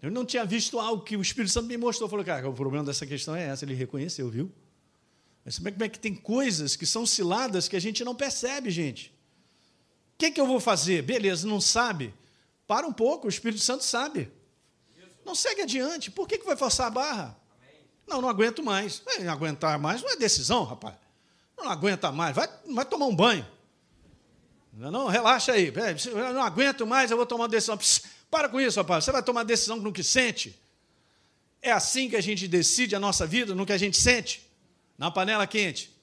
Eu 0.00 0.10
não 0.10 0.24
tinha 0.24 0.44
visto 0.44 0.78
algo 0.78 1.02
que 1.02 1.16
o 1.16 1.22
Espírito 1.22 1.52
Santo 1.52 1.66
me 1.66 1.76
mostrou. 1.76 2.08
Falou, 2.08 2.24
cara, 2.24 2.48
o 2.48 2.54
problema 2.54 2.84
dessa 2.84 3.06
questão 3.06 3.34
é 3.34 3.44
essa. 3.44 3.64
Ele 3.64 3.74
reconheceu, 3.74 4.28
viu? 4.30 4.52
Mas 5.46 5.58
como 5.58 5.84
é 5.84 5.88
que 5.88 6.00
tem 6.00 6.12
coisas 6.12 6.74
que 6.74 6.84
são 6.84 7.06
ciladas 7.06 7.68
que 7.68 7.76
a 7.76 7.80
gente 7.80 8.02
não 8.02 8.16
percebe, 8.16 8.68
gente? 8.68 9.14
O 10.14 10.18
que, 10.18 10.26
é 10.26 10.30
que 10.32 10.40
eu 10.40 10.46
vou 10.46 10.58
fazer? 10.58 11.02
Beleza, 11.02 11.46
não 11.46 11.60
sabe? 11.60 12.12
Para 12.66 12.84
um 12.84 12.92
pouco, 12.92 13.28
o 13.28 13.30
Espírito 13.30 13.62
Santo 13.62 13.84
sabe. 13.84 14.28
Não 15.24 15.36
segue 15.36 15.62
adiante. 15.62 16.10
Por 16.10 16.26
que, 16.26 16.38
que 16.38 16.44
vai 16.44 16.56
forçar 16.56 16.88
a 16.88 16.90
barra? 16.90 17.36
Não, 18.08 18.20
não 18.20 18.28
aguento 18.28 18.60
mais. 18.60 19.04
Não 19.20 19.32
aguentar 19.32 19.78
mais 19.78 20.02
não 20.02 20.10
é 20.10 20.16
decisão, 20.16 20.64
rapaz. 20.64 20.96
Não 21.56 21.70
aguenta 21.70 22.10
mais. 22.10 22.34
Vai, 22.34 22.48
vai 22.74 22.84
tomar 22.84 23.06
um 23.06 23.14
banho. 23.14 23.46
Não, 24.72 24.90
não, 24.90 25.06
relaxa 25.06 25.52
aí. 25.52 25.72
Eu 26.06 26.34
não 26.34 26.42
aguento 26.42 26.84
mais, 26.84 27.12
eu 27.12 27.16
vou 27.16 27.24
tomar 27.24 27.44
uma 27.44 27.48
decisão. 27.48 27.78
Pss, 27.78 28.02
para 28.28 28.48
com 28.48 28.60
isso, 28.60 28.80
rapaz. 28.80 29.04
Você 29.04 29.12
vai 29.12 29.22
tomar 29.22 29.44
decisão 29.44 29.76
no 29.76 29.92
que 29.92 30.02
sente. 30.02 30.58
É 31.62 31.70
assim 31.70 32.10
que 32.10 32.16
a 32.16 32.20
gente 32.20 32.48
decide 32.48 32.96
a 32.96 33.00
nossa 33.00 33.24
vida, 33.28 33.54
no 33.54 33.64
que 33.64 33.72
a 33.72 33.78
gente 33.78 33.96
sente. 33.96 34.45
Na 34.98 35.10
panela 35.10 35.46
quente. 35.46 35.96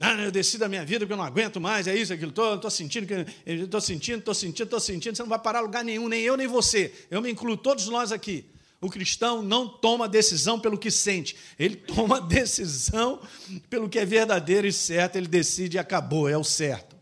Não, 0.00 0.18
eu 0.18 0.30
decido 0.30 0.64
a 0.64 0.68
minha 0.68 0.82
vida 0.82 1.00
porque 1.00 1.12
eu 1.12 1.16
não 1.18 1.24
aguento 1.24 1.60
mais, 1.60 1.86
é 1.86 1.94
isso, 1.94 2.10
aquilo, 2.10 2.30
estou 2.30 2.70
sentindo, 2.70 3.06
estou 3.44 3.80
sentindo, 3.82 4.18
estou 4.20 4.34
sentindo, 4.34 4.64
estou 4.64 4.80
sentindo, 4.80 5.14
você 5.14 5.22
não 5.22 5.28
vai 5.28 5.38
parar 5.38 5.60
lugar 5.60 5.84
nenhum, 5.84 6.08
nem 6.08 6.22
eu, 6.22 6.38
nem 6.38 6.46
você. 6.46 6.90
Eu 7.10 7.20
me 7.20 7.30
incluo 7.30 7.54
todos 7.54 7.86
nós 7.88 8.10
aqui. 8.10 8.46
O 8.80 8.88
cristão 8.88 9.42
não 9.42 9.68
toma 9.68 10.08
decisão 10.08 10.58
pelo 10.58 10.78
que 10.78 10.90
sente, 10.90 11.36
ele 11.58 11.76
toma 11.76 12.18
decisão 12.26 13.20
pelo 13.68 13.90
que 13.90 13.98
é 13.98 14.06
verdadeiro 14.06 14.66
e 14.66 14.72
certo, 14.72 15.16
ele 15.16 15.28
decide 15.28 15.76
e 15.76 15.78
acabou, 15.78 16.26
é 16.26 16.38
o 16.38 16.44
certo. 16.44 16.96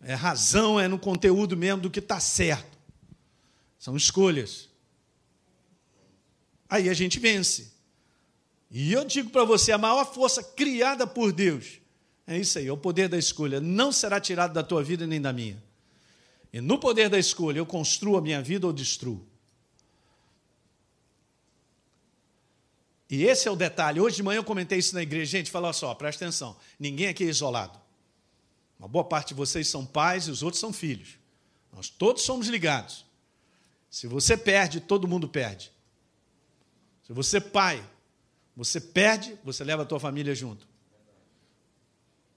É 0.00 0.14
razão, 0.14 0.78
é 0.78 0.86
no 0.86 0.96
conteúdo 0.96 1.56
mesmo 1.56 1.82
do 1.82 1.90
que 1.90 1.98
está 1.98 2.20
certo. 2.20 2.78
São 3.80 3.96
escolhas. 3.96 4.68
Aí 6.70 6.88
a 6.88 6.94
gente 6.94 7.18
vence. 7.18 7.77
E 8.70 8.92
eu 8.92 9.04
digo 9.04 9.30
para 9.30 9.44
você: 9.44 9.72
a 9.72 9.78
maior 9.78 10.04
força 10.12 10.42
criada 10.42 11.06
por 11.06 11.32
Deus 11.32 11.80
é 12.26 12.36
isso 12.36 12.58
aí, 12.58 12.66
é 12.66 12.72
o 12.72 12.76
poder 12.76 13.08
da 13.08 13.16
escolha. 13.16 13.58
Não 13.58 13.90
será 13.90 14.20
tirado 14.20 14.52
da 14.52 14.62
tua 14.62 14.82
vida 14.82 15.06
nem 15.06 15.18
da 15.18 15.32
minha. 15.32 15.62
E 16.52 16.60
no 16.60 16.78
poder 16.78 17.08
da 17.08 17.18
escolha, 17.18 17.58
eu 17.58 17.64
construo 17.64 18.18
a 18.18 18.20
minha 18.20 18.42
vida 18.42 18.66
ou 18.66 18.72
destruo. 18.72 19.26
E 23.08 23.24
esse 23.24 23.48
é 23.48 23.50
o 23.50 23.56
detalhe. 23.56 23.98
Hoje 23.98 24.16
de 24.16 24.22
manhã 24.22 24.40
eu 24.40 24.44
comentei 24.44 24.78
isso 24.78 24.94
na 24.94 25.02
igreja. 25.02 25.38
Gente, 25.38 25.50
fala 25.50 25.72
só, 25.72 25.94
presta 25.94 26.26
atenção. 26.26 26.54
Ninguém 26.78 27.08
aqui 27.08 27.24
é 27.24 27.28
isolado. 27.28 27.80
Uma 28.78 28.86
boa 28.86 29.04
parte 29.04 29.28
de 29.28 29.34
vocês 29.34 29.66
são 29.66 29.86
pais 29.86 30.28
e 30.28 30.30
os 30.30 30.42
outros 30.42 30.60
são 30.60 30.70
filhos. 30.70 31.18
Nós 31.72 31.88
todos 31.88 32.22
somos 32.22 32.48
ligados. 32.48 33.06
Se 33.90 34.06
você 34.06 34.36
perde, 34.36 34.80
todo 34.80 35.08
mundo 35.08 35.26
perde. 35.26 35.72
Se 37.06 37.12
você, 37.14 37.40
pai, 37.40 37.82
você 38.58 38.80
perde, 38.80 39.38
você 39.44 39.62
leva 39.62 39.84
a 39.84 39.86
tua 39.86 40.00
família 40.00 40.34
junto. 40.34 40.66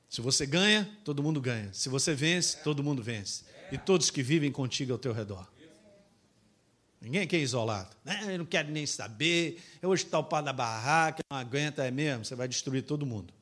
Se 0.08 0.22
você 0.22 0.46
ganha, 0.46 0.88
todo 1.04 1.24
mundo 1.24 1.42
ganha. 1.42 1.74
Se 1.74 1.90
você 1.90 2.14
vence, 2.14 2.58
todo 2.58 2.84
mundo 2.84 3.02
vence. 3.02 3.44
E 3.72 3.78
todos 3.78 4.12
que 4.12 4.22
vivem 4.22 4.52
contigo 4.52 4.94
ao 4.94 5.00
teu 5.00 5.14
redor. 5.14 5.52
Ninguém 7.02 7.26
quer 7.28 7.40
isolado. 7.40 7.96
Eu 8.30 8.38
não 8.38 8.46
quero 8.46 8.70
nem 8.70 8.86
saber. 8.86 9.64
Eu 9.82 9.90
hoje 9.90 10.04
estou 10.04 10.20
o 10.20 10.24
pau 10.24 10.44
da 10.44 10.54
barraca, 10.54 11.24
não 11.28 11.40
aguenta, 11.40 11.84
é 11.88 11.90
mesmo. 11.90 12.24
Você 12.24 12.36
vai 12.36 12.48
destruir 12.48 12.84
todo 12.84 13.04
mundo. 13.04 13.34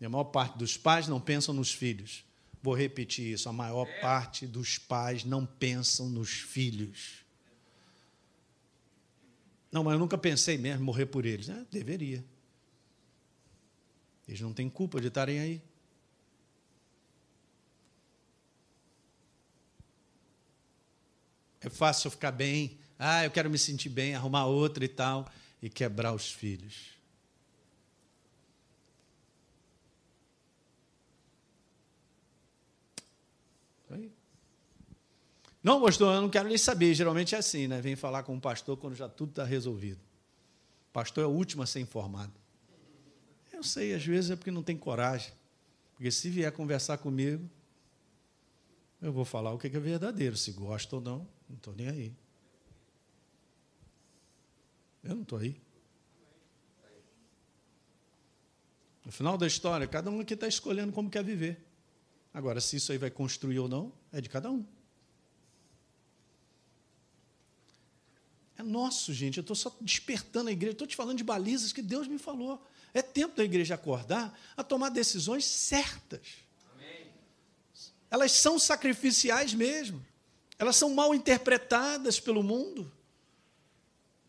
E 0.00 0.06
a 0.06 0.08
maior 0.08 0.22
parte 0.22 0.56
dos 0.56 0.76
pais 0.76 1.08
não 1.08 1.20
pensam 1.20 1.52
nos 1.52 1.72
filhos. 1.72 2.24
Vou 2.62 2.72
repetir 2.72 3.32
isso: 3.32 3.48
a 3.48 3.52
maior 3.52 3.88
parte 4.00 4.46
dos 4.46 4.78
pais 4.78 5.24
não 5.24 5.44
pensam 5.44 6.08
nos 6.08 6.30
filhos. 6.30 7.21
Não, 9.72 9.82
mas 9.82 9.94
eu 9.94 9.98
nunca 9.98 10.18
pensei 10.18 10.58
mesmo 10.58 10.84
morrer 10.84 11.06
por 11.06 11.24
eles. 11.24 11.48
É, 11.48 11.64
deveria. 11.70 12.22
Eles 14.28 14.40
não 14.42 14.52
têm 14.52 14.68
culpa 14.68 15.00
de 15.00 15.08
estarem 15.08 15.40
aí. 15.40 15.62
É 21.62 21.70
fácil 21.70 22.10
ficar 22.10 22.32
bem. 22.32 22.78
Ah, 22.98 23.24
eu 23.24 23.30
quero 23.30 23.48
me 23.48 23.58
sentir 23.58 23.88
bem, 23.88 24.14
arrumar 24.14 24.46
outra 24.46 24.84
e 24.84 24.88
tal, 24.88 25.30
e 25.60 25.70
quebrar 25.70 26.12
os 26.12 26.30
filhos. 26.30 26.91
Não, 35.62 35.80
pastor, 35.80 36.14
eu 36.14 36.20
não 36.20 36.28
quero 36.28 36.48
nem 36.48 36.58
saber. 36.58 36.92
Geralmente 36.94 37.34
é 37.34 37.38
assim, 37.38 37.68
né? 37.68 37.80
Vem 37.80 37.94
falar 37.94 38.24
com 38.24 38.36
o 38.36 38.40
pastor 38.40 38.76
quando 38.76 38.94
já 38.94 39.08
tudo 39.08 39.30
está 39.30 39.44
resolvido. 39.44 40.00
O 40.90 40.92
pastor 40.92 41.24
é 41.24 41.26
o 41.26 41.30
último 41.30 41.62
a 41.62 41.66
ser 41.66 41.80
informado. 41.80 42.32
Eu 43.52 43.62
sei, 43.62 43.94
às 43.94 44.04
vezes 44.04 44.30
é 44.30 44.36
porque 44.36 44.50
não 44.50 44.62
tem 44.62 44.76
coragem. 44.76 45.32
Porque 45.94 46.10
se 46.10 46.28
vier 46.28 46.50
conversar 46.50 46.98
comigo, 46.98 47.48
eu 49.00 49.12
vou 49.12 49.24
falar 49.24 49.52
o 49.52 49.58
que 49.58 49.68
é 49.68 49.80
verdadeiro. 49.80 50.36
Se 50.36 50.50
gosta 50.50 50.96
ou 50.96 51.02
não, 51.02 51.28
não 51.48 51.56
estou 51.56 51.72
nem 51.74 51.88
aí. 51.88 52.12
Eu 55.04 55.14
não 55.14 55.22
estou 55.22 55.38
aí. 55.38 55.60
No 59.04 59.10
final 59.10 59.36
da 59.36 59.46
história, 59.46 59.86
cada 59.86 60.10
um 60.10 60.20
aqui 60.20 60.34
está 60.34 60.46
escolhendo 60.46 60.92
como 60.92 61.10
quer 61.10 61.24
viver. 61.24 61.64
Agora, 62.32 62.60
se 62.60 62.76
isso 62.76 62.92
aí 62.92 62.98
vai 62.98 63.10
construir 63.10 63.58
ou 63.58 63.68
não, 63.68 63.92
é 64.12 64.20
de 64.20 64.28
cada 64.28 64.50
um. 64.50 64.64
É 68.62 68.64
nosso, 68.64 69.12
gente. 69.12 69.38
Eu 69.38 69.40
estou 69.40 69.56
só 69.56 69.76
despertando 69.80 70.48
a 70.48 70.52
igreja. 70.52 70.72
Estou 70.72 70.86
te 70.86 70.94
falando 70.94 71.18
de 71.18 71.24
balizas 71.24 71.72
que 71.72 71.82
Deus 71.82 72.06
me 72.06 72.16
falou. 72.16 72.64
É 72.94 73.02
tempo 73.02 73.36
da 73.36 73.42
igreja 73.42 73.74
acordar 73.74 74.38
a 74.56 74.62
tomar 74.62 74.90
decisões 74.90 75.44
certas. 75.44 76.20
Amém. 76.72 77.08
Elas 78.08 78.30
são 78.30 78.60
sacrificiais 78.60 79.52
mesmo. 79.52 80.00
Elas 80.60 80.76
são 80.76 80.94
mal 80.94 81.12
interpretadas 81.12 82.20
pelo 82.20 82.40
mundo. 82.40 82.90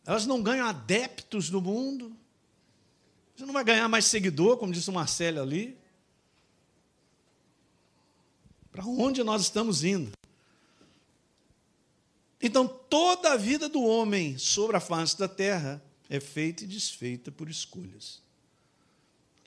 Elas 0.04 0.26
não 0.26 0.42
ganham 0.42 0.66
adeptos 0.66 1.52
no 1.52 1.62
mundo. 1.62 2.18
Você 3.36 3.46
não 3.46 3.54
vai 3.54 3.64
ganhar 3.64 3.88
mais 3.88 4.06
seguidor, 4.06 4.58
como 4.58 4.74
disse 4.74 4.90
o 4.90 4.94
Marcelo 4.94 5.42
ali. 5.42 5.78
Para 8.72 8.84
onde 8.84 9.24
nós 9.24 9.44
estamos 9.44 9.84
indo? 9.84 10.12
Então, 12.46 12.68
toda 12.68 13.32
a 13.32 13.38
vida 13.38 13.70
do 13.70 13.82
homem 13.82 14.38
sobre 14.38 14.76
a 14.76 14.82
face 14.82 15.18
da 15.18 15.30
terra 15.30 15.82
é 16.10 16.20
feita 16.20 16.66
e 16.66 16.68
desfeita 16.68 17.32
por 17.32 17.50
escolhas. 17.50 18.22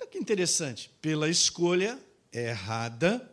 Olha 0.01 0.09
que 0.09 0.17
interessante. 0.17 0.91
Pela 1.03 1.29
escolha 1.29 1.99
errada, 2.33 3.31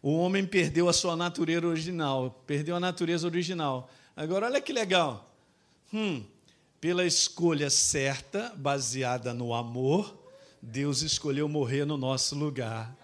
o 0.00 0.12
homem 0.16 0.46
perdeu 0.46 0.88
a 0.88 0.92
sua 0.92 1.16
natureza 1.16 1.66
original, 1.66 2.42
perdeu 2.46 2.76
a 2.76 2.80
natureza 2.80 3.26
original. 3.26 3.90
Agora, 4.14 4.46
olha 4.46 4.60
que 4.60 4.72
legal. 4.72 5.36
Hum, 5.92 6.24
pela 6.80 7.04
escolha 7.04 7.70
certa, 7.70 8.54
baseada 8.56 9.34
no 9.34 9.52
amor, 9.52 10.16
Deus 10.62 11.02
escolheu 11.02 11.48
morrer 11.48 11.84
no 11.84 11.96
nosso 11.96 12.36
lugar. 12.36 12.96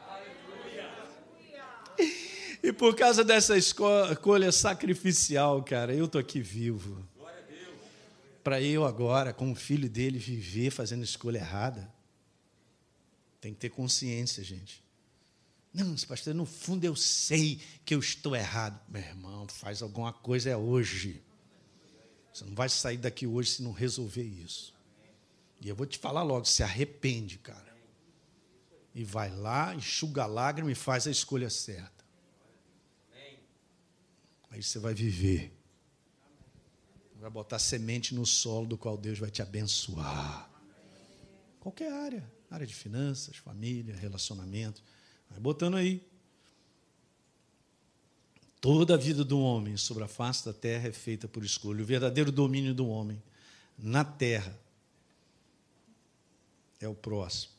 E 2.65 2.73
por 2.73 2.97
causa 2.97 3.23
dessa 3.23 3.59
escolha 3.59 4.51
sacrificial, 4.51 5.63
cara, 5.63 5.95
eu 5.95 6.07
estou 6.07 6.19
aqui 6.19 6.41
vivo. 6.41 7.07
Para 8.43 8.59
eu 8.59 8.87
agora, 8.87 9.35
como 9.35 9.55
filho 9.55 9.87
dele, 9.87 10.19
viver 10.19 10.71
fazendo 10.71 11.05
escolha 11.05 11.37
errada. 11.37 11.93
Tem 13.39 13.53
que 13.53 13.61
ter 13.61 13.69
consciência, 13.69 14.43
gente. 14.43 14.83
Não, 15.75 15.95
pastor, 16.09 16.35
no 16.35 16.47
fundo 16.47 16.87
eu 16.87 16.97
sei 16.97 17.61
que 17.85 17.95
eu 17.95 17.99
estou 17.99 18.35
errado. 18.35 18.81
Meu 18.89 19.03
irmão, 19.03 19.47
faz 19.47 19.83
alguma 19.83 20.15
coisa 20.15 20.49
é 20.49 20.57
hoje. 20.57 21.23
Você 22.33 22.47
não 22.47 22.55
vai 22.55 22.71
sair 22.71 22.97
daqui 22.97 23.27
hoje 23.27 23.51
se 23.51 23.63
não 23.63 23.73
resolver 23.73 24.23
isso. 24.23 24.73
E 25.61 25.69
eu 25.69 25.77
vou 25.77 25.85
te 25.85 25.99
falar 25.99 26.23
logo, 26.23 26.47
se 26.47 26.63
arrepende, 26.63 27.37
cara. 27.37 27.77
E 28.95 29.05
vai 29.05 29.31
lá, 29.31 29.75
enxuga 29.75 30.23
a 30.23 30.27
lágrima 30.27 30.73
e 30.73 30.75
faz 30.75 31.07
a 31.07 31.11
escolha 31.11 31.51
certa. 31.51 31.94
Aí 34.55 34.63
você 34.63 34.79
vai 34.79 34.95
viver. 34.95 35.53
Vai 37.17 37.29
botar 37.29 37.59
semente 37.59 38.15
no 38.15 38.25
solo 38.25 38.69
do 38.69 38.79
qual 38.79 38.97
Deus 38.97 39.19
vai 39.19 39.29
te 39.29 39.43
abençoar. 39.43 40.49
Qualquer 41.59 41.93
área. 41.93 42.33
Área 42.49 42.65
de 42.65 42.73
finanças, 42.73 43.37
família, 43.37 43.97
relacionamento. 43.97 44.81
Vai 45.29 45.41
botando 45.41 45.75
aí. 45.75 46.01
Toda 48.61 48.95
a 48.95 48.97
vida 48.97 49.25
do 49.25 49.41
homem 49.41 49.77
sobre 49.77 50.05
a 50.05 50.09
face 50.09 50.45
da 50.45 50.53
terra 50.53 50.87
é 50.87 50.93
feita 50.93 51.27
por 51.27 51.45
escolha. 51.45 51.83
O 51.83 51.87
verdadeiro 51.87 52.31
domínio 52.31 52.73
do 52.73 52.87
homem 52.87 53.21
na 53.77 54.05
terra 54.05 54.57
é 56.79 56.87
o 56.87 56.95
próximo. 56.95 57.53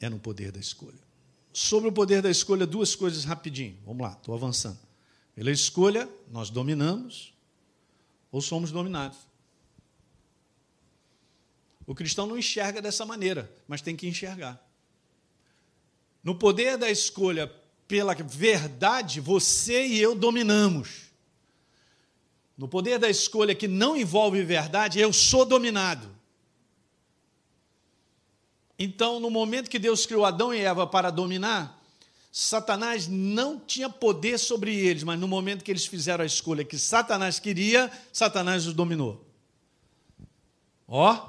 É 0.00 0.08
no 0.08 0.18
poder 0.18 0.50
da 0.50 0.58
escolha. 0.58 1.09
Sobre 1.52 1.88
o 1.88 1.92
poder 1.92 2.22
da 2.22 2.30
escolha, 2.30 2.66
duas 2.66 2.94
coisas 2.94 3.24
rapidinho. 3.24 3.76
Vamos 3.84 4.02
lá, 4.02 4.12
estou 4.12 4.34
avançando. 4.34 4.78
Pela 5.34 5.50
escolha, 5.50 6.08
nós 6.30 6.50
dominamos 6.50 7.34
ou 8.30 8.40
somos 8.40 8.70
dominados. 8.70 9.18
O 11.86 11.94
cristão 11.94 12.26
não 12.26 12.38
enxerga 12.38 12.80
dessa 12.80 13.04
maneira, 13.04 13.52
mas 13.66 13.80
tem 13.82 13.96
que 13.96 14.06
enxergar. 14.06 14.64
No 16.22 16.34
poder 16.34 16.76
da 16.76 16.90
escolha 16.90 17.52
pela 17.88 18.14
verdade, 18.14 19.20
você 19.20 19.84
e 19.84 19.98
eu 19.98 20.14
dominamos. 20.14 21.10
No 22.56 22.68
poder 22.68 22.98
da 23.00 23.10
escolha 23.10 23.54
que 23.54 23.66
não 23.66 23.96
envolve 23.96 24.44
verdade, 24.44 25.00
eu 25.00 25.12
sou 25.12 25.44
dominado. 25.44 26.08
Então, 28.82 29.20
no 29.20 29.28
momento 29.28 29.68
que 29.68 29.78
Deus 29.78 30.06
criou 30.06 30.24
Adão 30.24 30.54
e 30.54 30.60
Eva 30.60 30.86
para 30.86 31.10
dominar, 31.10 31.78
Satanás 32.32 33.06
não 33.06 33.60
tinha 33.60 33.90
poder 33.90 34.38
sobre 34.38 34.74
eles, 34.74 35.02
mas 35.02 35.20
no 35.20 35.28
momento 35.28 35.62
que 35.62 35.70
eles 35.70 35.84
fizeram 35.84 36.22
a 36.22 36.26
escolha 36.26 36.64
que 36.64 36.78
Satanás 36.78 37.38
queria, 37.38 37.92
Satanás 38.10 38.66
os 38.66 38.72
dominou. 38.72 39.22
Ó. 40.88 41.28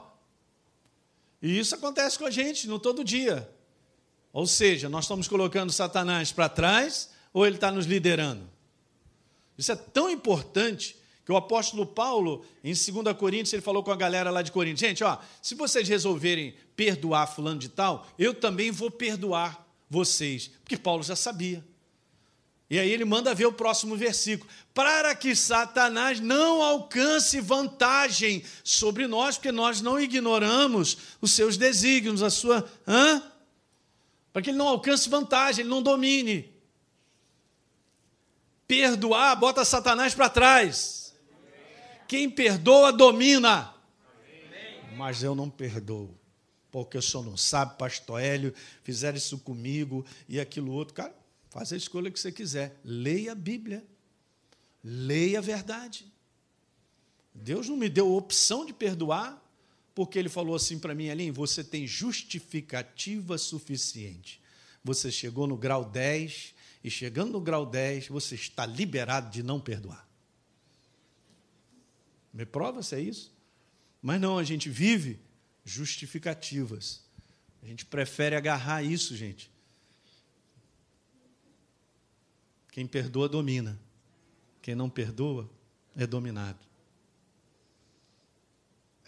E 1.42 1.60
isso 1.60 1.76
acontece 1.76 2.18
com 2.18 2.26
a 2.26 2.32
gente 2.32 2.70
no 2.70 2.80
todo 2.80 3.04
dia. 3.04 3.50
Ou 4.32 4.48
seja, 4.48 4.88
nós 4.88 5.04
estamos 5.04 5.28
colocando 5.28 5.74
Satanás 5.74 6.32
para 6.32 6.48
trás 6.48 7.10
ou 7.34 7.46
ele 7.46 7.56
está 7.56 7.70
nos 7.70 7.86
liderando? 7.86 8.50
Isso 9.58 9.74
é 9.74 9.76
tão 9.76 10.10
importante 10.10 10.96
que 11.26 11.32
o 11.32 11.38
apóstolo 11.38 11.86
Paulo, 11.86 12.44
em 12.64 12.74
2 12.74 13.16
Coríntios, 13.18 13.54
ele 13.54 13.62
falou 13.62 13.84
com 13.84 13.92
a 13.92 13.96
galera 13.96 14.30
lá 14.32 14.42
de 14.42 14.52
Coríntios: 14.52 14.80
gente, 14.80 15.04
ó, 15.04 15.18
se 15.42 15.56
vocês 15.56 15.88
resolverem 15.88 16.56
perdoar 16.76 17.28
fulano 17.28 17.60
de 17.60 17.70
tal, 17.70 18.08
eu 18.18 18.34
também 18.34 18.72
vou 18.72 18.90
perdoar 18.90 19.68
vocês, 19.90 20.50
porque 20.64 20.78
Paulo 20.78 21.04
já 21.04 21.16
sabia. 21.16 21.64
E 22.72 22.80
aí 22.80 22.90
ele 22.90 23.04
manda 23.04 23.36
ver 23.36 23.46
o 23.46 23.52
próximo 23.52 23.98
versículo: 23.98 24.50
para 24.74 25.14
que 25.14 25.36
Satanás 25.36 26.22
não 26.22 26.62
alcance 26.62 27.42
vantagem 27.42 28.44
sobre 28.64 29.08
nós, 29.08 29.36
porque 29.36 29.52
nós 29.52 29.82
não 29.82 30.00
ignoramos 30.00 30.98
os 31.20 31.34
seus 31.34 31.58
desígnios, 31.58 32.24
a 32.24 32.30
sua. 32.30 32.66
Hã? 32.88 33.22
Para 34.32 34.42
que 34.42 34.52
ele 34.52 34.58
não 34.58 34.70
alcance 34.70 35.10
vantagem, 35.10 35.64
ele 35.64 35.70
não 35.70 35.84
domine. 35.84 36.50
Perdoar, 38.66 39.36
bota 39.36 39.66
Satanás 39.66 40.14
para 40.14 40.30
trás. 40.30 41.01
Quem 42.12 42.30
perdoa, 42.30 42.92
domina. 42.92 43.74
Mas 44.98 45.24
eu 45.24 45.34
não 45.34 45.50
perdoo 45.50 46.14
porque 46.70 46.98
o 46.98 47.02
senhor 47.02 47.26
não 47.26 47.38
sabe, 47.38 47.78
pastor 47.78 48.22
Hélio, 48.22 48.54
fizeram 48.84 49.18
isso 49.18 49.40
comigo 49.40 50.06
e 50.28 50.38
aquilo 50.38 50.74
outro. 50.74 50.94
Cara, 50.94 51.16
faz 51.50 51.72
a 51.72 51.78
escolha 51.78 52.12
que 52.12 52.20
você 52.20 52.30
quiser. 52.30 52.78
Leia 52.84 53.32
a 53.32 53.36
Bíblia. 53.36 53.82
Leia 54.84 55.40
a 55.40 55.42
verdade. 55.42 56.06
Deus 57.34 57.70
não 57.70 57.78
me 57.78 57.88
deu 57.88 58.14
opção 58.14 58.66
de 58.66 58.74
perdoar, 58.74 59.42
porque 59.96 60.20
Ele 60.20 60.28
falou 60.28 60.54
assim 60.54 60.78
para 60.78 60.94
mim, 60.94 61.10
Aline, 61.10 61.32
você 61.32 61.64
tem 61.64 61.88
justificativa 61.88 63.38
suficiente. 63.38 64.42
Você 64.84 65.10
chegou 65.10 65.48
no 65.48 65.56
grau 65.56 65.86
10, 65.86 66.56
e 66.84 66.92
chegando 66.92 67.32
no 67.32 67.40
grau 67.40 67.66
10, 67.66 68.10
você 68.10 68.36
está 68.36 68.66
liberado 68.66 69.30
de 69.32 69.42
não 69.42 69.62
perdoar. 69.62 70.11
Me 72.34 72.46
prova 72.46 72.82
se 72.82 72.96
é 72.96 73.00
isso? 73.00 73.34
Mas 74.02 74.20
não, 74.20 74.38
a 74.38 74.44
gente 74.44 74.70
vive 74.70 75.20
justificativas. 75.64 77.04
A 77.62 77.66
gente 77.68 77.86
prefere 77.86 78.36
agarrar 78.36 78.82
isso, 78.84 79.16
gente. 79.16 79.52
Quem 82.72 82.88
perdoa, 82.88 83.28
domina. 83.28 83.80
Quem 84.62 84.76
não 84.76 84.90
perdoa, 84.90 85.50
é 85.96 86.08
dominado. 86.08 86.60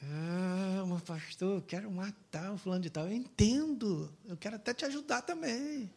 Ah, 0.02 0.84
meu 0.86 1.00
pastor, 1.00 1.58
eu 1.58 1.62
quero 1.62 1.90
matar 1.90 2.52
o 2.52 2.58
fulano 2.58 2.82
de 2.82 2.90
tal. 2.90 3.06
Eu 3.06 3.14
entendo. 3.14 4.14
Eu 4.26 4.36
quero 4.36 4.58
até 4.58 4.74
te 4.74 4.84
ajudar 4.86 5.22
também. 5.22 5.90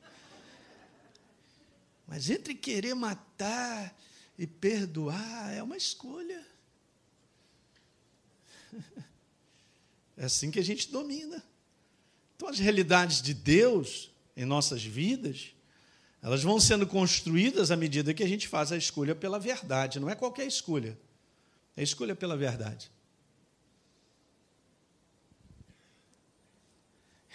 Mas 2.07 2.31
entre 2.31 2.55
querer 2.55 2.95
matar 2.95 3.95
e 4.39 4.47
perdoar 4.47 5.53
é 5.53 5.63
uma 5.63 5.77
escolha. 5.77 6.16
É 10.19 10.25
assim 10.25 10.51
que 10.51 10.59
a 10.59 10.65
gente 10.65 10.91
domina. 10.91 11.45
Então, 12.35 12.49
as 12.49 12.59
realidades 12.59 13.21
de 13.21 13.35
Deus 13.35 14.11
em 14.37 14.45
nossas 14.45 14.83
vidas, 14.83 15.55
elas 16.23 16.43
vão 16.43 16.59
sendo 16.59 16.87
construídas 16.87 17.71
à 17.71 17.77
medida 17.77 18.13
que 18.13 18.23
a 18.23 18.29
gente 18.29 18.49
faz 18.49 18.73
a 18.73 18.77
escolha 18.77 19.15
pela 19.15 19.39
verdade. 19.39 20.01
Não 20.01 20.11
é 20.11 20.15
qualquer 20.15 20.47
escolha, 20.47 20.99
é 21.77 21.83
escolha 21.83 22.15
pela 22.15 22.37
verdade. 22.37 22.91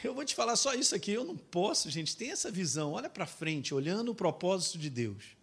Eu 0.03 0.15
vou 0.15 0.25
te 0.25 0.33
falar 0.33 0.55
só 0.55 0.73
isso 0.73 0.95
aqui, 0.95 1.11
eu 1.11 1.23
não 1.23 1.37
posso, 1.37 1.89
gente, 1.89 2.17
tem 2.17 2.31
essa 2.31 2.49
visão, 2.49 2.93
olha 2.93 3.09
para 3.09 3.27
frente, 3.27 3.73
olhando 3.73 4.11
o 4.11 4.15
propósito 4.15 4.79
de 4.79 4.89
Deus. 4.89 5.37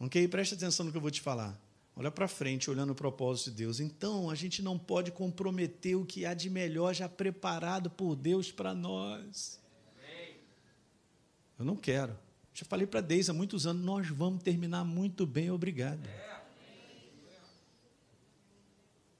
Ok? 0.00 0.26
Preste 0.28 0.54
atenção 0.54 0.86
no 0.86 0.92
que 0.92 0.96
eu 0.96 1.02
vou 1.02 1.10
te 1.10 1.20
falar. 1.20 1.58
Olha 1.98 2.10
para 2.10 2.28
frente, 2.28 2.70
olhando 2.70 2.90
o 2.90 2.94
propósito 2.94 3.50
de 3.50 3.56
Deus. 3.56 3.80
Então, 3.80 4.28
a 4.28 4.34
gente 4.34 4.60
não 4.60 4.78
pode 4.78 5.10
comprometer 5.10 5.96
o 5.96 6.04
que 6.04 6.26
há 6.26 6.34
de 6.34 6.50
melhor 6.50 6.94
já 6.94 7.08
preparado 7.08 7.88
por 7.88 8.14
Deus 8.14 8.52
para 8.52 8.74
nós. 8.74 9.58
Eu 11.58 11.64
não 11.64 11.74
quero. 11.74 12.14
Já 12.52 12.66
falei 12.66 12.86
para 12.86 13.00
Deus 13.00 13.30
há 13.30 13.32
muitos 13.32 13.66
anos, 13.66 13.82
nós 13.82 14.08
vamos 14.08 14.42
terminar 14.42 14.84
muito 14.84 15.26
bem, 15.26 15.50
obrigado. 15.50 16.06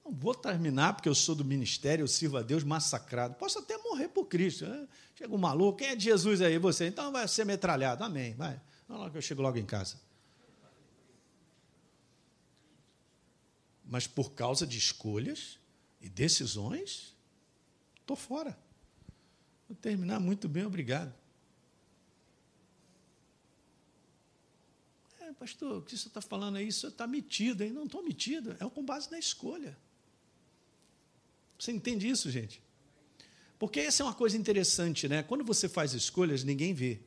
Não 0.05 0.11
vou 0.11 0.35
terminar 0.35 0.93
porque 0.93 1.09
eu 1.09 1.15
sou 1.15 1.33
do 1.33 1.43
ministério, 1.43 2.03
eu 2.03 2.07
sirvo 2.07 2.37
a 2.37 2.43
Deus 2.43 2.63
massacrado. 2.63 3.33
Posso 3.33 3.57
até 3.57 3.75
morrer 3.79 4.07
por 4.07 4.25
Cristo. 4.25 4.65
Né? 4.65 4.87
Chega 5.15 5.33
um 5.33 5.37
maluco, 5.37 5.79
quem 5.79 5.87
é 5.87 5.95
de 5.95 6.05
Jesus 6.05 6.41
aí? 6.41 6.59
Você. 6.59 6.87
Então 6.87 7.11
vai 7.11 7.27
ser 7.27 7.43
metralhado. 7.43 8.03
Amém. 8.03 8.35
Vai. 8.35 8.61
Não, 8.87 8.97
logo 8.97 9.11
que 9.11 9.17
eu 9.17 9.21
chego 9.21 9.41
logo 9.41 9.57
em 9.57 9.65
casa. 9.65 9.97
Mas 13.87 14.05
por 14.05 14.31
causa 14.33 14.67
de 14.67 14.77
escolhas 14.77 15.57
e 16.01 16.09
decisões, 16.09 17.15
estou 17.99 18.15
fora. 18.15 18.57
Vou 19.67 19.75
terminar 19.75 20.19
muito 20.19 20.47
bem, 20.47 20.65
obrigado. 20.65 21.13
É, 25.19 25.33
pastor, 25.33 25.77
o 25.77 25.81
que 25.81 25.97
você 25.97 26.07
está 26.07 26.21
falando 26.21 26.57
aí? 26.57 26.67
Isso 26.67 26.87
está 26.87 27.07
metido, 27.07 27.63
hein? 27.63 27.71
Não 27.71 27.85
estou 27.85 28.03
metido, 28.03 28.51
é 28.59 28.69
com 28.69 28.83
base 28.83 29.09
na 29.09 29.19
escolha. 29.19 29.77
Você 31.57 31.71
entende 31.71 32.07
isso, 32.07 32.29
gente? 32.29 32.61
Porque 33.57 33.79
essa 33.79 34.03
é 34.03 34.05
uma 34.05 34.13
coisa 34.13 34.37
interessante, 34.37 35.07
né? 35.07 35.23
Quando 35.23 35.43
você 35.43 35.67
faz 35.67 35.93
escolhas, 35.93 36.43
ninguém 36.43 36.73
vê. 36.73 36.99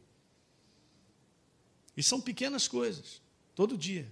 E 1.97 2.03
são 2.03 2.21
pequenas 2.21 2.67
coisas, 2.67 3.23
todo 3.55 3.77
dia. 3.79 4.11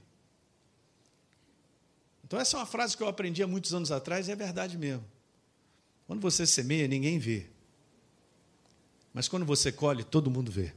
Então, 2.29 2.39
essa 2.39 2.59
é 2.59 2.61
uma 2.61 2.67
frase 2.67 2.95
que 2.95 3.03
eu 3.03 3.09
aprendi 3.09 3.43
há 3.43 3.47
muitos 3.47 3.73
anos 3.73 3.91
atrás 3.91 4.29
e 4.29 4.31
é 4.31 4.37
verdade 4.37 4.77
mesmo. 4.77 5.03
Quando 6.07 6.21
você 6.21 6.47
semeia, 6.47 6.87
ninguém 6.87 7.19
vê. 7.19 7.47
Mas 9.15 9.29
quando 9.29 9.47
você 9.47 9.73
colhe, 9.73 10.05
todo 10.05 10.31
mundo 10.31 10.53
vê. 10.53 10.75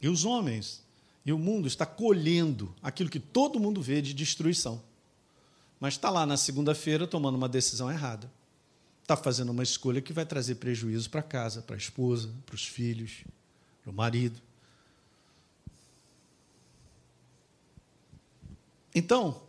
E 0.00 0.08
os 0.08 0.24
homens 0.24 0.82
e 1.26 1.32
o 1.32 1.38
mundo 1.38 1.68
está 1.68 1.84
colhendo 1.84 2.74
aquilo 2.82 3.10
que 3.10 3.20
todo 3.20 3.60
mundo 3.60 3.82
vê 3.82 4.00
de 4.00 4.14
destruição. 4.14 4.82
Mas 5.78 5.92
está 5.92 6.08
lá 6.08 6.24
na 6.24 6.38
segunda-feira 6.38 7.06
tomando 7.06 7.34
uma 7.34 7.48
decisão 7.48 7.90
errada. 7.90 8.32
Está 9.02 9.14
fazendo 9.14 9.50
uma 9.50 9.62
escolha 9.62 10.00
que 10.00 10.12
vai 10.12 10.24
trazer 10.24 10.54
prejuízo 10.54 11.10
para 11.10 11.22
casa, 11.22 11.60
para 11.60 11.76
a 11.76 11.78
esposa, 11.78 12.30
para 12.46 12.54
os 12.54 12.66
filhos, 12.66 13.24
para 13.82 13.90
o 13.90 13.94
marido. 13.94 14.40
Então, 18.94 19.42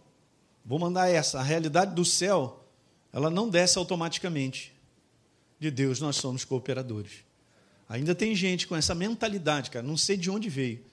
vou 0.65 0.79
mandar 0.79 1.09
essa: 1.09 1.39
a 1.39 1.43
realidade 1.43 1.93
do 1.93 2.03
céu, 2.03 2.65
ela 3.13 3.29
não 3.29 3.49
desce 3.49 3.77
automaticamente. 3.77 4.73
De 5.59 5.71
Deus 5.71 5.99
nós 5.99 6.17
somos 6.17 6.43
cooperadores. 6.43 7.23
Ainda 7.87 8.15
tem 8.15 8.35
gente 8.35 8.67
com 8.67 8.75
essa 8.75 8.95
mentalidade, 8.95 9.69
cara, 9.69 9.85
não 9.85 9.95
sei 9.95 10.17
de 10.17 10.29
onde 10.29 10.49
veio, 10.49 10.83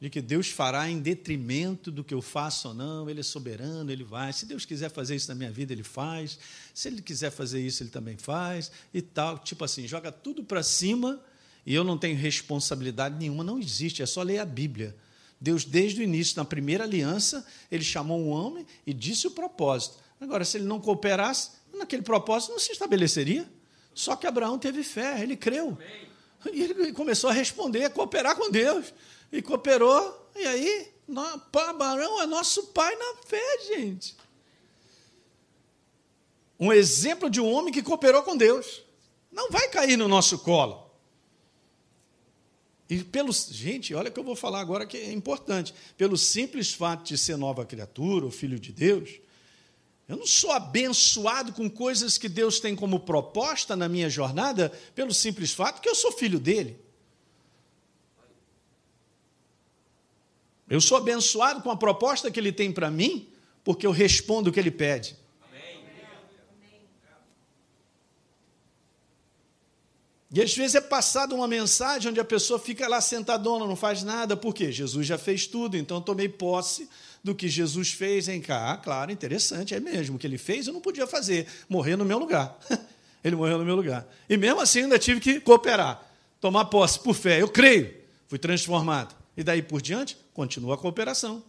de 0.00 0.10
que 0.10 0.20
Deus 0.20 0.48
fará 0.48 0.90
em 0.90 0.98
detrimento 0.98 1.88
do 1.90 2.02
que 2.02 2.12
eu 2.12 2.20
faço 2.20 2.68
ou 2.68 2.74
não, 2.74 3.08
Ele 3.08 3.20
é 3.20 3.22
soberano, 3.22 3.90
Ele 3.90 4.02
vai. 4.02 4.32
Se 4.32 4.44
Deus 4.44 4.64
quiser 4.64 4.90
fazer 4.90 5.14
isso 5.14 5.28
na 5.28 5.36
minha 5.36 5.52
vida, 5.52 5.72
Ele 5.72 5.84
faz. 5.84 6.40
Se 6.74 6.88
Ele 6.88 7.00
quiser 7.00 7.30
fazer 7.30 7.64
isso, 7.64 7.84
Ele 7.84 7.90
também 7.90 8.16
faz. 8.16 8.72
E 8.92 9.00
tal. 9.00 9.38
Tipo 9.38 9.64
assim, 9.64 9.86
joga 9.86 10.10
tudo 10.10 10.42
para 10.42 10.60
cima 10.60 11.20
e 11.64 11.72
eu 11.72 11.84
não 11.84 11.96
tenho 11.96 12.16
responsabilidade 12.16 13.14
nenhuma. 13.16 13.44
Não 13.44 13.60
existe, 13.60 14.02
é 14.02 14.06
só 14.06 14.22
ler 14.22 14.38
a 14.38 14.44
Bíblia. 14.44 14.96
Deus, 15.42 15.64
desde 15.64 16.00
o 16.00 16.04
início, 16.04 16.36
na 16.36 16.44
primeira 16.44 16.84
aliança, 16.84 17.44
Ele 17.68 17.82
chamou 17.82 18.20
um 18.20 18.28
homem 18.28 18.64
e 18.86 18.94
disse 18.94 19.26
o 19.26 19.32
propósito. 19.32 19.98
Agora, 20.20 20.44
se 20.44 20.56
ele 20.56 20.66
não 20.66 20.80
cooperasse, 20.80 21.50
naquele 21.74 22.02
propósito 22.02 22.52
não 22.52 22.60
se 22.60 22.70
estabeleceria. 22.70 23.50
Só 23.92 24.14
que 24.14 24.24
Abraão 24.24 24.56
teve 24.56 24.84
fé, 24.84 25.20
ele 25.20 25.36
creu. 25.36 25.76
E 26.52 26.62
ele 26.62 26.92
começou 26.92 27.28
a 27.28 27.32
responder, 27.32 27.84
a 27.84 27.90
cooperar 27.90 28.36
com 28.36 28.50
Deus 28.52 28.94
e 29.32 29.42
cooperou, 29.42 30.30
e 30.36 30.46
aí, 30.46 30.92
Abraão 31.52 32.22
é 32.22 32.26
nosso 32.26 32.68
pai 32.68 32.94
na 32.94 33.16
fé, 33.26 33.58
gente. 33.66 34.16
Um 36.58 36.72
exemplo 36.72 37.28
de 37.28 37.40
um 37.40 37.50
homem 37.50 37.72
que 37.72 37.82
cooperou 37.82 38.22
com 38.22 38.36
Deus. 38.36 38.84
Não 39.32 39.50
vai 39.50 39.68
cair 39.70 39.96
no 39.96 40.06
nosso 40.06 40.38
colo. 40.38 40.91
E 42.88 43.02
pelo, 43.02 43.32
gente, 43.32 43.94
olha 43.94 44.10
o 44.10 44.12
que 44.12 44.20
eu 44.20 44.24
vou 44.24 44.36
falar 44.36 44.60
agora 44.60 44.86
que 44.86 44.96
é 44.96 45.12
importante. 45.12 45.74
Pelo 45.96 46.18
simples 46.18 46.72
fato 46.72 47.04
de 47.04 47.16
ser 47.16 47.36
nova 47.36 47.64
criatura, 47.64 48.26
o 48.26 48.30
filho 48.30 48.58
de 48.58 48.72
Deus, 48.72 49.20
eu 50.08 50.16
não 50.16 50.26
sou 50.26 50.50
abençoado 50.50 51.52
com 51.52 51.70
coisas 51.70 52.18
que 52.18 52.28
Deus 52.28 52.60
tem 52.60 52.76
como 52.76 53.00
proposta 53.00 53.74
na 53.74 53.88
minha 53.88 54.10
jornada 54.10 54.70
pelo 54.94 55.14
simples 55.14 55.52
fato 55.52 55.80
que 55.80 55.88
eu 55.88 55.94
sou 55.94 56.12
filho 56.12 56.38
dele. 56.38 56.78
Eu 60.68 60.80
sou 60.80 60.96
abençoado 60.96 61.62
com 61.62 61.70
a 61.70 61.76
proposta 61.76 62.30
que 62.30 62.40
ele 62.40 62.52
tem 62.52 62.72
para 62.72 62.90
mim, 62.90 63.28
porque 63.62 63.86
eu 63.86 63.90
respondo 63.90 64.50
o 64.50 64.52
que 64.52 64.58
ele 64.58 64.70
pede. 64.70 65.16
E 70.32 70.40
às 70.40 70.54
vezes 70.56 70.74
é 70.74 70.80
passada 70.80 71.34
uma 71.34 71.46
mensagem 71.46 72.10
onde 72.10 72.18
a 72.18 72.24
pessoa 72.24 72.58
fica 72.58 72.88
lá 72.88 73.02
sentadona, 73.02 73.66
não 73.66 73.76
faz 73.76 74.02
nada, 74.02 74.34
por 74.34 74.54
quê? 74.54 74.72
Jesus 74.72 75.06
já 75.06 75.18
fez 75.18 75.46
tudo, 75.46 75.76
então 75.76 75.98
eu 75.98 76.00
tomei 76.00 76.26
posse 76.26 76.88
do 77.22 77.34
que 77.34 77.48
Jesus 77.48 77.92
fez 77.92 78.28
em 78.28 78.40
cá. 78.40 78.72
Ah, 78.72 78.76
claro, 78.78 79.12
interessante, 79.12 79.74
é 79.74 79.80
mesmo. 79.80 80.16
O 80.16 80.18
que 80.18 80.26
ele 80.26 80.38
fez 80.38 80.66
eu 80.66 80.72
não 80.72 80.80
podia 80.80 81.06
fazer, 81.06 81.46
morrer 81.68 81.96
no 81.96 82.04
meu 82.04 82.18
lugar. 82.18 82.58
ele 83.22 83.36
morreu 83.36 83.58
no 83.58 83.64
meu 83.64 83.76
lugar. 83.76 84.06
E 84.26 84.38
mesmo 84.38 84.60
assim 84.60 84.84
ainda 84.84 84.98
tive 84.98 85.20
que 85.20 85.38
cooperar, 85.38 86.02
tomar 86.40 86.64
posse 86.64 86.98
por 86.98 87.14
fé. 87.14 87.42
Eu 87.42 87.48
creio, 87.48 87.94
fui 88.26 88.38
transformado. 88.38 89.14
E 89.36 89.44
daí 89.44 89.60
por 89.60 89.82
diante, 89.82 90.16
continua 90.32 90.76
a 90.76 90.78
cooperação. 90.78 91.42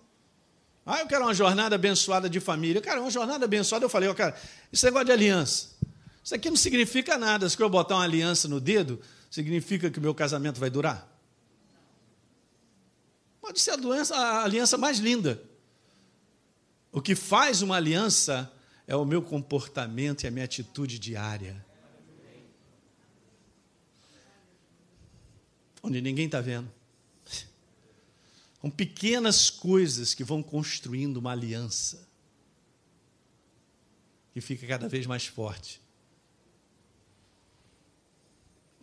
Ah, 0.86 1.00
eu 1.00 1.08
quero 1.08 1.24
uma 1.24 1.34
jornada 1.34 1.76
abençoada 1.76 2.30
de 2.30 2.42
família. 2.42 2.82
Cara, 2.82 3.00
uma 3.00 3.10
jornada 3.10 3.46
abençoada, 3.46 3.86
eu 3.86 3.90
falei, 3.90 4.10
oh, 4.10 4.16
cara, 4.16 4.36
esse 4.72 4.84
negócio 4.84 5.06
de 5.06 5.14
aliança. 5.14 5.70
Isso 6.24 6.34
aqui 6.34 6.50
não 6.50 6.56
significa 6.56 7.18
nada. 7.18 7.50
Se 7.50 7.60
eu 7.62 7.70
botar 7.70 7.96
uma 7.96 8.04
aliança 8.04 8.48
no 8.48 8.62
dedo, 8.62 9.00
significa 9.30 9.92
que 9.92 10.00
o 10.00 10.02
meu 10.02 10.16
casamento 10.16 10.60
vai 10.60 10.70
durar? 10.70 11.12
Pode 13.42 13.60
ser 13.60 13.72
a, 13.72 13.76
doença, 13.76 14.16
a 14.16 14.44
aliança 14.44 14.78
mais 14.78 15.00
linda. 15.00 15.44
O 16.92 17.02
que 17.02 17.14
faz 17.14 17.62
uma 17.62 17.76
aliança 17.76 18.52
é 18.88 18.96
o 18.96 19.04
meu 19.04 19.22
comportamento 19.22 20.24
e 20.24 20.28
a 20.28 20.32
minha 20.32 20.46
atitude 20.46 20.98
diária. 20.98 21.66
Onde 25.82 26.00
ninguém 26.00 26.28
está 26.28 26.40
vendo. 26.40 26.72
São 28.62 28.70
pequenas 28.70 29.50
coisas 29.50 30.14
que 30.14 30.24
vão 30.24 30.42
construindo 30.42 31.18
uma 31.18 31.32
aliança 31.32 32.08
que 34.34 34.40
fica 34.40 34.66
cada 34.66 34.88
vez 34.88 35.06
mais 35.06 35.28
forte. 35.28 35.83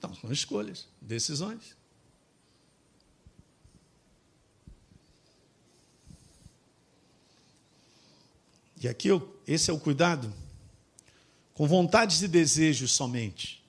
Então, 0.00 0.14
são 0.14 0.32
escolhas, 0.32 0.88
decisões. 0.98 1.76
E 8.82 8.88
aqui 8.88 9.10
esse 9.46 9.70
é 9.70 9.74
o 9.74 9.78
cuidado 9.78 10.32
com 11.52 11.66
vontades 11.66 12.22
e 12.22 12.28
desejos 12.28 12.92
somente. 12.92 13.62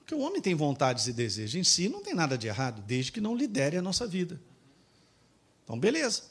Porque 0.00 0.14
o 0.14 0.18
homem 0.18 0.42
tem 0.42 0.54
vontades 0.54 1.06
e 1.06 1.14
desejos 1.14 1.54
em 1.54 1.64
si, 1.64 1.88
não 1.88 2.02
tem 2.02 2.12
nada 2.12 2.36
de 2.36 2.46
errado, 2.46 2.82
desde 2.82 3.10
que 3.10 3.18
não 3.18 3.34
lidere 3.34 3.78
a 3.78 3.82
nossa 3.82 4.06
vida. 4.06 4.38
Então, 5.64 5.80
beleza. 5.80 6.24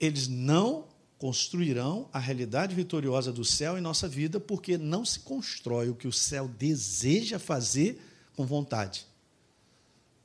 Eles 0.00 0.28
não 0.28 0.88
construirão 1.22 2.10
a 2.12 2.18
realidade 2.18 2.74
vitoriosa 2.74 3.32
do 3.32 3.44
céu 3.44 3.78
em 3.78 3.80
nossa 3.80 4.08
vida, 4.08 4.40
porque 4.40 4.76
não 4.76 5.04
se 5.04 5.20
constrói 5.20 5.88
o 5.88 5.94
que 5.94 6.08
o 6.08 6.12
céu 6.12 6.48
deseja 6.48 7.38
fazer 7.38 8.02
com 8.34 8.44
vontade. 8.44 9.06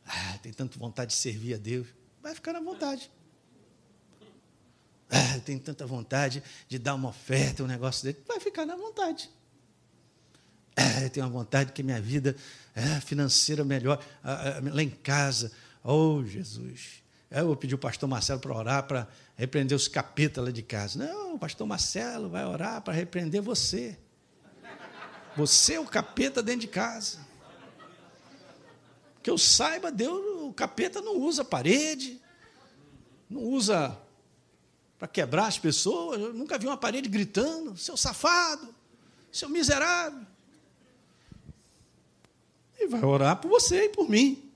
Ah, 0.04 0.40
tem 0.42 0.52
tanta 0.52 0.80
vontade 0.80 1.12
de 1.12 1.18
servir 1.20 1.54
a 1.54 1.58
Deus. 1.58 1.86
Vai 2.20 2.34
ficar 2.34 2.52
na 2.52 2.60
vontade. 2.60 3.12
Ah, 5.08 5.40
tem 5.46 5.60
tanta 5.60 5.86
vontade 5.86 6.42
de 6.68 6.80
dar 6.80 6.96
uma 6.96 7.10
oferta, 7.10 7.64
um 7.64 7.68
negócio 7.68 8.04
dele. 8.04 8.18
Vai 8.28 8.40
ficar 8.40 8.66
na 8.66 8.76
vontade. 8.76 9.30
Ah, 10.76 11.08
tenho 11.12 11.28
uma 11.28 11.32
vontade 11.32 11.74
que 11.74 11.84
minha 11.84 12.02
vida 12.02 12.36
ah, 12.76 13.02
financeira 13.02 13.64
melhor, 13.64 14.04
ah, 14.24 14.58
ah, 14.58 14.74
lá 14.74 14.82
em 14.82 14.90
casa. 14.90 15.52
Oh, 15.84 16.24
Jesus. 16.26 17.04
Eu 17.30 17.48
vou 17.48 17.56
pedir 17.56 17.76
o 17.76 17.78
pastor 17.78 18.08
Marcelo 18.08 18.40
para 18.40 18.56
orar, 18.56 18.84
para 18.84 19.08
repreender 19.36 19.76
os 19.76 19.88
capetas 19.88 20.44
lá 20.44 20.52
de 20.52 20.62
casa. 20.62 21.06
Não, 21.06 21.36
o 21.36 21.40
pastor 21.40 21.68
Marcelo 21.68 22.30
vai 22.30 22.46
orar 22.46 22.82
para 22.82 22.94
repreender 22.94 23.42
você. 23.42 23.98
Você 25.36 25.74
é 25.74 25.80
o 25.80 25.86
capeta 25.86 26.42
dentro 26.42 26.62
de 26.62 26.68
casa. 26.68 27.20
Que 29.22 29.30
eu 29.30 29.38
saiba, 29.38 29.92
Deus, 29.92 30.44
o 30.44 30.54
capeta 30.54 31.02
não 31.02 31.18
usa 31.18 31.44
parede, 31.44 32.22
não 33.30 33.42
usa 33.42 33.98
para 34.98 35.08
quebrar 35.08 35.48
as 35.48 35.60
pessoas. 35.60 36.22
Eu 36.22 36.34
nunca 36.34 36.58
vi 36.58 36.66
uma 36.66 36.78
parede 36.78 37.10
gritando, 37.10 37.76
seu 37.76 37.98
safado, 37.98 38.74
seu 39.30 39.50
miserável. 39.50 40.26
E 42.80 42.88
vai 42.88 43.04
orar 43.04 43.36
por 43.36 43.50
você 43.50 43.86
e 43.86 43.90
por 43.90 44.10
mim. 44.10 44.47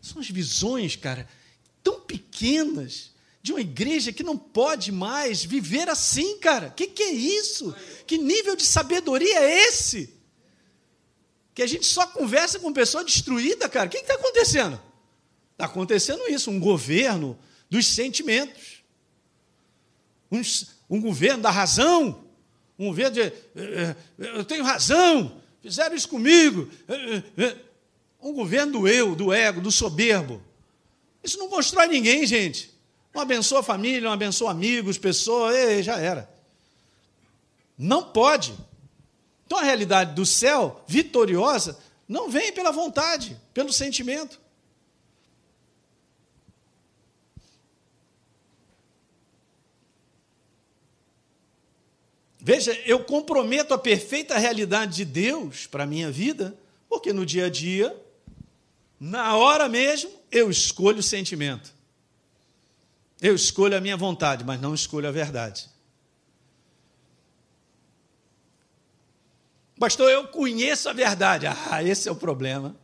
São 0.00 0.20
as 0.20 0.28
visões, 0.30 0.96
cara, 0.96 1.28
tão 1.82 2.00
pequenas 2.00 3.10
de 3.42 3.52
uma 3.52 3.60
igreja 3.60 4.12
que 4.12 4.22
não 4.22 4.36
pode 4.36 4.92
mais 4.92 5.42
viver 5.44 5.88
assim, 5.88 6.38
cara. 6.38 6.68
O 6.68 6.72
que, 6.72 6.86
que 6.86 7.02
é 7.02 7.12
isso? 7.12 7.74
Que 8.06 8.18
nível 8.18 8.54
de 8.54 8.64
sabedoria 8.64 9.38
é 9.38 9.68
esse? 9.68 10.14
Que 11.54 11.62
a 11.62 11.66
gente 11.66 11.86
só 11.86 12.06
conversa 12.06 12.58
com 12.58 12.72
pessoa 12.72 13.04
destruída, 13.04 13.68
cara. 13.68 13.86
O 13.86 13.90
que 13.90 13.98
está 13.98 14.14
acontecendo? 14.14 14.80
Está 15.52 15.66
acontecendo 15.66 16.28
isso, 16.28 16.50
um 16.50 16.60
governo 16.60 17.38
dos 17.68 17.86
sentimentos, 17.86 18.82
um, 20.30 20.40
um 20.88 21.00
governo 21.00 21.42
da 21.42 21.50
razão, 21.50 22.24
um 22.78 22.86
governo 22.86 23.14
de 23.14 23.20
eh, 23.20 23.34
eh, 23.54 23.96
eu 24.18 24.44
tenho 24.44 24.64
razão, 24.64 25.40
fizeram 25.62 25.94
isso 25.94 26.08
comigo. 26.08 26.68
Um 28.22 28.32
governo 28.32 28.72
do 28.72 28.88
eu, 28.88 29.14
do 29.14 29.32
ego, 29.32 29.60
do 29.60 29.70
soberbo. 29.70 30.42
Isso 31.22 31.38
não 31.38 31.48
constrói 31.48 31.86
ninguém, 31.88 32.26
gente. 32.26 32.70
Não 33.14 33.22
abençoa 33.22 33.60
a 33.60 33.62
família, 33.62 34.02
não 34.02 34.12
abençoa 34.12 34.50
amigos, 34.50 34.98
pessoas, 34.98 35.56
ei, 35.56 35.82
já 35.82 35.98
era. 35.98 36.30
Não 37.76 38.02
pode. 38.02 38.54
Então 39.46 39.58
a 39.58 39.62
realidade 39.62 40.14
do 40.14 40.24
céu, 40.24 40.82
vitoriosa, 40.86 41.78
não 42.06 42.30
vem 42.30 42.52
pela 42.52 42.70
vontade, 42.70 43.36
pelo 43.52 43.72
sentimento. 43.72 44.40
Veja, 52.38 52.72
eu 52.86 53.04
comprometo 53.04 53.74
a 53.74 53.78
perfeita 53.78 54.38
realidade 54.38 54.96
de 54.96 55.04
Deus 55.04 55.66
para 55.66 55.84
a 55.84 55.86
minha 55.86 56.10
vida, 56.10 56.56
porque 56.88 57.12
no 57.12 57.26
dia 57.26 57.46
a 57.46 57.50
dia 57.50 57.94
na 59.00 59.34
hora 59.34 59.66
mesmo, 59.66 60.10
eu 60.30 60.50
escolho 60.50 60.98
o 60.98 61.02
sentimento. 61.02 61.72
Eu 63.18 63.34
escolho 63.34 63.74
a 63.74 63.80
minha 63.80 63.96
vontade, 63.96 64.44
mas 64.44 64.60
não 64.60 64.74
escolho 64.74 65.08
a 65.08 65.10
verdade. 65.10 65.70
Pastor, 69.78 70.10
eu 70.10 70.28
conheço 70.28 70.90
a 70.90 70.92
verdade. 70.92 71.46
Ah, 71.46 71.82
esse 71.82 72.06
é 72.06 72.12
o 72.12 72.16
problema. 72.16 72.76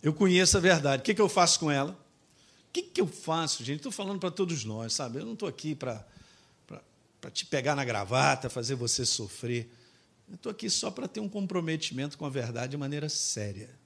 Eu 0.00 0.14
conheço 0.14 0.56
a 0.56 0.60
verdade. 0.60 1.00
O 1.00 1.04
que, 1.04 1.14
que 1.14 1.20
eu 1.20 1.28
faço 1.28 1.58
com 1.58 1.68
ela? 1.68 1.90
O 2.68 2.72
que, 2.72 2.82
que 2.82 3.00
eu 3.00 3.08
faço, 3.08 3.64
gente? 3.64 3.78
Estou 3.78 3.90
falando 3.90 4.20
para 4.20 4.30
todos 4.30 4.64
nós, 4.64 4.92
sabe? 4.92 5.18
Eu 5.18 5.26
não 5.26 5.32
estou 5.32 5.48
aqui 5.48 5.74
para 5.74 6.04
te 7.32 7.44
pegar 7.44 7.74
na 7.74 7.84
gravata, 7.84 8.48
fazer 8.48 8.76
você 8.76 9.04
sofrer. 9.04 9.68
Eu 10.28 10.36
estou 10.36 10.52
aqui 10.52 10.70
só 10.70 10.88
para 10.92 11.08
ter 11.08 11.18
um 11.18 11.28
comprometimento 11.28 12.16
com 12.16 12.24
a 12.24 12.30
verdade 12.30 12.70
de 12.70 12.76
maneira 12.76 13.08
séria. 13.08 13.77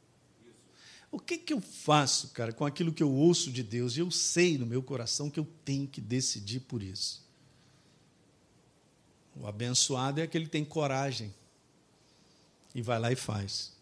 O 1.12 1.20
que, 1.20 1.36
que 1.36 1.52
eu 1.52 1.60
faço, 1.60 2.28
cara, 2.28 2.54
com 2.54 2.64
aquilo 2.64 2.90
que 2.90 3.02
eu 3.02 3.12
ouço 3.12 3.52
de 3.52 3.62
Deus? 3.62 3.98
E 3.98 4.00
eu 4.00 4.10
sei 4.10 4.56
no 4.56 4.64
meu 4.64 4.82
coração 4.82 5.30
que 5.30 5.38
eu 5.38 5.46
tenho 5.62 5.86
que 5.86 6.00
decidir 6.00 6.60
por 6.60 6.82
isso. 6.82 7.22
O 9.36 9.46
abençoado 9.46 10.20
é 10.20 10.22
aquele 10.22 10.46
que 10.46 10.50
tem 10.50 10.64
coragem 10.64 11.32
e 12.74 12.80
vai 12.80 12.98
lá 12.98 13.12
e 13.12 13.16
faz. 13.16 13.72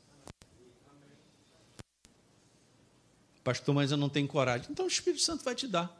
Pastor, 3.44 3.76
mas 3.76 3.92
eu 3.92 3.96
não 3.96 4.08
tenho 4.08 4.26
coragem. 4.26 4.66
Então 4.68 4.84
o 4.84 4.88
Espírito 4.88 5.22
Santo 5.22 5.44
vai 5.44 5.54
te 5.54 5.68
dar. 5.68 5.96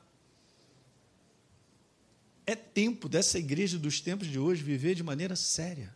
É 2.45 2.57
tempo 2.57 3.09
dessa 3.09 3.39
igreja 3.39 3.79
dos 3.79 4.01
tempos 4.01 4.27
de 4.27 4.37
hoje 4.37 4.65
viver 4.65 4.97
de 4.97 5.05
maneira 5.05 5.37
séria. 5.37 5.95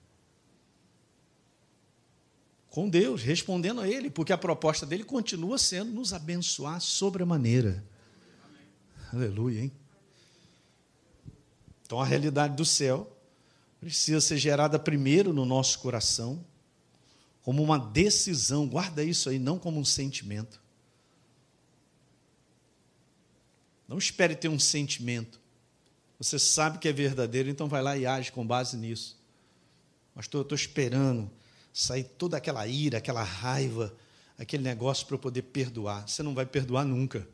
Com 2.74 2.88
Deus, 2.88 3.22
respondendo 3.22 3.80
a 3.80 3.88
Ele, 3.88 4.10
porque 4.10 4.32
a 4.32 4.36
proposta 4.36 4.84
dele 4.84 5.04
continua 5.04 5.58
sendo 5.58 5.92
nos 5.92 6.12
abençoar 6.12 6.80
sobremaneira. 6.80 7.84
Aleluia, 9.12 9.60
hein? 9.60 9.72
Então 11.86 12.00
a 12.00 12.04
realidade 12.04 12.56
do 12.56 12.64
céu 12.64 13.16
precisa 13.78 14.20
ser 14.20 14.38
gerada 14.38 14.76
primeiro 14.76 15.32
no 15.32 15.44
nosso 15.44 15.78
coração, 15.78 16.44
como 17.44 17.62
uma 17.62 17.78
decisão, 17.78 18.66
guarda 18.66 19.04
isso 19.04 19.28
aí, 19.28 19.38
não 19.38 19.56
como 19.56 19.78
um 19.78 19.84
sentimento. 19.84 20.60
Não 23.86 23.98
espere 23.98 24.34
ter 24.34 24.48
um 24.48 24.58
sentimento. 24.58 25.40
Você 26.18 26.40
sabe 26.40 26.78
que 26.78 26.88
é 26.88 26.92
verdadeiro, 26.92 27.48
então 27.48 27.68
vai 27.68 27.82
lá 27.82 27.96
e 27.96 28.04
age 28.04 28.32
com 28.32 28.44
base 28.44 28.76
nisso. 28.76 29.16
Mas 30.12 30.26
eu 30.32 30.42
estou 30.42 30.56
esperando 30.56 31.30
sair 31.74 32.04
toda 32.04 32.36
aquela 32.36 32.64
ira, 32.68 32.98
aquela 32.98 33.24
raiva, 33.24 33.92
aquele 34.38 34.62
negócio 34.62 35.04
para 35.06 35.16
eu 35.16 35.18
poder 35.18 35.42
perdoar. 35.42 36.08
Você 36.08 36.22
não 36.22 36.32
vai 36.32 36.46
perdoar 36.46 36.84
nunca. 36.84 37.26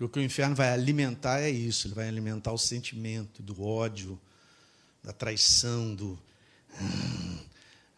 O 0.00 0.08
que 0.08 0.18
o 0.18 0.22
inferno 0.22 0.54
vai 0.56 0.72
alimentar 0.72 1.40
é 1.40 1.50
isso, 1.50 1.86
ele 1.86 1.94
vai 1.94 2.08
alimentar 2.08 2.52
o 2.52 2.58
sentimento 2.58 3.42
do 3.42 3.62
ódio, 3.62 4.18
da 5.02 5.12
traição, 5.12 5.94
do. 5.94 6.18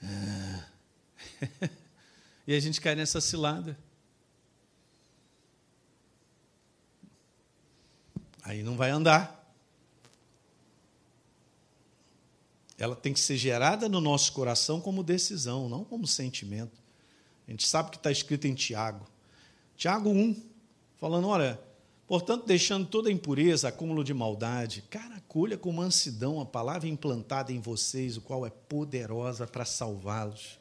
e 2.46 2.54
a 2.54 2.58
gente 2.58 2.80
cai 2.80 2.96
nessa 2.96 3.20
cilada. 3.20 3.78
Aí 8.42 8.64
não 8.64 8.76
vai 8.76 8.90
andar. 8.90 9.39
Ela 12.80 12.96
tem 12.96 13.12
que 13.12 13.20
ser 13.20 13.36
gerada 13.36 13.88
no 13.88 14.00
nosso 14.00 14.32
coração 14.32 14.80
como 14.80 15.02
decisão, 15.02 15.68
não 15.68 15.84
como 15.84 16.06
sentimento. 16.06 16.80
A 17.46 17.50
gente 17.50 17.68
sabe 17.68 17.90
que 17.90 17.98
está 17.98 18.10
escrito 18.10 18.46
em 18.46 18.54
Tiago. 18.54 19.06
Tiago 19.76 20.08
1, 20.08 20.34
falando: 20.96 21.28
olha, 21.28 21.60
portanto, 22.06 22.46
deixando 22.46 22.86
toda 22.86 23.12
impureza, 23.12 23.68
acúmulo 23.68 24.02
de 24.02 24.14
maldade, 24.14 24.82
cara, 24.88 25.16
acolha 25.16 25.58
com 25.58 25.70
mansidão 25.70 26.40
a 26.40 26.46
palavra 26.46 26.88
implantada 26.88 27.52
em 27.52 27.60
vocês, 27.60 28.16
o 28.16 28.22
qual 28.22 28.46
é 28.46 28.50
poderosa 28.50 29.46
para 29.46 29.64
salvá-los. 29.66 30.58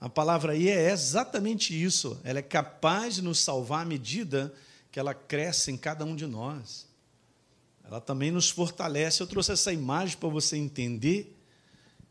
A 0.00 0.08
palavra 0.08 0.52
aí 0.52 0.68
é 0.68 0.90
exatamente 0.90 1.80
isso. 1.80 2.20
Ela 2.24 2.40
é 2.40 2.42
capaz 2.42 3.14
de 3.14 3.22
nos 3.22 3.38
salvar 3.38 3.82
à 3.82 3.84
medida 3.84 4.52
que 4.90 5.00
ela 5.00 5.14
cresce 5.14 5.70
em 5.70 5.76
cada 5.76 6.04
um 6.04 6.14
de 6.14 6.26
nós. 6.26 6.83
Ela 7.84 8.00
também 8.00 8.30
nos 8.30 8.48
fortalece. 8.48 9.22
Eu 9.22 9.26
trouxe 9.26 9.52
essa 9.52 9.72
imagem 9.72 10.16
para 10.16 10.28
você 10.28 10.56
entender 10.56 11.36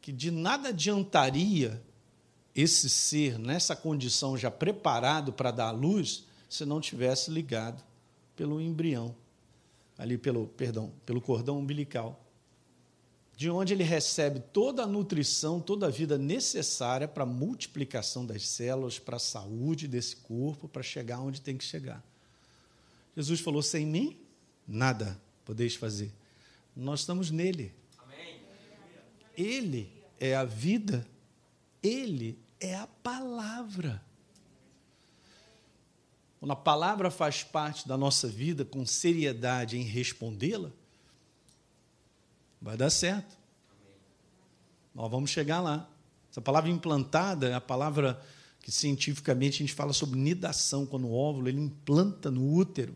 que 0.02 0.12
de 0.12 0.30
nada 0.30 0.70
adiantaria 0.70 1.82
esse 2.56 2.90
ser 2.90 3.40
nessa 3.40 3.76
condição 3.76 4.38
já 4.38 4.52
preparado 4.52 5.34
para 5.34 5.50
dar 5.50 5.70
a 5.70 5.72
luz 5.72 6.26
se 6.48 6.66
não 6.66 6.80
tivesse 6.80 7.32
ligado 7.32 7.84
pelo 8.36 8.62
embrião, 8.62 9.16
ali 9.98 10.18
pelo, 10.18 10.48
perdão, 10.48 10.92
pelo 11.06 11.20
cordão 11.20 11.58
umbilical. 11.58 12.20
De 13.36 13.50
onde 13.50 13.74
ele 13.74 13.84
recebe 13.84 14.40
toda 14.40 14.84
a 14.84 14.88
nutrição, 14.88 15.60
toda 15.60 15.88
a 15.88 15.90
vida 15.90 16.20
necessária 16.20 17.08
para 17.08 17.24
a 17.24 17.26
multiplicação 17.26 18.24
das 18.24 18.48
células, 18.48 19.00
para 19.00 19.16
a 19.16 19.20
saúde 19.20 19.88
desse 19.88 20.18
corpo, 20.18 20.68
para 20.68 20.84
chegar 20.84 21.20
onde 21.20 21.42
tem 21.42 21.58
que 21.58 21.64
chegar. 21.64 22.04
Jesus 23.18 23.40
falou: 23.40 23.64
sem 23.64 23.88
mim, 23.88 24.20
nada 24.68 25.20
podeis 25.46 25.76
fazer. 25.76 26.12
Nós 26.76 27.02
estamos 27.02 27.30
nele. 27.32 27.74
Ele 29.36 29.92
é 30.20 30.36
a 30.36 30.46
vida, 30.46 31.08
ele 31.82 32.40
é 32.60 32.76
a 32.76 32.88
palavra. 32.88 34.02
Quando 36.40 36.52
a 36.52 36.56
palavra 36.56 37.10
faz 37.10 37.44
parte 37.44 37.88
da 37.88 37.98
nossa 37.98 38.28
vida 38.28 38.64
com 38.66 38.86
seriedade 38.86 39.78
em 39.78 39.84
respondê-la, 39.84 40.72
vai 42.62 42.78
dar 42.78 42.90
certo. 42.90 43.38
Nós 44.94 45.10
vamos 45.10 45.30
chegar 45.30 45.62
lá. 45.62 45.90
Essa 46.30 46.42
palavra 46.42 46.70
implantada 46.70 47.48
é 47.48 47.54
a 47.54 47.62
palavra 47.62 48.22
que 48.62 48.72
cientificamente 48.72 49.56
a 49.56 49.66
gente 49.66 49.74
fala 49.74 49.94
sobre 49.94 50.20
nidação, 50.20 50.86
quando 50.86 51.08
o 51.08 51.14
óvulo 51.14 51.48
ele 51.48 51.60
implanta 51.60 52.30
no 52.30 52.54
útero 52.54 52.96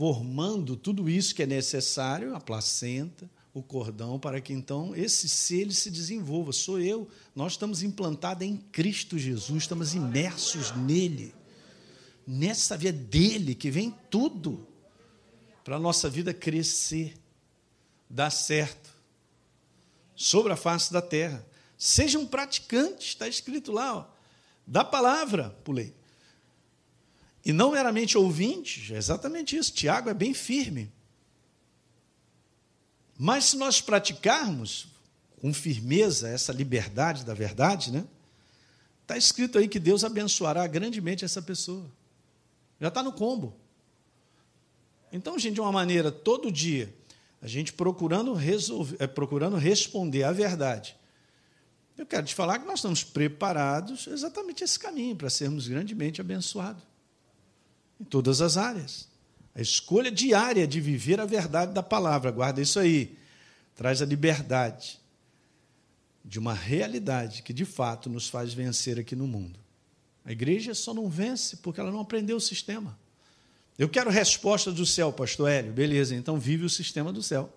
formando 0.00 0.76
tudo 0.76 1.10
isso 1.10 1.34
que 1.34 1.42
é 1.42 1.46
necessário, 1.46 2.34
a 2.34 2.40
placenta, 2.40 3.30
o 3.52 3.62
cordão, 3.62 4.18
para 4.18 4.40
que 4.40 4.50
então 4.50 4.96
esse 4.96 5.28
ser 5.28 5.70
se 5.72 5.90
desenvolva. 5.90 6.54
Sou 6.54 6.80
eu, 6.80 7.06
nós 7.36 7.52
estamos 7.52 7.82
implantados 7.82 8.46
em 8.46 8.56
Cristo 8.56 9.18
Jesus, 9.18 9.64
estamos 9.64 9.94
imersos 9.94 10.74
nele. 10.74 11.34
Nessa 12.26 12.78
via 12.78 12.94
dele 12.94 13.54
que 13.54 13.70
vem 13.70 13.94
tudo 14.08 14.66
para 15.62 15.76
a 15.76 15.78
nossa 15.78 16.08
vida 16.08 16.32
crescer, 16.32 17.12
dar 18.08 18.30
certo, 18.30 18.88
sobre 20.16 20.50
a 20.50 20.56
face 20.56 20.90
da 20.90 21.02
terra. 21.02 21.46
Sejam 21.76 22.24
praticantes, 22.24 23.08
está 23.08 23.28
escrito 23.28 23.70
lá, 23.70 23.96
ó, 23.98 24.06
da 24.66 24.82
palavra, 24.82 25.50
pulei 25.62 25.99
e 27.44 27.52
não 27.52 27.72
meramente 27.72 28.18
ouvintes, 28.18 28.90
é 28.90 28.96
exatamente 28.96 29.56
isso. 29.56 29.72
Tiago 29.72 30.10
é 30.10 30.14
bem 30.14 30.34
firme. 30.34 30.92
Mas 33.18 33.46
se 33.46 33.56
nós 33.56 33.80
praticarmos 33.80 34.88
com 35.40 35.52
firmeza 35.52 36.28
essa 36.28 36.52
liberdade 36.52 37.24
da 37.24 37.32
verdade, 37.32 37.90
né? 37.90 38.04
Está 39.02 39.16
escrito 39.16 39.58
aí 39.58 39.66
que 39.66 39.80
Deus 39.80 40.04
abençoará 40.04 40.66
grandemente 40.66 41.24
essa 41.24 41.40
pessoa. 41.40 41.90
Já 42.78 42.88
está 42.88 43.02
no 43.02 43.12
combo. 43.12 43.56
Então, 45.12 45.38
gente, 45.38 45.54
de 45.54 45.60
uma 45.60 45.72
maneira, 45.72 46.12
todo 46.12 46.52
dia, 46.52 46.94
a 47.42 47.48
gente 47.48 47.72
procurando, 47.72 48.32
resolver, 48.34 48.96
é, 49.00 49.06
procurando 49.06 49.56
responder 49.56 50.22
à 50.22 50.30
verdade. 50.30 50.96
Eu 51.98 52.06
quero 52.06 52.24
te 52.24 52.34
falar 52.34 52.58
que 52.58 52.66
nós 52.66 52.78
estamos 52.78 53.02
preparados 53.02 54.06
exatamente 54.06 54.62
esse 54.62 54.78
caminho 54.78 55.16
para 55.16 55.28
sermos 55.28 55.66
grandemente 55.66 56.20
abençoados 56.20 56.89
em 58.00 58.04
todas 58.04 58.40
as 58.40 58.56
áreas. 58.56 59.08
A 59.54 59.60
escolha 59.60 60.10
diária 60.10 60.66
de 60.66 60.80
viver 60.80 61.20
a 61.20 61.26
verdade 61.26 61.72
da 61.72 61.82
palavra, 61.82 62.30
guarda 62.30 62.62
isso 62.62 62.78
aí, 62.78 63.16
traz 63.76 64.00
a 64.00 64.06
liberdade 64.06 64.98
de 66.24 66.38
uma 66.38 66.54
realidade 66.54 67.42
que 67.42 67.52
de 67.52 67.64
fato 67.64 68.08
nos 68.08 68.28
faz 68.28 68.54
vencer 68.54 68.98
aqui 68.98 69.14
no 69.14 69.26
mundo. 69.26 69.58
A 70.24 70.32
igreja 70.32 70.74
só 70.74 70.94
não 70.94 71.08
vence 71.08 71.56
porque 71.56 71.80
ela 71.80 71.90
não 71.90 72.00
aprendeu 72.00 72.36
o 72.36 72.40
sistema. 72.40 72.98
Eu 73.78 73.88
quero 73.88 74.10
resposta 74.10 74.70
do 74.70 74.84
céu, 74.86 75.12
pastor 75.12 75.50
Hélio. 75.50 75.72
Beleza, 75.72 76.14
então 76.14 76.38
vive 76.38 76.64
o 76.64 76.70
sistema 76.70 77.12
do 77.12 77.22
céu. 77.22 77.52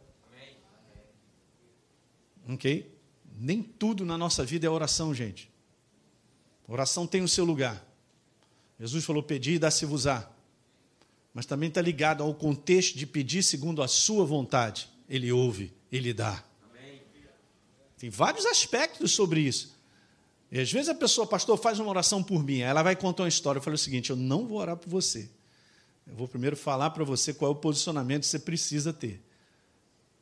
Ok? 2.47 2.91
Nem 3.37 3.61
tudo 3.61 4.05
na 4.05 4.17
nossa 4.17 4.43
vida 4.45 4.65
é 4.65 4.69
oração, 4.69 5.13
gente. 5.13 5.51
oração 6.67 7.05
tem 7.05 7.21
o 7.21 7.27
seu 7.27 7.43
lugar. 7.45 7.85
Jesus 8.79 9.03
falou: 9.03 9.21
Pedi 9.21 9.53
e 9.53 9.59
dá-se-vos-á 9.59 10.32
mas 11.33 11.45
também 11.45 11.69
está 11.69 11.81
ligado 11.81 12.21
ao 12.21 12.33
contexto 12.33 12.97
de 12.97 13.07
pedir 13.07 13.41
segundo 13.41 13.81
a 13.81 13.87
sua 13.87 14.23
vontade. 14.25 14.87
Ele 15.09 15.31
ouve, 15.31 15.73
ele 15.91 16.13
dá. 16.13 16.43
Tem 17.97 18.09
vários 18.09 18.45
aspectos 18.45 19.11
sobre 19.11 19.39
isso. 19.39 19.73
E 20.51 20.59
às 20.59 20.71
vezes 20.71 20.89
a 20.89 20.93
pessoa, 20.93 21.25
pastor, 21.25 21.57
faz 21.57 21.79
uma 21.79 21.89
oração 21.89 22.21
por 22.21 22.43
mim, 22.43 22.59
ela 22.59 22.83
vai 22.83 22.95
contar 22.95 23.23
uma 23.23 23.29
história. 23.29 23.57
Eu 23.57 23.63
falo 23.63 23.75
o 23.75 23.79
seguinte: 23.79 24.09
eu 24.09 24.15
não 24.15 24.45
vou 24.45 24.59
orar 24.59 24.77
por 24.77 24.89
você. 24.89 25.29
Eu 26.05 26.15
vou 26.15 26.27
primeiro 26.27 26.55
falar 26.55 26.89
para 26.91 27.03
você 27.03 27.33
qual 27.33 27.51
é 27.51 27.53
o 27.53 27.57
posicionamento 27.57 28.21
que 28.21 28.27
você 28.27 28.39
precisa 28.39 28.91
ter. 28.91 29.23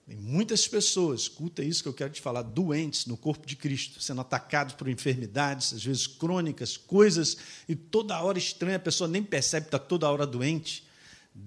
Tem 0.08 0.16
muitas 0.16 0.68
pessoas, 0.68 1.22
escuta 1.22 1.64
isso 1.64 1.82
que 1.82 1.90
eu 1.90 1.94
quero 1.94 2.12
te 2.12 2.22
falar, 2.22 2.44
doentes 2.44 3.06
no 3.06 3.18
corpo 3.18 3.48
de 3.48 3.56
Cristo, 3.56 4.02
sendo 4.02 4.22
atacados 4.22 4.76
por 4.76 4.88
enfermidades, 4.88 5.74
às 5.74 5.84
vezes 5.84 6.06
crônicas, 6.06 6.78
coisas, 6.78 7.38
e 7.68 7.76
toda 7.76 8.22
hora 8.22 8.38
estranha, 8.38 8.78
a 8.78 8.80
pessoa 8.80 9.08
nem 9.08 9.24
percebe 9.24 9.66
que 9.66 9.76
está 9.76 9.80
toda 9.80 10.10
hora 10.10 10.28
doente 10.28 10.86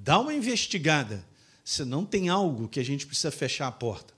dá 0.03 0.19
uma 0.19 0.35
investigada 0.35 1.25
se 1.65 1.85
não 1.85 2.05
tem 2.05 2.29
algo 2.29 2.69
que 2.69 2.79
a 2.79 2.85
gente 2.85 3.07
precisa 3.07 3.31
fechar 3.31 3.67
a 3.67 3.73
porta. 3.73 4.13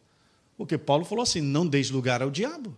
Porque 0.56 0.76
Paulo 0.76 1.04
falou 1.04 1.22
assim: 1.22 1.40
não 1.40 1.66
deis 1.66 1.90
lugar 1.90 2.22
ao 2.22 2.30
diabo. 2.30 2.76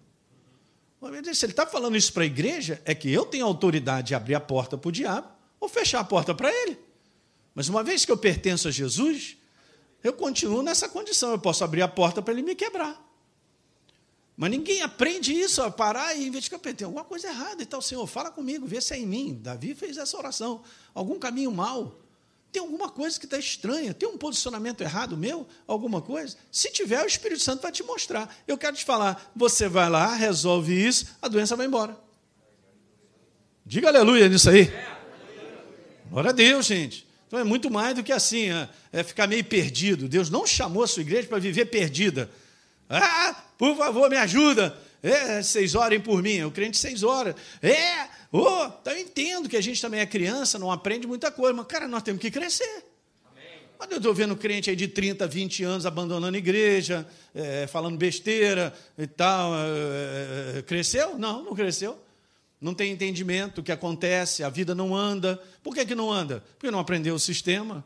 Se 1.33 1.47
ele 1.47 1.53
está 1.53 1.67
falando 1.67 1.97
isso 1.97 2.13
para 2.13 2.25
a 2.25 2.27
igreja, 2.27 2.83
é 2.85 2.95
que 2.95 3.11
eu 3.11 3.25
tenho 3.25 3.47
autoridade 3.47 4.09
de 4.09 4.15
abrir 4.15 4.35
a 4.35 4.41
porta 4.41 4.77
para 4.77 4.89
o 4.89 4.93
diabo 4.93 5.29
ou 5.61 5.69
fechar 5.69 6.01
a 6.01 6.05
porta 6.05 6.35
para 6.35 6.53
ele. 6.53 6.79
Mas 7.55 7.69
uma 7.69 7.83
vez 7.83 8.05
que 8.05 8.11
eu 8.11 8.17
pertenço 8.17 8.69
a 8.69 8.71
Jesus, 8.71 9.37
eu 10.03 10.13
continuo 10.13 10.63
nessa 10.63 10.89
condição. 10.89 11.31
Eu 11.31 11.39
posso 11.39 11.63
abrir 11.63 11.83
a 11.83 11.89
porta 11.89 12.21
para 12.21 12.33
ele 12.33 12.43
me 12.43 12.55
quebrar. 12.55 13.05
Mas 14.37 14.51
ninguém 14.51 14.83
aprende 14.83 15.33
isso, 15.33 15.63
a 15.63 15.71
parar 15.71 16.15
e 16.15 16.27
investigar. 16.27 16.61
Tem 16.61 16.85
alguma 16.85 17.05
coisa 17.05 17.29
errada 17.29 17.63
e 17.63 17.67
tal. 17.67 17.81
Senhor, 17.81 18.07
fala 18.07 18.31
comigo, 18.31 18.67
vê 18.67 18.81
se 18.81 18.95
é 18.95 18.99
em 18.99 19.07
mim. 19.07 19.39
Davi 19.41 19.75
fez 19.75 19.97
essa 19.97 20.17
oração. 20.17 20.63
Algum 20.95 21.19
caminho 21.19 21.51
mal. 21.51 21.99
Tem 22.51 22.63
alguma 22.63 22.89
coisa 22.89 23.19
que 23.19 23.27
está 23.27 23.39
estranha? 23.39 23.93
Tem 23.93 24.09
um 24.09 24.17
posicionamento 24.17 24.81
errado 24.81 25.17
meu? 25.17 25.47
Alguma 25.67 26.01
coisa? 26.01 26.37
Se 26.51 26.71
tiver, 26.71 27.03
o 27.03 27.07
Espírito 27.07 27.43
Santo 27.43 27.63
vai 27.63 27.71
te 27.71 27.83
mostrar. 27.83 28.35
Eu 28.47 28.57
quero 28.57 28.77
te 28.77 28.85
falar: 28.85 29.31
você 29.37 29.69
vai 29.69 29.89
lá, 29.91 30.15
resolve 30.15 30.73
isso, 30.75 31.07
a 31.21 31.29
doença 31.29 31.55
vai 31.55 31.67
embora. 31.67 31.97
Diga 33.67 33.89
aleluia 33.89 34.29
nisso 34.29 34.49
aí. 34.49 34.73
Glória 36.11 36.31
a 36.31 36.33
Deus, 36.33 36.65
gente. 36.65 37.07
Então 37.27 37.39
é 37.39 37.45
muito 37.45 37.71
mais 37.71 37.95
do 37.95 38.03
que 38.03 38.13
assim, 38.13 38.51
é, 38.51 38.69
é 38.91 39.05
ficar 39.05 39.27
meio 39.27 39.45
perdido. 39.45 40.09
Deus 40.09 40.31
não 40.31 40.47
chamou 40.47 40.83
a 40.83 40.87
sua 40.87 41.03
igreja 41.03 41.29
para 41.29 41.39
viver 41.39 41.67
perdida. 41.67 42.31
Ah, 42.89 43.37
por 43.59 43.77
favor, 43.77 44.09
me 44.09 44.17
ajuda. 44.17 44.75
É, 45.03 45.43
seis 45.43 45.75
orem 45.75 46.01
por 46.01 46.23
mim. 46.23 46.43
O 46.43 46.51
crente 46.51 46.77
seis 46.77 47.03
horas. 47.03 47.35
É, 47.63 48.09
oh, 48.33 48.65
então 48.81 48.93
eu 48.93 48.99
entendo 48.99 49.49
que 49.49 49.57
a 49.57 49.61
gente 49.61 49.81
também 49.81 50.01
é 50.01 50.07
criança, 50.07 50.59
não 50.59 50.71
aprende 50.71 51.07
muita 51.07 51.31
coisa, 51.31 51.55
mas, 51.55 51.67
cara, 51.67 51.87
nós 51.87 52.03
temos 52.03 52.21
que 52.21 52.31
crescer. 52.31 52.85
Mas 53.79 53.89
eu 53.93 53.99
estou 53.99 54.13
vendo 54.13 54.35
crente 54.35 54.71
aí 54.71 54.75
de 54.75 54.89
30, 54.89 55.25
20 55.29 55.63
anos 55.63 55.87
abandonando 55.87 56.35
a 56.35 56.39
igreja, 56.39 57.07
é, 57.33 57.67
falando 57.69 57.97
besteira 57.97 58.75
e 58.97 59.07
tal. 59.07 59.53
É, 59.55 60.63
cresceu? 60.63 61.17
Não, 61.17 61.45
não 61.45 61.55
cresceu. 61.55 61.97
Não 62.61 62.75
tem 62.75 62.91
entendimento 62.91 63.57
do 63.57 63.63
que 63.63 63.71
acontece, 63.71 64.43
a 64.43 64.49
vida 64.49 64.75
não 64.75 64.97
anda. 64.97 65.41
Por 65.63 65.73
que, 65.73 65.87
que 65.87 65.95
não 65.95 66.11
anda? 66.11 66.43
Porque 66.59 66.73
não 66.73 66.81
aprendeu 66.81 67.15
o 67.15 67.19
sistema. 67.21 67.85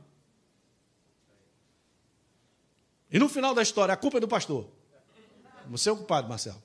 E 3.11 3.19
no 3.19 3.29
final 3.29 3.55
da 3.55 3.61
história, 3.61 3.93
a 3.93 3.97
culpa 3.97 4.17
é 4.17 4.21
do 4.21 4.29
pastor. 4.29 4.67
Você 5.69 5.91
é 5.91 5.93
o 5.93 5.97
culpado, 5.97 6.27
Marcelo. 6.27 6.63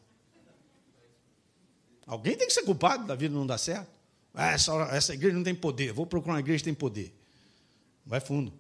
Alguém 2.08 2.38
tem 2.38 2.48
que 2.48 2.54
ser 2.54 2.64
culpado 2.64 3.06
da 3.06 3.14
vida 3.14 3.36
não 3.36 3.46
dar 3.46 3.58
certo. 3.58 3.92
Ah, 4.34 4.52
essa, 4.52 4.72
essa 4.92 5.14
igreja 5.14 5.36
não 5.36 5.44
tem 5.44 5.54
poder. 5.54 5.92
Vou 5.92 6.06
procurar 6.06 6.36
uma 6.36 6.40
igreja 6.40 6.60
que 6.60 6.66
tem 6.66 6.74
poder. 6.74 7.14
Vai 8.06 8.22
fundo. 8.22 8.54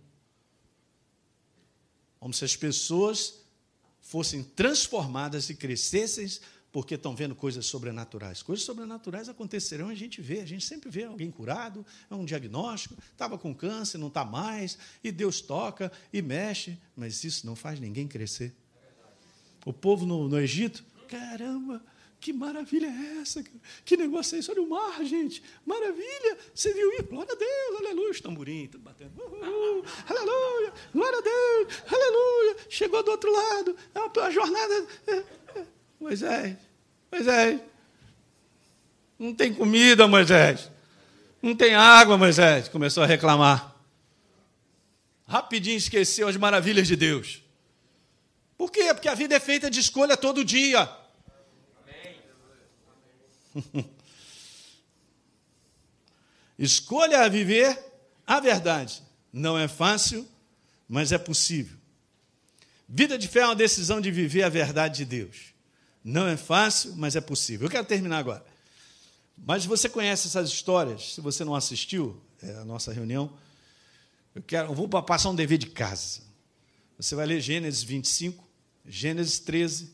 Como 2.19 2.33
se 2.33 2.43
as 2.43 2.55
pessoas 2.57 3.35
fossem 4.01 4.43
transformadas 4.43 5.49
e 5.49 5.55
crescessem 5.55 6.27
porque 6.71 6.95
estão 6.95 7.15
vendo 7.15 7.33
coisas 7.33 7.65
sobrenaturais. 7.65 8.41
Coisas 8.43 8.65
sobrenaturais 8.65 9.29
acontecerão, 9.29 9.87
a 9.87 9.95
gente 9.95 10.21
vê, 10.21 10.41
a 10.41 10.45
gente 10.45 10.65
sempre 10.65 10.89
vê 10.89 11.05
alguém 11.05 11.31
curado, 11.31 11.85
é 12.09 12.13
um 12.13 12.25
diagnóstico, 12.25 12.95
estava 13.11 13.37
com 13.37 13.53
câncer, 13.55 13.97
não 13.97 14.09
está 14.09 14.25
mais, 14.25 14.77
e 15.03 15.11
Deus 15.11 15.41
toca 15.41 15.91
e 16.11 16.21
mexe, 16.21 16.77
mas 16.95 17.23
isso 17.23 17.45
não 17.45 17.55
faz 17.55 17.79
ninguém 17.79 18.07
crescer. 18.07 18.53
O 19.65 19.73
povo 19.73 20.05
no, 20.05 20.27
no 20.27 20.39
Egito, 20.39 20.83
caramba, 21.07 21.81
que 22.19 22.33
maravilha 22.33 22.87
é 22.87 23.21
essa? 23.21 23.43
Que 23.85 23.95
negócio 23.95 24.35
é 24.35 24.39
esse? 24.39 24.49
Olha 24.51 24.61
o 24.61 24.69
mar, 24.69 25.03
gente. 25.05 25.41
Maravilha. 25.65 26.37
Você 26.53 26.73
viu 26.73 26.91
isso? 26.93 27.03
Glória 27.03 27.31
a 27.31 27.35
Deus, 27.35 27.79
aleluia. 27.79 28.11
Os 28.11 28.21
tamborim, 28.21 28.69
batendo. 28.79 29.11
Uhul, 29.21 29.85
aleluia, 30.07 30.73
glória 30.93 31.19
a 31.19 31.21
Deus, 31.21 31.83
aleluia. 31.91 32.57
Chegou 32.69 33.03
do 33.03 33.11
outro 33.11 33.31
lado. 33.31 33.75
É 33.93 34.19
a 34.21 34.31
jornada. 34.31 34.87
É, 35.05 35.15
é. 35.59 35.65
Moisés, 35.99 36.57
Moisés. 37.11 37.61
Não 39.17 39.33
tem 39.33 39.53
comida, 39.53 40.07
Moisés. 40.07 40.69
Não 41.41 41.55
tem 41.55 41.75
água, 41.75 42.17
Moisés. 42.17 42.67
Começou 42.67 43.03
a 43.03 43.07
reclamar. 43.07 43.75
Rapidinho 45.27 45.77
esqueceu 45.77 46.27
as 46.27 46.37
maravilhas 46.37 46.87
de 46.87 46.95
Deus. 46.95 47.43
Por 48.57 48.71
quê? 48.71 48.93
Porque 48.93 49.07
a 49.09 49.13
vida 49.13 49.35
é 49.35 49.39
feita 49.39 49.69
de 49.69 49.79
escolha 49.79 50.17
todo 50.17 50.43
dia. 50.43 50.89
Escolha 56.57 57.29
viver 57.29 57.77
a 58.25 58.39
verdade. 58.39 59.03
Não 59.31 59.57
é 59.57 59.67
fácil, 59.67 60.27
mas 60.87 61.11
é 61.11 61.17
possível. 61.17 61.77
Vida 62.89 63.17
de 63.17 63.27
fé 63.27 63.41
é 63.41 63.45
uma 63.45 63.55
decisão 63.55 63.99
de 63.99 64.09
viver 64.09 64.43
a 64.43 64.49
verdade 64.49 64.97
de 64.97 65.05
Deus. 65.05 65.53
Não 66.03 66.27
é 66.27 66.37
fácil, 66.37 66.95
mas 66.95 67.15
é 67.15 67.21
possível. 67.21 67.67
Eu 67.67 67.71
quero 67.71 67.85
terminar 67.85 68.17
agora. 68.17 68.45
Mas 69.37 69.65
você 69.65 69.87
conhece 69.89 70.27
essas 70.27 70.49
histórias? 70.49 71.13
Se 71.13 71.21
você 71.21 71.43
não 71.43 71.53
assistiu 71.53 72.19
é 72.41 72.51
a 72.55 72.65
nossa 72.65 72.93
reunião, 72.93 73.31
eu 74.33 74.41
quero, 74.41 74.69
eu 74.69 74.75
vou 74.75 74.87
passar 74.87 75.29
um 75.29 75.35
dever 75.35 75.57
de 75.57 75.67
casa. 75.67 76.21
Você 76.97 77.15
vai 77.15 77.25
ler 77.25 77.41
Gênesis 77.41 77.83
25, 77.83 78.47
Gênesis 78.85 79.39
13 79.39 79.93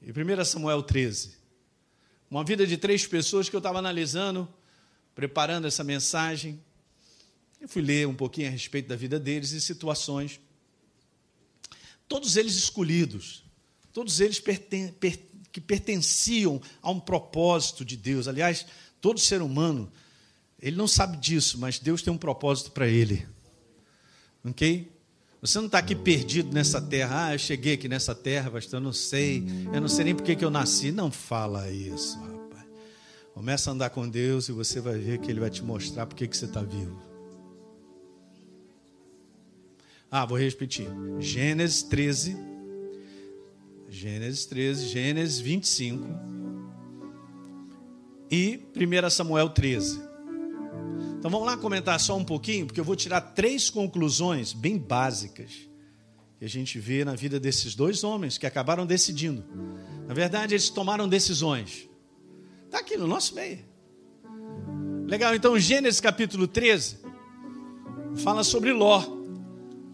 e 0.00 0.10
1 0.10 0.44
Samuel 0.44 0.82
13. 0.82 1.39
Uma 2.30 2.44
vida 2.44 2.64
de 2.64 2.76
três 2.76 3.06
pessoas 3.06 3.48
que 3.48 3.56
eu 3.56 3.58
estava 3.58 3.80
analisando, 3.80 4.48
preparando 5.16 5.66
essa 5.66 5.82
mensagem. 5.82 6.62
Eu 7.60 7.68
fui 7.68 7.82
ler 7.82 8.06
um 8.06 8.14
pouquinho 8.14 8.46
a 8.46 8.50
respeito 8.50 8.88
da 8.88 8.94
vida 8.94 9.18
deles 9.18 9.50
e 9.50 9.60
situações. 9.60 10.38
Todos 12.06 12.36
eles 12.36 12.54
escolhidos, 12.54 13.44
todos 13.92 14.20
eles 14.20 14.38
perten 14.38 14.92
per 14.92 15.18
que 15.52 15.60
pertenciam 15.60 16.62
a 16.80 16.92
um 16.92 17.00
propósito 17.00 17.84
de 17.84 17.96
Deus. 17.96 18.28
Aliás, 18.28 18.64
todo 19.00 19.18
ser 19.18 19.42
humano, 19.42 19.90
ele 20.62 20.76
não 20.76 20.86
sabe 20.86 21.16
disso, 21.16 21.58
mas 21.58 21.80
Deus 21.80 22.02
tem 22.02 22.12
um 22.12 22.18
propósito 22.18 22.70
para 22.70 22.86
ele. 22.86 23.26
Ok? 24.44 24.88
Você 25.40 25.58
não 25.58 25.66
está 25.66 25.78
aqui 25.78 25.94
perdido 25.94 26.52
nessa 26.52 26.82
terra. 26.82 27.28
Ah, 27.28 27.34
eu 27.34 27.38
cheguei 27.38 27.74
aqui 27.74 27.88
nessa 27.88 28.14
terra, 28.14 28.50
pastor, 28.50 28.78
eu 28.78 28.84
não 28.84 28.92
sei. 28.92 29.42
Eu 29.72 29.80
não 29.80 29.88
sei 29.88 30.04
nem 30.04 30.14
por 30.14 30.22
que 30.22 30.44
eu 30.44 30.50
nasci. 30.50 30.92
Não 30.92 31.10
fala 31.10 31.70
isso, 31.70 32.18
rapaz. 32.20 32.66
Começa 33.32 33.70
a 33.70 33.72
andar 33.72 33.90
com 33.90 34.06
Deus 34.06 34.48
e 34.48 34.52
você 34.52 34.80
vai 34.80 34.98
ver 34.98 35.18
que 35.18 35.30
Ele 35.30 35.40
vai 35.40 35.48
te 35.48 35.62
mostrar 35.62 36.04
por 36.04 36.14
que 36.14 36.26
você 36.26 36.44
está 36.44 36.62
vivo. 36.62 37.00
Ah, 40.10 40.26
vou 40.26 40.36
repetir. 40.36 40.88
Gênesis 41.20 41.82
13. 41.84 42.36
Gênesis 43.88 44.44
13, 44.44 44.88
Gênesis 44.88 45.38
25. 45.40 46.06
E 48.30 48.60
1 48.76 49.10
Samuel 49.10 49.48
13. 49.48 50.09
Então 51.20 51.30
vamos 51.30 51.46
lá 51.46 51.54
comentar 51.54 52.00
só 52.00 52.16
um 52.16 52.24
pouquinho, 52.24 52.64
porque 52.64 52.80
eu 52.80 52.84
vou 52.84 52.96
tirar 52.96 53.20
três 53.20 53.68
conclusões 53.68 54.54
bem 54.54 54.78
básicas 54.78 55.50
que 56.38 56.46
a 56.46 56.48
gente 56.48 56.78
vê 56.78 57.04
na 57.04 57.14
vida 57.14 57.38
desses 57.38 57.74
dois 57.74 58.02
homens 58.02 58.38
que 58.38 58.46
acabaram 58.46 58.86
decidindo. 58.86 59.44
Na 60.08 60.14
verdade, 60.14 60.54
eles 60.54 60.70
tomaram 60.70 61.06
decisões. 61.06 61.86
Está 62.64 62.78
aqui 62.78 62.96
no 62.96 63.06
nosso 63.06 63.34
meio. 63.34 63.58
Legal, 65.06 65.34
então 65.34 65.58
Gênesis 65.58 66.00
capítulo 66.00 66.48
13 66.48 66.96
fala 68.24 68.42
sobre 68.42 68.72
Ló. 68.72 69.04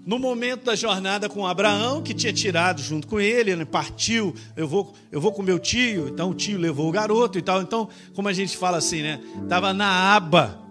No 0.07 0.21
momento 0.21 0.63
da 0.63 0.77
jornada 0.77 1.29
com 1.29 1.45
Abraão, 1.45 2.05
que 2.05 2.15
tinha 2.15 2.33
tirado 2.33 2.81
junto 2.81 3.09
com 3.09 3.19
ele, 3.19 3.51
ele 3.51 3.65
partiu, 3.65 4.33
eu 4.57 4.69
vou, 4.69 4.95
eu 5.11 5.21
vou 5.21 5.33
com 5.33 5.43
meu 5.43 5.59
tio, 5.59 6.07
então 6.07 6.31
o 6.31 6.35
tio 6.35 6.57
levou 6.57 6.89
o 6.89 6.93
garoto 6.93 7.37
e 7.37 7.43
tal. 7.43 7.61
Então, 7.63 7.89
como 8.15 8.29
a 8.29 8.33
gente 8.33 8.57
fala 8.57 8.79
assim, 8.79 9.03
né? 9.03 9.21
Estava 9.43 9.75
na 9.75 10.15
aba 10.15 10.65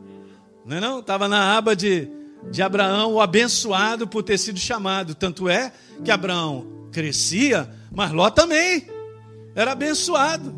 não 0.66 0.78
é 0.78 0.80
não? 0.80 1.00
Estava 1.00 1.28
na 1.28 1.56
aba 1.56 1.76
de, 1.76 2.10
de 2.50 2.62
Abraão, 2.62 3.14
o 3.14 3.22
abençoado 3.22 4.08
por 4.08 4.24
ter 4.24 4.38
sido 4.38 4.60
chamado. 4.60 5.14
Tanto 5.14 5.48
é 5.48 5.72
que 6.04 6.10
Abraão 6.10 6.90
crescia, 6.92 7.70
mas 7.92 8.12
Ló 8.12 8.30
também 8.30 8.88
era 9.56 9.74
abençoado. 9.74 10.54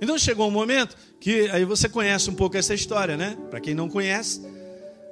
Então 0.00 0.16
chegou 0.16 0.46
um 0.48 0.50
momento 0.52 0.96
que 1.18 1.50
aí 1.50 1.64
você 1.64 1.88
conhece 1.88 2.30
um 2.30 2.34
pouco 2.34 2.56
essa 2.56 2.72
história, 2.72 3.16
né? 3.16 3.36
Para 3.50 3.60
quem 3.60 3.74
não 3.74 3.88
conhece, 3.88 4.40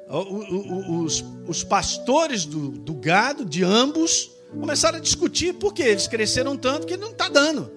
os, 0.08 1.24
os 1.46 1.62
pastores 1.62 2.46
do, 2.46 2.70
do 2.70 2.94
gado, 2.94 3.44
de 3.44 3.62
ambos, 3.62 4.30
começaram 4.58 4.98
a 4.98 5.00
discutir 5.00 5.54
porque 5.54 5.82
eles 5.82 6.06
cresceram 6.06 6.56
tanto 6.56 6.86
que 6.86 6.96
não 6.96 7.10
está 7.10 7.28
dando. 7.28 7.70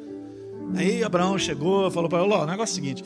Aí 0.76 1.04
Abraão 1.04 1.38
chegou 1.38 1.90
falou 1.92 2.10
para 2.10 2.24
ele: 2.24 2.34
o 2.34 2.46
negócio 2.46 2.62
é 2.62 2.64
o 2.64 2.76
seguinte, 2.76 3.04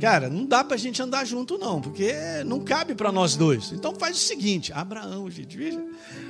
cara, 0.00 0.28
não 0.28 0.44
dá 0.44 0.62
para 0.62 0.74
a 0.74 0.78
gente 0.78 1.00
andar 1.02 1.24
junto, 1.24 1.58
não, 1.58 1.80
porque 1.80 2.12
não 2.44 2.60
cabe 2.60 2.94
para 2.94 3.10
nós 3.10 3.36
dois. 3.36 3.72
Então 3.72 3.94
faz 3.94 4.16
o 4.16 4.20
seguinte: 4.20 4.72
Abraão, 4.72 5.30
gente, 5.30 5.56
veja. 5.56 5.82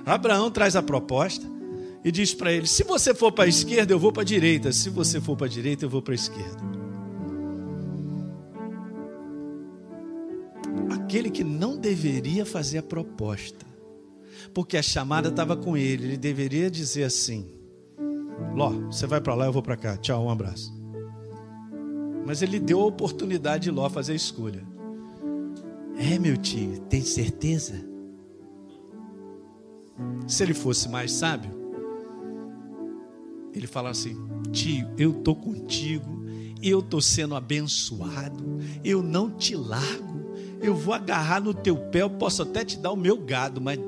Abraão 0.05 0.51
traz 0.51 0.77
a 0.77 0.83
proposta 0.83 1.47
e 2.05 2.13
diz 2.13 2.33
para 2.33 2.53
ele: 2.53 2.67
se 2.67 2.85
você 2.85 3.15
for 3.15 3.33
para 3.33 3.45
a 3.45 3.49
esquerda, 3.49 3.93
eu 3.93 3.99
vou 3.99 4.13
para 4.13 4.23
a 4.23 4.25
direita. 4.25 4.73
Se 4.73 4.89
você 4.89 5.21
for 5.21 5.37
para 5.37 5.47
a 5.47 5.51
direita, 5.51 5.85
eu 5.85 5.91
vou 5.91 6.01
para 6.01 6.13
a 6.13 6.15
esquerda. 6.15 6.77
Aquele 10.91 11.31
que 11.31 11.43
não 11.43 11.77
deveria 11.77 12.45
fazer 12.47 12.79
a 12.79 12.83
proposta, 12.83 13.65
porque 14.53 14.77
a 14.77 14.83
chamada 14.83 15.29
estava 15.29 15.57
com 15.57 15.77
ele, 15.77 16.05
ele 16.05 16.17
deveria 16.17 16.71
dizer 16.71 17.05
assim: 17.05 17.57
Ló, 18.55 18.71
você 18.91 19.07
vai 19.07 19.21
para 19.21 19.35
lá, 19.35 19.47
eu 19.47 19.53
vou 19.53 19.63
para 19.63 19.77
cá. 19.77 19.97
Tchau, 19.97 20.25
um 20.25 20.31
abraço. 20.31 20.76
Mas 22.27 22.43
ele 22.43 22.59
deu 22.59 22.81
a 22.81 22.87
oportunidade 22.87 23.65
de 23.65 23.71
Ló 23.71 23.89
fazer 23.89 24.13
a 24.13 24.17
escolha. 24.17 24.63
É, 25.97 26.19
meu 26.19 26.37
tio, 26.37 26.81
tem 26.91 27.01
certeza? 27.01 27.83
Se 30.27 30.43
ele 30.43 30.53
fosse 30.53 30.89
mais 30.89 31.13
sábio, 31.13 31.51
ele 33.55 33.67
fala 33.67 33.91
assim: 33.91 34.17
tio, 34.51 34.89
eu 34.99 35.15
tô 35.15 35.35
contigo, 35.35 36.27
eu 36.61 36.83
tô 36.83 37.01
sendo 37.01 37.35
abençoado, 37.35 38.59
eu 38.85 39.03
não 39.03 39.31
te 39.31 39.55
largo, 39.55 40.33
eu 40.61 40.75
vou 40.75 40.93
agarrar 40.93 41.41
no 41.41 41.55
teu 41.55 41.77
pé, 41.77 42.03
eu 42.03 42.11
posso 42.11 42.43
até 42.43 42.65
te 42.65 42.77
dar 42.77 42.91
o 42.91 42.97
meu 42.97 43.17
gado, 43.17 43.61
mas 43.61 43.79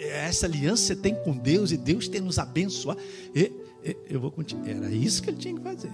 essa 0.00 0.46
aliança 0.46 0.84
você 0.84 0.96
tem 0.96 1.14
com 1.16 1.36
Deus 1.36 1.72
e 1.72 1.76
Deus 1.76 2.08
tem 2.08 2.20
nos 2.20 2.38
abençoado. 2.38 3.00
Eu 4.08 4.20
vou 4.20 4.30
contigo. 4.30 4.62
Era 4.66 4.90
isso 4.90 5.22
que 5.22 5.30
ele 5.30 5.36
tinha 5.36 5.54
que 5.54 5.62
fazer. 5.62 5.90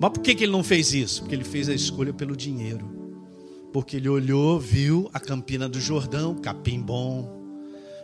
Mas 0.00 0.12
por 0.12 0.22
que, 0.22 0.34
que 0.34 0.44
ele 0.44 0.52
não 0.52 0.64
fez 0.64 0.94
isso? 0.94 1.20
Porque 1.20 1.34
ele 1.34 1.44
fez 1.44 1.68
a 1.68 1.74
escolha 1.74 2.10
pelo 2.10 2.34
dinheiro. 2.34 2.88
Porque 3.70 3.98
ele 3.98 4.08
olhou, 4.08 4.58
viu 4.58 5.10
a 5.12 5.20
Campina 5.20 5.68
do 5.68 5.78
Jordão, 5.78 6.34
capim 6.36 6.80
bom, 6.80 7.30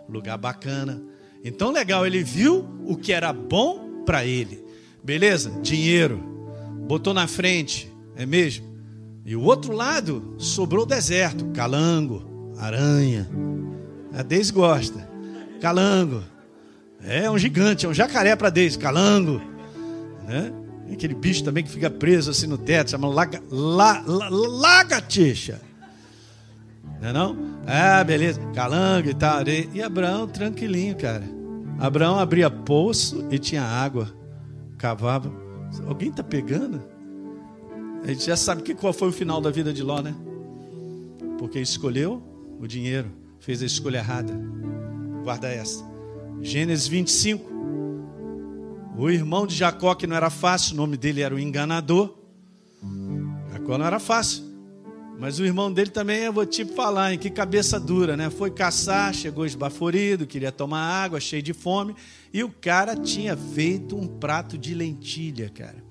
lugar 0.06 0.36
bacana. 0.36 1.02
Então, 1.42 1.72
legal, 1.72 2.06
ele 2.06 2.22
viu 2.22 2.68
o 2.84 2.96
que 2.96 3.14
era 3.14 3.32
bom 3.32 4.02
para 4.04 4.26
ele. 4.26 4.62
Beleza? 5.02 5.50
Dinheiro. 5.62 6.22
Botou 6.86 7.14
na 7.14 7.26
frente, 7.26 7.90
é 8.14 8.26
mesmo? 8.26 8.66
E 9.24 9.34
o 9.34 9.42
outro 9.42 9.72
lado 9.72 10.34
sobrou 10.36 10.84
deserto, 10.84 11.46
calango, 11.46 12.52
aranha. 12.58 13.26
A 14.12 14.22
Deise 14.22 14.52
gosta. 14.52 15.08
Calango. 15.62 16.22
É 17.02 17.30
um 17.30 17.38
gigante, 17.38 17.86
é 17.86 17.88
um 17.88 17.94
jacaré 17.94 18.36
para 18.36 18.50
Deise, 18.50 18.78
calango. 18.78 19.40
Né? 20.28 20.52
Aquele 20.92 21.14
bicho 21.14 21.44
também 21.44 21.64
que 21.64 21.70
fica 21.70 21.90
preso 21.90 22.30
assim 22.30 22.46
no 22.46 22.56
teto, 22.56 22.92
chama 22.92 23.08
laga, 23.08 23.42
la, 23.50 24.02
la, 24.06 24.28
lagartixa. 24.30 25.60
Não 27.00 27.08
é 27.08 27.12
não? 27.12 27.36
Ah, 27.66 28.02
beleza. 28.04 28.40
Calango 28.54 29.10
e 29.10 29.14
tal. 29.14 29.40
E 29.74 29.82
Abraão, 29.82 30.26
tranquilinho, 30.26 30.96
cara. 30.96 31.24
Abraão 31.78 32.18
abria 32.18 32.50
poço 32.50 33.26
e 33.30 33.38
tinha 33.38 33.62
água. 33.62 34.14
Cavava. 34.78 35.30
Alguém 35.86 36.10
está 36.10 36.22
pegando? 36.22 36.82
A 38.02 38.08
gente 38.08 38.24
já 38.24 38.36
sabe 38.36 38.62
que 38.62 38.74
qual 38.74 38.92
foi 38.92 39.08
o 39.08 39.12
final 39.12 39.40
da 39.40 39.50
vida 39.50 39.72
de 39.72 39.82
Ló, 39.82 40.00
né? 40.00 40.14
Porque 41.38 41.58
escolheu 41.60 42.22
o 42.58 42.66
dinheiro, 42.66 43.10
fez 43.40 43.62
a 43.62 43.66
escolha 43.66 43.98
errada. 43.98 44.32
Guarda 45.22 45.48
essa. 45.48 45.84
Gênesis 46.40 46.86
25. 46.86 47.55
O 48.98 49.10
irmão 49.10 49.46
de 49.46 49.54
Jacó, 49.54 49.94
que 49.94 50.06
não 50.06 50.16
era 50.16 50.30
fácil, 50.30 50.72
o 50.72 50.76
nome 50.78 50.96
dele 50.96 51.20
era 51.20 51.34
o 51.34 51.38
enganador. 51.38 52.14
Jacó 53.52 53.76
não 53.76 53.84
era 53.84 53.98
fácil. 53.98 54.42
Mas 55.18 55.38
o 55.38 55.44
irmão 55.44 55.70
dele 55.70 55.90
também, 55.90 56.20
eu 56.20 56.32
vou 56.32 56.46
te 56.46 56.64
falar, 56.64 57.12
em 57.12 57.18
que 57.18 57.28
cabeça 57.28 57.78
dura, 57.78 58.16
né? 58.16 58.30
Foi 58.30 58.50
caçar, 58.50 59.12
chegou 59.12 59.44
esbaforido, 59.44 60.26
queria 60.26 60.50
tomar 60.50 60.80
água, 60.80 61.20
cheio 61.20 61.42
de 61.42 61.52
fome. 61.52 61.94
E 62.32 62.42
o 62.42 62.48
cara 62.48 62.96
tinha 62.96 63.36
feito 63.36 63.96
um 63.96 64.06
prato 64.06 64.56
de 64.56 64.74
lentilha, 64.74 65.50
cara. 65.50 65.84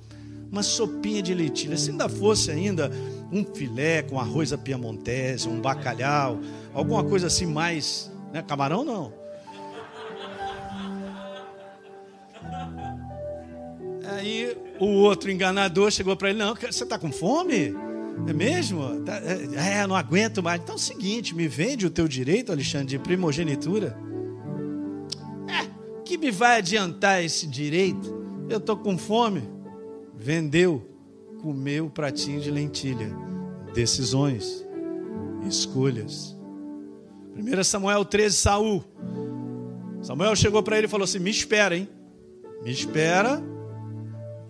Uma 0.52 0.64
sopinha 0.64 1.22
de 1.22 1.34
lentilha. 1.34 1.78
Se 1.78 1.92
ainda 1.92 2.10
fosse 2.10 2.50
ainda 2.50 2.92
um 3.32 3.46
filé 3.46 4.02
com 4.02 4.20
arroz 4.20 4.52
à 4.52 4.58
piamontese, 4.58 5.48
um 5.48 5.62
bacalhau, 5.62 6.40
alguma 6.74 7.04
coisa 7.04 7.28
assim 7.28 7.46
mais. 7.46 8.12
Né? 8.34 8.42
Camarão 8.42 8.84
não. 8.84 9.25
Aí 14.16 14.58
o 14.80 14.86
outro 14.86 15.30
enganador 15.30 15.92
chegou 15.92 16.16
para 16.16 16.30
ele: 16.30 16.40
Não, 16.40 16.56
você 16.56 16.84
está 16.84 16.98
com 16.98 17.12
fome? 17.12 17.76
É 18.28 18.34
mesmo? 18.34 19.02
Tá, 19.02 19.18
é, 19.18 19.82
é, 19.82 19.88
não 19.88 19.96
aguento 19.96 20.42
mais. 20.42 20.62
Então 20.62 20.76
é 20.76 20.78
o 20.78 20.82
seguinte: 20.82 21.36
me 21.36 21.48
vende 21.48 21.86
o 21.86 21.90
teu 21.90 22.08
direito, 22.08 22.52
Alexandre, 22.52 22.88
de 22.88 23.00
primogenitura. 23.00 23.98
É, 25.50 25.68
que 26.06 26.18
me 26.18 26.32
vai 26.32 26.60
adiantar 26.60 27.24
esse 27.24 27.46
direito? 27.46 28.24
Eu 28.50 28.58
estou 28.58 28.78
com 28.78 28.98
fome. 28.98 29.44
Vendeu, 30.18 30.90
comeu 31.42 31.88
o 31.88 31.90
pratinho 31.90 32.40
de 32.40 32.50
lentilha. 32.50 33.12
Decisões, 33.74 34.66
escolhas. 35.48 36.38
1 37.36 37.64
Samuel 37.66 38.06
13, 38.06 38.36
Saul. 38.36 38.84
Samuel 40.02 40.36
chegou 40.38 40.64
para 40.64 40.78
ele 40.78 40.88
e 40.88 40.90
falou 40.90 41.04
assim: 41.04 41.20
Me 41.20 41.32
espera, 41.32 41.76
hein? 41.76 41.90
Me 42.64 42.72
espera 42.72 43.44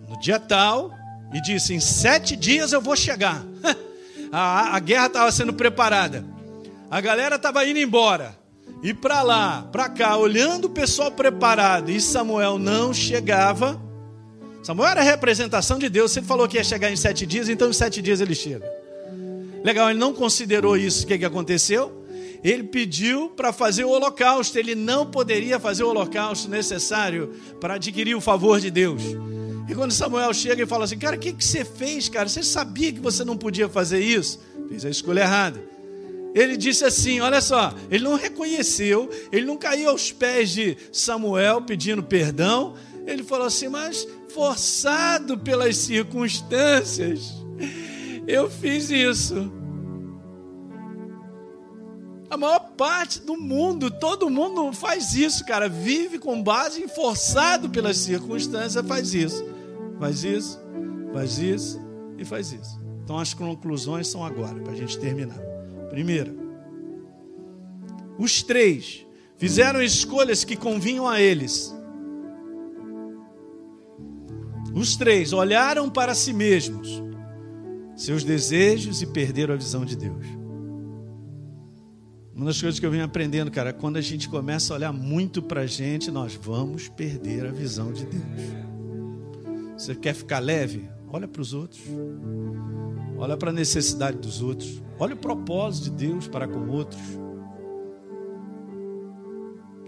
no 0.08 0.18
dia 0.18 0.38
tal, 0.38 0.90
e 1.32 1.40
disse: 1.40 1.74
Em 1.74 1.80
sete 1.80 2.36
dias 2.36 2.72
eu 2.72 2.80
vou 2.80 2.96
chegar. 2.96 3.44
a, 4.32 4.76
a 4.76 4.78
guerra 4.78 5.06
estava 5.06 5.32
sendo 5.32 5.52
preparada, 5.52 6.24
a 6.90 7.00
galera 7.00 7.36
estava 7.36 7.66
indo 7.66 7.78
embora, 7.78 8.36
e 8.82 8.94
para 8.94 9.22
lá, 9.22 9.68
para 9.72 9.88
cá, 9.88 10.16
olhando 10.16 10.66
o 10.66 10.70
pessoal 10.70 11.10
preparado, 11.10 11.90
e 11.90 12.00
Samuel 12.00 12.58
não 12.58 12.92
chegava. 12.92 13.80
Samuel 14.62 14.90
era 14.90 15.00
a 15.00 15.04
representação 15.04 15.78
de 15.78 15.88
Deus, 15.88 16.12
se 16.12 16.18
ele 16.18 16.26
falou 16.26 16.48
que 16.48 16.56
ia 16.56 16.64
chegar 16.64 16.90
em 16.90 16.96
sete 16.96 17.24
dias, 17.24 17.48
então 17.48 17.68
em 17.68 17.72
sete 17.72 18.02
dias 18.02 18.20
ele 18.20 18.34
chega. 18.34 18.68
Legal, 19.62 19.90
ele 19.90 19.98
não 19.98 20.12
considerou 20.12 20.76
isso, 20.76 21.04
o 21.04 21.06
que, 21.06 21.18
que 21.18 21.24
aconteceu? 21.24 22.04
Ele 22.42 22.62
pediu 22.62 23.30
para 23.30 23.52
fazer 23.52 23.84
o 23.84 23.90
holocausto, 23.90 24.58
ele 24.58 24.74
não 24.74 25.06
poderia 25.06 25.58
fazer 25.58 25.82
o 25.82 25.88
holocausto 25.88 26.48
necessário 26.48 27.34
para 27.60 27.74
adquirir 27.74 28.14
o 28.14 28.20
favor 28.20 28.60
de 28.60 28.70
Deus. 28.70 29.02
E 29.68 29.74
quando 29.74 29.90
Samuel 29.90 30.32
chega 30.32 30.62
e 30.62 30.66
fala 30.66 30.84
assim, 30.84 30.98
cara, 30.98 31.16
o 31.16 31.18
que, 31.18 31.32
que 31.32 31.44
você 31.44 31.64
fez, 31.64 32.08
cara? 32.08 32.28
Você 32.28 32.42
sabia 32.42 32.92
que 32.92 33.00
você 33.00 33.24
não 33.24 33.36
podia 33.36 33.68
fazer 33.68 34.00
isso? 34.00 34.40
Fez 34.68 34.84
a 34.84 34.90
escolha 34.90 35.20
errada. 35.20 35.60
Ele 36.34 36.56
disse 36.56 36.84
assim: 36.84 37.18
olha 37.20 37.40
só, 37.40 37.72
ele 37.90 38.04
não 38.04 38.14
reconheceu, 38.14 39.10
ele 39.32 39.46
não 39.46 39.56
caiu 39.56 39.88
aos 39.88 40.12
pés 40.12 40.50
de 40.50 40.76
Samuel 40.92 41.62
pedindo 41.62 42.02
perdão. 42.02 42.74
Ele 43.06 43.22
falou 43.22 43.46
assim, 43.46 43.68
mas 43.68 44.06
forçado 44.28 45.38
pelas 45.38 45.76
circunstâncias, 45.78 47.32
eu 48.26 48.50
fiz 48.50 48.90
isso. 48.90 49.50
A 52.28 52.36
maior 52.36 52.58
parte 52.76 53.20
do 53.20 53.36
mundo, 53.36 53.90
todo 53.90 54.28
mundo 54.28 54.72
faz 54.72 55.14
isso, 55.14 55.44
cara. 55.46 55.68
Vive 55.68 56.18
com 56.18 56.42
base 56.42 56.82
em 56.82 56.88
forçado 56.88 57.70
pelas 57.70 57.96
circunstâncias, 57.96 58.86
faz 58.86 59.14
isso 59.14 59.55
faz 59.98 60.24
isso, 60.24 60.60
faz 61.12 61.38
isso 61.38 61.80
e 62.18 62.24
faz 62.24 62.52
isso. 62.52 62.80
Então 63.02 63.18
as 63.18 63.32
conclusões 63.32 64.08
são 64.08 64.24
agora, 64.24 64.60
para 64.60 64.72
a 64.72 64.76
gente 64.76 64.98
terminar. 64.98 65.38
Primeira, 65.90 66.34
os 68.18 68.42
três 68.42 69.06
fizeram 69.36 69.82
escolhas 69.82 70.44
que 70.44 70.56
convinham 70.56 71.06
a 71.06 71.20
eles. 71.20 71.74
Os 74.74 74.96
três 74.96 75.32
olharam 75.32 75.88
para 75.88 76.14
si 76.14 76.32
mesmos, 76.32 77.02
seus 77.94 78.24
desejos 78.24 79.00
e 79.00 79.06
perderam 79.06 79.54
a 79.54 79.56
visão 79.56 79.84
de 79.84 79.96
Deus. 79.96 80.26
Uma 82.34 82.44
das 82.44 82.60
coisas 82.60 82.78
que 82.78 82.84
eu 82.84 82.90
venho 82.90 83.04
aprendendo, 83.04 83.50
cara, 83.50 83.72
quando 83.72 83.96
a 83.96 84.02
gente 84.02 84.28
começa 84.28 84.74
a 84.74 84.76
olhar 84.76 84.92
muito 84.92 85.40
para 85.40 85.62
a 85.62 85.66
gente, 85.66 86.10
nós 86.10 86.34
vamos 86.34 86.88
perder 86.88 87.46
a 87.46 87.50
visão 87.50 87.92
de 87.92 88.04
Deus. 88.04 88.75
Você 89.76 89.94
quer 89.94 90.14
ficar 90.14 90.38
leve? 90.38 90.88
Olha 91.08 91.28
para 91.28 91.42
os 91.42 91.52
outros. 91.52 91.82
Olha 93.18 93.36
para 93.36 93.50
a 93.50 93.52
necessidade 93.52 94.18
dos 94.18 94.42
outros. 94.42 94.82
Olha 94.98 95.14
o 95.14 95.18
propósito 95.18 95.84
de 95.84 96.06
Deus 96.06 96.26
para 96.28 96.48
com 96.48 96.68
outros. 96.68 97.00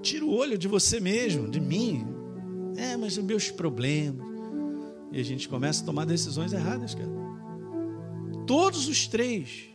Tira 0.03 0.25
o 0.25 0.35
olho 0.35 0.57
de 0.57 0.69
você 0.69 1.01
mesmo, 1.01 1.51
de 1.51 1.61
mim. 1.61 2.07
É, 2.77 2.97
mas 2.97 3.17
os 3.17 3.25
meus 3.25 3.51
problemas. 3.51 4.27
E 5.11 5.21
a 5.21 5.25
gente 5.25 5.49
começa 5.49 5.83
a 5.83 5.87
tomar 5.87 6.05
decisões 6.05 6.53
erradas, 6.53 6.95
cara. 6.95 7.11
Todos 8.47 8.89
os 8.89 9.07
três 9.07 9.69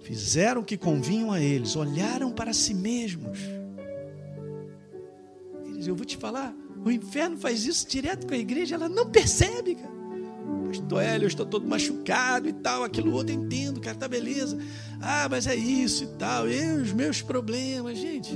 fizeram 0.00 0.62
o 0.62 0.64
que 0.64 0.76
convinham 0.76 1.32
a 1.32 1.40
eles, 1.40 1.76
olharam 1.76 2.32
para 2.32 2.52
si 2.52 2.74
mesmos. 2.74 3.38
Eles, 5.64 5.86
eu 5.86 5.94
vou 5.94 6.04
te 6.04 6.16
falar, 6.16 6.54
o 6.84 6.90
inferno 6.90 7.36
faz 7.36 7.66
isso 7.66 7.86
direto 7.88 8.26
com 8.26 8.34
a 8.34 8.38
igreja, 8.38 8.74
ela 8.74 8.88
não 8.88 9.06
percebe, 9.06 9.74
cara. 9.74 9.98
Pastor 10.68 11.02
Hélio, 11.02 11.24
eu 11.24 11.28
estou 11.28 11.46
todo 11.46 11.66
machucado 11.66 12.48
e 12.48 12.52
tal, 12.52 12.84
aquilo 12.84 13.12
outro, 13.12 13.34
eu 13.34 13.42
entendo, 13.42 13.80
cara, 13.80 13.96
tá 13.96 14.06
beleza. 14.06 14.58
Ah, 15.00 15.26
mas 15.30 15.46
é 15.46 15.54
isso 15.54 16.04
e 16.04 16.06
tal, 16.18 16.48
e 16.48 16.72
os 16.72 16.92
meus 16.92 17.22
problemas, 17.22 17.98
gente. 17.98 18.34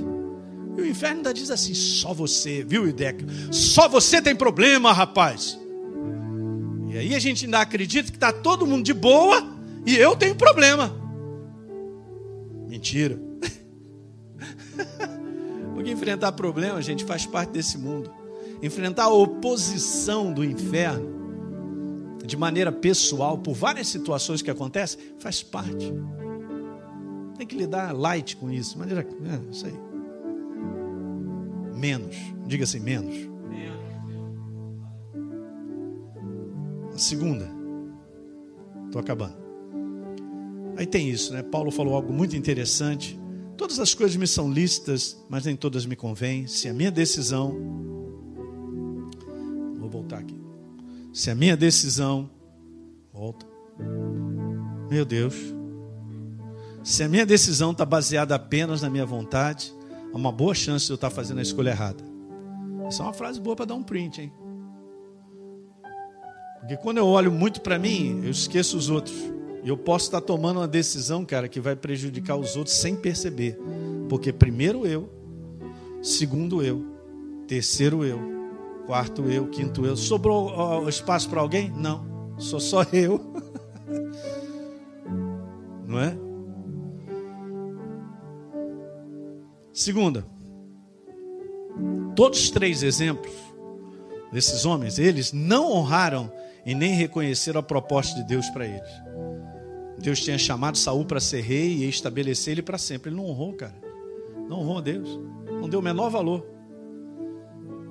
E 0.75 0.81
o 0.81 0.85
inferno 0.85 1.17
ainda 1.17 1.33
diz 1.33 1.51
assim: 1.51 1.73
só 1.73 2.13
você, 2.13 2.63
viu, 2.63 2.87
Ideca? 2.87 3.25
Só 3.51 3.87
você 3.87 4.21
tem 4.21 4.35
problema, 4.35 4.91
rapaz. 4.91 5.59
E 6.89 6.97
aí 6.97 7.15
a 7.15 7.19
gente 7.19 7.45
ainda 7.45 7.59
acredita 7.59 8.09
que 8.09 8.17
está 8.17 8.31
todo 8.31 8.65
mundo 8.65 8.83
de 8.83 8.93
boa 8.93 9.47
e 9.85 9.95
eu 9.95 10.15
tenho 10.15 10.35
problema. 10.35 10.91
Mentira. 12.67 13.19
Porque 15.73 15.91
enfrentar 15.91 16.31
problemas, 16.31 16.85
gente, 16.85 17.03
faz 17.03 17.25
parte 17.25 17.51
desse 17.51 17.77
mundo 17.77 18.22
enfrentar 18.63 19.03
a 19.03 19.13
oposição 19.13 20.31
do 20.31 20.41
inferno, 20.41 21.11
de 22.25 22.37
maneira 22.37 22.71
pessoal, 22.71 23.37
por 23.37 23.53
várias 23.53 23.87
situações 23.87 24.41
que 24.41 24.49
acontecem, 24.49 24.97
faz 25.19 25.43
parte. 25.43 25.93
Tem 27.37 27.45
que 27.45 27.57
lidar 27.57 27.91
light 27.91 28.37
com 28.37 28.49
isso, 28.49 28.79
maneira, 28.79 29.01
é, 29.01 29.51
isso 29.51 29.65
aí. 29.65 29.77
Menos, 31.75 32.15
diga 32.47 32.63
assim, 32.63 32.79
menos. 32.79 33.13
A 36.93 36.97
segunda, 36.97 37.51
estou 38.85 39.01
acabando. 39.01 39.35
Aí 40.77 40.85
tem 40.85 41.09
isso, 41.09 41.33
né? 41.33 41.43
Paulo 41.43 41.69
falou 41.69 41.95
algo 41.95 42.13
muito 42.13 42.37
interessante. 42.37 43.19
Todas 43.57 43.77
as 43.79 43.93
coisas 43.93 44.15
me 44.15 44.25
são 44.25 44.49
lícitas, 44.49 45.21
mas 45.27 45.45
nem 45.45 45.55
todas 45.55 45.85
me 45.85 45.97
convêm. 45.97 46.47
Se 46.47 46.69
a 46.69 46.73
minha 46.73 46.91
decisão. 46.91 47.92
Se 51.13 51.29
a 51.29 51.35
minha 51.35 51.55
decisão. 51.55 52.27
Volta. 53.13 53.45
Meu 54.89 55.05
Deus. 55.05 55.35
Se 56.83 57.03
a 57.03 57.07
minha 57.07 57.25
decisão 57.25 57.71
está 57.71 57.85
baseada 57.85 58.33
apenas 58.33 58.81
na 58.81 58.89
minha 58.89 59.05
vontade, 59.05 59.71
há 60.11 60.17
uma 60.17 60.31
boa 60.31 60.55
chance 60.55 60.87
de 60.87 60.91
eu 60.91 60.95
estar 60.95 61.11
tá 61.11 61.15
fazendo 61.15 61.37
a 61.37 61.43
escolha 61.43 61.69
errada. 61.69 62.03
Essa 62.87 63.03
é 63.03 63.05
uma 63.05 63.13
frase 63.13 63.39
boa 63.39 63.55
para 63.55 63.65
dar 63.65 63.75
um 63.75 63.83
print, 63.83 64.21
hein? 64.21 64.33
Porque 66.59 66.75
quando 66.77 66.97
eu 66.97 67.05
olho 67.05 67.31
muito 67.31 67.61
para 67.61 67.77
mim, 67.77 68.21
eu 68.23 68.31
esqueço 68.31 68.75
os 68.75 68.89
outros. 68.89 69.15
E 69.63 69.69
eu 69.69 69.77
posso 69.77 70.05
estar 70.05 70.19
tomando 70.19 70.61
uma 70.61 70.67
decisão, 70.67 71.23
cara, 71.23 71.47
que 71.47 71.59
vai 71.59 71.75
prejudicar 71.75 72.35
os 72.35 72.55
outros 72.55 72.75
sem 72.75 72.95
perceber. 72.95 73.57
Porque 74.09 74.33
primeiro 74.33 74.85
eu, 74.85 75.09
segundo 76.01 76.63
eu, 76.63 76.85
terceiro 77.47 78.03
eu, 78.03 78.32
quarto 78.85 79.23
eu, 79.23 79.47
quinto 79.47 79.85
eu. 79.85 79.95
Sobrou 79.95 80.87
espaço 80.87 81.29
para 81.29 81.41
alguém? 81.41 81.71
Não. 81.71 82.35
Sou 82.37 82.59
só 82.59 82.83
eu. 82.93 83.19
Não 85.87 85.99
é? 85.99 86.17
Segunda, 89.71 90.25
todos 92.15 92.39
os 92.39 92.49
três 92.51 92.83
exemplos 92.83 93.33
desses 94.31 94.65
homens, 94.65 94.99
eles 94.99 95.33
não 95.33 95.71
honraram 95.71 96.31
e 96.65 96.73
nem 96.75 96.93
reconheceram 96.93 97.59
a 97.59 97.63
proposta 97.63 98.15
de 98.21 98.27
Deus 98.27 98.49
para 98.49 98.65
eles. 98.65 98.89
Deus 99.99 100.19
tinha 100.21 100.37
chamado 100.37 100.77
Saul 100.77 101.05
para 101.05 101.19
ser 101.19 101.41
rei 101.41 101.77
e 101.77 101.89
estabelecer 101.89 102.53
ele 102.53 102.61
para 102.61 102.77
sempre. 102.77 103.09
Ele 103.09 103.17
não 103.17 103.25
honrou, 103.25 103.53
cara. 103.53 103.75
Não 104.49 104.59
honrou 104.59 104.77
a 104.79 104.81
Deus. 104.81 105.19
Não 105.59 105.69
deu 105.69 105.79
o 105.79 105.83
menor 105.83 106.09
valor. 106.09 106.45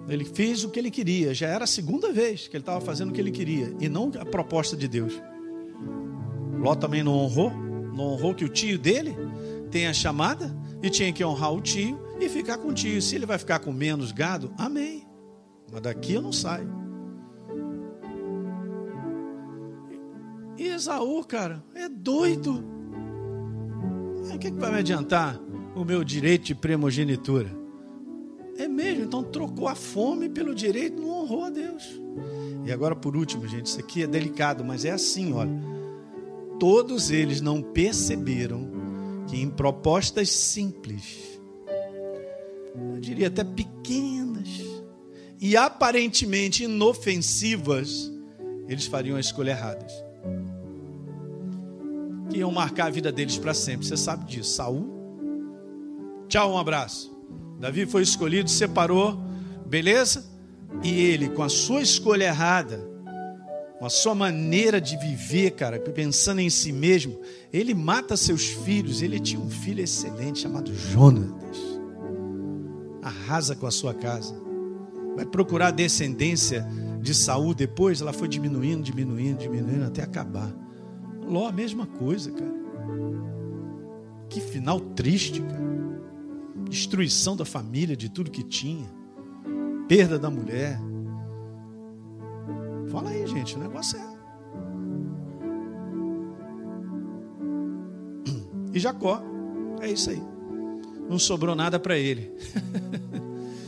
Ele 0.09 0.25
fez 0.25 0.65
o 0.65 0.71
que 0.71 0.79
ele 0.79 0.91
queria. 0.91 1.33
Já 1.33 1.49
era 1.49 1.65
a 1.65 1.67
segunda 1.67 2.13
vez 2.13 2.49
que 2.49 2.57
ele 2.57 2.63
estava 2.63 2.81
fazendo 2.81 3.11
o 3.11 3.13
que 3.13 3.21
ele 3.21 3.31
queria 3.31 3.75
e 3.81 3.89
não 3.89 4.11
a 4.19 4.25
proposta 4.25 4.77
de 4.77 4.89
Deus. 4.89 5.21
Ló 6.59 6.75
também 6.75 7.03
não 7.03 7.15
honrou. 7.15 7.51
Não 7.51 8.05
honrou 8.05 8.35
que 8.35 8.45
o 8.45 8.49
tio 8.49 8.79
dele 8.79 9.15
tem 9.71 9.87
a 9.87 9.93
chamada 9.93 10.55
e 10.83 10.91
tinha 10.91 11.13
que 11.13 11.25
honrar 11.25 11.53
o 11.53 11.61
tio 11.61 12.01
e 12.21 12.29
ficar 12.29 12.59
com 12.59 12.69
o 12.69 12.73
tio. 12.73 13.01
Se 13.01 13.15
ele 13.15 13.27
vai 13.27 13.39
ficar 13.39 13.59
com 13.59 13.73
menos 13.73 14.13
gado, 14.13 14.53
amém. 14.57 15.07
Mas 15.71 15.83
daqui 15.83 16.15
eu 16.15 16.23
não 16.23 16.33
saio. 16.33 16.69
E 20.57 20.69
Esaú, 20.69 21.25
cara, 21.25 21.65
é 21.75 21.89
doido. 21.89 22.65
O 24.33 24.39
que, 24.39 24.49
é 24.49 24.51
que 24.51 24.57
vai 24.59 24.71
me 24.71 24.79
adiantar 24.79 25.41
o 25.75 25.85
meu 25.85 26.05
direito 26.05 26.45
de 26.45 26.55
primogenitura? 26.55 27.62
É 28.57 28.69
mesmo, 28.69 29.05
então 29.05 29.23
trocou 29.23 29.67
a 29.67 29.75
fome 29.75 30.29
pelo 30.29 30.55
direito, 30.55 31.01
não 31.01 31.23
honrou 31.23 31.45
a 31.45 31.51
Deus. 31.51 32.01
E 32.65 32.71
agora, 32.71 32.95
por 32.95 33.17
último, 33.17 33.47
gente, 33.49 33.67
isso 33.67 33.81
aqui 33.81 34.03
é 34.03 34.07
delicado, 34.07 34.65
mas 34.65 34.85
é 34.85 34.91
assim, 34.91 35.33
olha. 35.33 35.53
Todos 36.61 37.11
eles 37.11 37.41
não 37.41 37.61
perceberam 37.61 38.71
que 39.27 39.41
em 39.41 39.51
propostas 39.51 40.31
simples, 40.31 41.41
eu 42.95 43.01
diria 43.01 43.29
até 43.29 43.43
pequenas, 43.43 44.49
e 45.41 45.57
aparentemente 45.57 46.65
inofensivas, 46.65 48.13
eles 48.69 48.87
fariam 48.87 49.17
a 49.17 49.21
escolha 49.21 49.51
errada 49.51 49.85
que 52.33 52.39
iam 52.39 52.51
marcar 52.51 52.87
a 52.87 52.91
vida 52.91 53.13
deles 53.13 53.37
para 53.37 53.53
sempre. 53.53 53.87
Você 53.87 53.97
sabe 53.97 54.25
disso. 54.25 54.55
Saul, 54.55 54.89
tchau, 56.29 56.53
um 56.53 56.59
abraço. 56.59 57.12
Davi 57.63 57.87
foi 57.87 58.03
escolhido, 58.03 58.51
separou, 58.51 59.17
beleza? 59.65 60.25
E 60.83 61.01
ele, 61.01 61.29
com 61.29 61.45
a 61.45 61.49
sua 61.49 61.81
escolha 61.81 62.25
errada, 62.25 62.85
com 63.79 63.87
a 63.87 63.89
sua 63.89 64.17
maneira 64.17 64.81
de 64.81 64.97
viver, 64.97 65.53
cara, 65.53 65.79
pensando 65.79 66.41
em 66.41 66.51
si 66.51 66.73
mesmo, 66.73 67.21
ele 67.53 67.73
mata 67.73 68.17
seus 68.17 68.47
filhos. 68.47 69.01
Ele 69.01 69.21
tinha 69.21 69.41
um 69.41 69.49
filho 69.49 69.81
excelente 69.81 70.41
chamado 70.41 70.75
Jonas. 70.75 71.31
Arrasa 73.01 73.55
com 73.55 73.69
a 73.69 73.71
sua 73.71 73.95
casa. 73.95 74.35
Vai 75.15 75.25
procurar 75.25 75.71
descendência 75.71 76.67
de 77.01 77.15
Saul 77.15 77.55
depois, 77.55 78.01
ela 78.01 78.13
foi 78.13 78.27
diminuindo, 78.27 78.83
diminuindo, 78.83 79.39
diminuindo 79.39 79.85
até 79.85 80.03
acabar. 80.03 80.53
Ló, 81.29 81.47
a 81.47 81.53
mesma 81.53 81.87
coisa, 81.87 82.33
cara. 82.33 82.55
Que 84.29 84.41
final 84.41 84.81
triste, 84.81 85.41
cara. 85.41 85.72
Destruição 86.73 87.37
da 87.37 87.45
família, 87.45 87.95
de 87.95 88.09
tudo 88.09 88.31
que 88.31 88.43
tinha. 88.43 88.89
Perda 89.87 90.19
da 90.19 90.31
mulher. 90.31 90.81
Fala 92.91 93.11
aí, 93.11 93.27
gente, 93.27 93.57
o 93.57 93.59
negócio 93.59 93.99
é. 93.99 94.13
E 98.73 98.79
Jacó, 98.79 99.23
é 99.83 99.91
isso 99.91 100.09
aí. 100.09 100.23
Não 101.11 101.19
sobrou 101.19 101.55
nada 101.55 101.79
para 101.79 101.99
ele. 101.99 102.33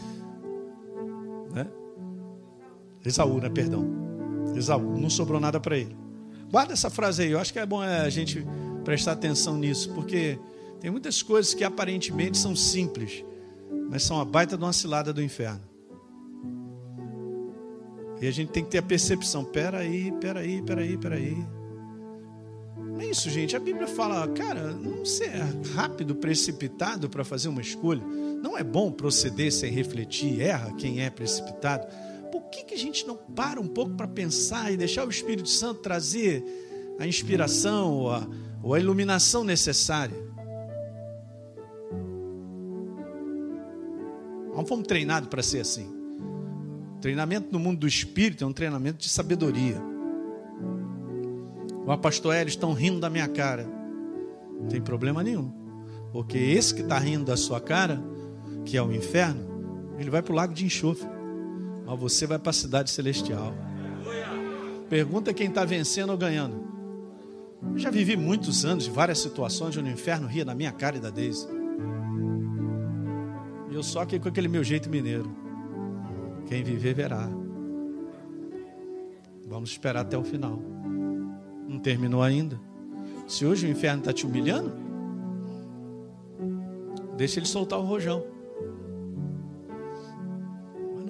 né? 1.52 1.68
Esaú, 3.04 3.38
né? 3.38 3.50
Perdão. 3.50 3.84
Esaú, 4.56 4.98
não 4.98 5.10
sobrou 5.10 5.38
nada 5.38 5.60
para 5.60 5.76
ele. 5.76 5.94
Guarda 6.50 6.72
essa 6.72 6.88
frase 6.88 7.24
aí, 7.24 7.32
eu 7.32 7.38
acho 7.38 7.52
que 7.52 7.58
é 7.58 7.66
bom 7.66 7.84
é, 7.84 8.00
a 8.00 8.08
gente 8.08 8.46
prestar 8.82 9.12
atenção 9.12 9.58
nisso, 9.58 9.92
porque 9.92 10.38
tem 10.80 10.90
muitas 10.90 11.22
coisas 11.22 11.54
que 11.54 11.64
aparentemente 11.64 12.38
são 12.38 12.54
simples, 12.54 13.24
mas 13.90 14.02
são 14.02 14.20
a 14.20 14.24
baita 14.24 14.56
de 14.56 14.62
uma 14.62 14.72
cilada 14.72 15.12
do 15.12 15.22
inferno. 15.22 15.62
E 18.20 18.26
a 18.26 18.30
gente 18.30 18.52
tem 18.52 18.64
que 18.64 18.70
ter 18.70 18.78
a 18.78 18.82
percepção: 18.82 19.44
peraí, 19.44 20.12
peraí, 20.20 20.62
peraí, 20.62 20.96
peraí. 20.96 21.46
Não 22.76 23.00
é 23.00 23.06
isso, 23.06 23.28
gente. 23.28 23.56
A 23.56 23.60
Bíblia 23.60 23.88
fala, 23.88 24.26
cara, 24.28 24.72
não 24.72 25.04
ser 25.04 25.30
rápido, 25.74 26.14
precipitado 26.14 27.08
para 27.08 27.24
fazer 27.24 27.48
uma 27.48 27.60
escolha. 27.60 28.02
Não 28.40 28.56
é 28.56 28.62
bom 28.62 28.92
proceder 28.92 29.52
sem 29.52 29.72
refletir, 29.72 30.40
erra 30.40 30.72
quem 30.74 31.02
é 31.02 31.10
precipitado 31.10 31.86
por 32.34 32.42
que, 32.50 32.64
que 32.64 32.74
a 32.74 32.78
gente 32.78 33.06
não 33.06 33.14
para 33.14 33.60
um 33.60 33.68
pouco 33.68 33.94
para 33.94 34.08
pensar 34.08 34.72
e 34.72 34.76
deixar 34.76 35.06
o 35.06 35.08
Espírito 35.08 35.48
Santo 35.48 35.80
trazer 35.80 36.44
a 36.98 37.06
inspiração 37.06 37.92
ou 37.92 38.10
a, 38.10 38.26
ou 38.60 38.74
a 38.74 38.80
iluminação 38.80 39.44
necessária? 39.44 40.16
Não 44.54 44.64
fomos 44.64 44.86
treinados 44.86 45.28
para 45.28 45.42
ser 45.42 45.60
assim. 45.60 45.92
Treinamento 47.00 47.48
no 47.52 47.58
mundo 47.58 47.80
do 47.80 47.88
Espírito 47.88 48.44
é 48.44 48.46
um 48.46 48.52
treinamento 48.52 48.98
de 48.98 49.08
sabedoria. 49.08 49.80
O 51.86 51.98
pastor 51.98 52.34
Hélio 52.34 52.48
estão 52.48 52.72
rindo 52.72 53.00
da 53.00 53.10
minha 53.10 53.28
cara. 53.28 53.66
Não 54.58 54.68
tem 54.68 54.80
problema 54.80 55.22
nenhum. 55.22 55.52
Porque 56.12 56.38
esse 56.38 56.74
que 56.74 56.82
está 56.82 56.98
rindo 56.98 57.24
da 57.24 57.36
sua 57.36 57.60
cara, 57.60 58.02
que 58.64 58.76
é 58.76 58.82
o 58.82 58.92
inferno, 58.92 59.94
ele 59.98 60.10
vai 60.10 60.22
para 60.22 60.32
o 60.32 60.36
lago 60.36 60.54
de 60.54 60.64
enxofre 60.64 61.14
mas 61.86 61.98
você 61.98 62.26
vai 62.26 62.38
para 62.38 62.50
a 62.50 62.54
cidade 62.54 62.90
celestial. 62.90 63.54
Pergunta 64.88 65.34
quem 65.34 65.48
está 65.48 65.64
vencendo 65.64 66.10
ou 66.10 66.16
ganhando. 66.16 66.64
Eu 67.72 67.78
já 67.78 67.90
vivi 67.90 68.16
muitos 68.16 68.64
anos, 68.64 68.86
várias 68.86 69.18
situações 69.18 69.76
onde 69.76 69.88
o 69.88 69.92
inferno 69.92 70.26
ria 70.26 70.44
na 70.44 70.54
minha 70.54 70.72
cara 70.72 70.96
e 70.96 71.00
da 71.00 71.10
Deise. 71.10 71.46
Eu 73.74 73.82
só 73.82 74.00
aqui 74.00 74.18
com 74.18 74.28
aquele 74.28 74.48
meu 74.48 74.64
jeito 74.64 74.88
mineiro. 74.88 75.30
Quem 76.46 76.62
viver 76.62 76.94
verá. 76.94 77.28
Vamos 79.46 79.70
esperar 79.70 80.00
até 80.00 80.16
o 80.16 80.24
final. 80.24 80.58
Não 81.68 81.78
terminou 81.78 82.22
ainda. 82.22 82.58
Se 83.26 83.44
hoje 83.44 83.66
o 83.66 83.70
inferno 83.70 83.98
está 83.98 84.12
te 84.12 84.26
humilhando, 84.26 84.72
deixa 87.16 87.38
ele 87.38 87.46
soltar 87.46 87.78
o 87.78 87.82
rojão 87.82 88.34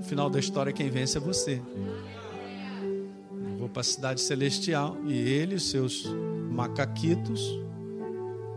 final 0.05 0.31
da 0.31 0.39
história, 0.39 0.73
quem 0.73 0.91
vence 0.91 1.19
é 1.19 1.21
você. 1.21 1.61
Eu 3.33 3.59
vou 3.59 3.69
para 3.69 3.81
a 3.81 3.85
cidade 3.85 4.21
celestial 4.21 4.97
e 5.07 5.13
ele 5.13 5.57
e 5.57 5.61
seus 5.61 6.07
macaquitos 6.51 7.61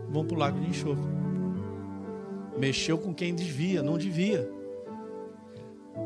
vão 0.08 0.24
para 0.24 0.36
o 0.36 0.38
lago 0.38 0.60
de 0.60 0.68
enxofre. 0.68 1.17
Mexeu 2.58 2.98
com 2.98 3.14
quem 3.14 3.34
devia, 3.34 3.82
não 3.82 3.96
devia. 3.96 4.48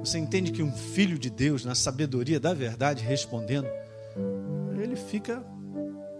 Você 0.00 0.18
entende 0.18 0.52
que 0.52 0.62
um 0.62 0.72
filho 0.72 1.18
de 1.18 1.30
Deus, 1.30 1.64
na 1.64 1.74
sabedoria 1.74 2.40
da 2.40 2.52
verdade, 2.52 3.04
respondendo, 3.04 3.68
ele 4.82 4.96
fica 4.96 5.44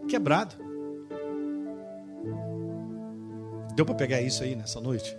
quebrado. 0.09 0.55
Deu 3.75 3.85
para 3.85 3.95
pegar 3.95 4.21
isso 4.21 4.43
aí 4.43 4.55
nessa 4.55 4.81
noite? 4.81 5.17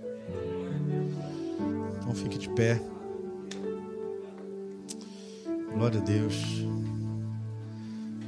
Então 1.98 2.14
fique 2.16 2.38
de 2.38 2.50
pé. 2.50 2.80
Glória 5.74 6.00
a 6.00 6.04
Deus. 6.04 6.66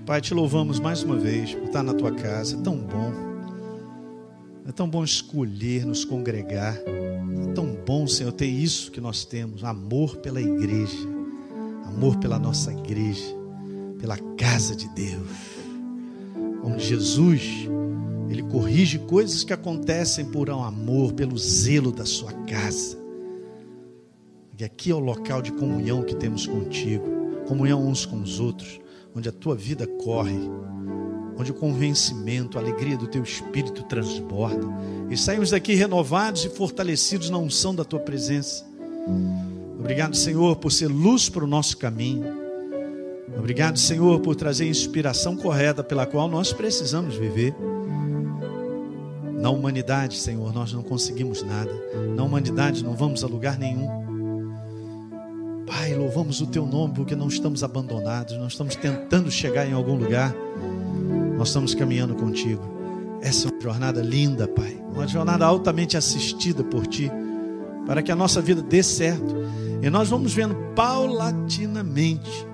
Pai, 0.05 0.21
te 0.21 0.33
louvamos 0.33 0.79
mais 0.79 1.01
uma 1.03 1.15
vez 1.15 1.53
por 1.53 1.65
estar 1.65 1.83
na 1.83 1.93
tua 1.93 2.13
casa. 2.13 2.57
É 2.57 2.61
tão 2.61 2.77
bom. 2.77 3.34
É 4.65 4.71
tão 4.71 4.89
bom 4.89 5.03
escolher, 5.03 5.85
nos 5.85 6.03
congregar. 6.03 6.75
É 6.75 7.53
tão 7.53 7.75
bom, 7.85 8.07
Senhor, 8.07 8.31
ter 8.31 8.47
isso 8.47 8.91
que 8.91 8.99
nós 8.99 9.25
temos: 9.25 9.63
amor 9.63 10.17
pela 10.17 10.41
igreja, 10.41 10.97
amor 11.85 12.17
pela 12.17 12.39
nossa 12.39 12.71
igreja, 12.71 13.35
pela 13.99 14.17
casa 14.35 14.75
de 14.75 14.87
Deus. 14.89 15.29
Onde 16.63 16.83
Jesus, 16.83 17.41
Ele 18.29 18.41
corrige 18.43 18.99
coisas 18.99 19.43
que 19.43 19.53
acontecem 19.53 20.25
por 20.25 20.49
um 20.49 20.63
amor, 20.63 21.13
pelo 21.13 21.37
zelo 21.37 21.91
da 21.91 22.05
sua 22.05 22.33
casa. 22.33 22.97
E 24.57 24.63
aqui 24.63 24.89
é 24.89 24.95
o 24.95 24.99
local 24.99 25.41
de 25.41 25.51
comunhão 25.51 26.01
que 26.01 26.15
temos 26.15 26.47
contigo 26.47 27.15
comunhão 27.45 27.87
uns 27.87 28.05
com 28.05 28.21
os 28.21 28.39
outros, 28.39 28.79
onde 29.15 29.29
a 29.29 29.31
tua 29.31 29.55
vida 29.55 29.87
corre, 29.87 30.37
onde 31.37 31.51
o 31.51 31.55
convencimento, 31.55 32.57
a 32.57 32.61
alegria 32.61 32.97
do 32.97 33.07
teu 33.07 33.23
espírito 33.23 33.83
transborda. 33.83 34.67
E 35.09 35.17
saímos 35.17 35.51
daqui 35.51 35.73
renovados 35.73 36.45
e 36.45 36.49
fortalecidos 36.49 37.29
na 37.29 37.37
unção 37.37 37.75
da 37.75 37.83
tua 37.83 37.99
presença. 37.99 38.65
Obrigado, 39.79 40.15
Senhor, 40.15 40.55
por 40.55 40.71
ser 40.71 40.87
luz 40.87 41.29
para 41.29 41.43
o 41.43 41.47
nosso 41.47 41.77
caminho. 41.77 42.25
Obrigado, 43.37 43.77
Senhor, 43.77 44.19
por 44.21 44.35
trazer 44.35 44.63
a 44.63 44.67
inspiração 44.67 45.35
correta 45.35 45.83
pela 45.83 46.05
qual 46.05 46.27
nós 46.27 46.53
precisamos 46.53 47.15
viver. 47.15 47.53
Na 49.33 49.49
humanidade, 49.49 50.17
Senhor, 50.17 50.53
nós 50.53 50.73
não 50.73 50.81
conseguimos 50.81 51.43
nada. 51.43 51.71
Na 52.15 52.23
humanidade 52.23 52.83
não 52.83 52.95
vamos 52.95 53.23
a 53.23 53.27
lugar 53.27 53.59
nenhum. 53.59 54.05
Pai, 55.67 55.93
louvamos 55.93 56.41
o 56.41 56.47
teu 56.47 56.65
nome 56.65 56.93
porque 56.93 57.15
não 57.15 57.27
estamos 57.27 57.63
abandonados, 57.63 58.37
não 58.37 58.47
estamos 58.47 58.75
tentando 58.75 59.29
chegar 59.29 59.67
em 59.67 59.73
algum 59.73 59.95
lugar, 59.95 60.33
nós 61.37 61.49
estamos 61.49 61.73
caminhando 61.73 62.15
contigo. 62.15 62.61
Essa 63.21 63.47
é 63.47 63.51
uma 63.51 63.61
jornada 63.61 64.01
linda, 64.01 64.47
Pai, 64.47 64.77
uma 64.93 65.07
jornada 65.07 65.45
altamente 65.45 65.97
assistida 65.97 66.63
por 66.63 66.85
ti, 66.85 67.11
para 67.85 68.01
que 68.01 68.11
a 68.11 68.15
nossa 68.15 68.41
vida 68.41 68.61
dê 68.61 68.83
certo. 68.83 69.35
E 69.81 69.89
nós 69.89 70.09
vamos 70.09 70.33
vendo 70.33 70.55
paulatinamente 70.75 72.45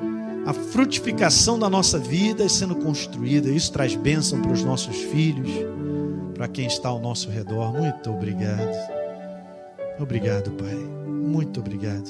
a 0.46 0.54
frutificação 0.54 1.60
da 1.60 1.70
nossa 1.70 2.00
vida 2.00 2.48
sendo 2.50 2.76
construída. 2.76 3.50
Isso 3.50 3.72
traz 3.72 3.96
bênção 3.96 4.42
para 4.42 4.52
os 4.52 4.64
nossos 4.64 4.96
filhos, 4.96 5.50
para 6.34 6.48
quem 6.48 6.66
está 6.66 6.90
ao 6.90 7.00
nosso 7.00 7.30
redor. 7.30 7.74
Muito 7.74 8.10
obrigado. 8.10 8.76
Obrigado, 10.00 10.52
Pai. 10.52 10.74
Muito 10.74 11.60
obrigado. 11.60 12.10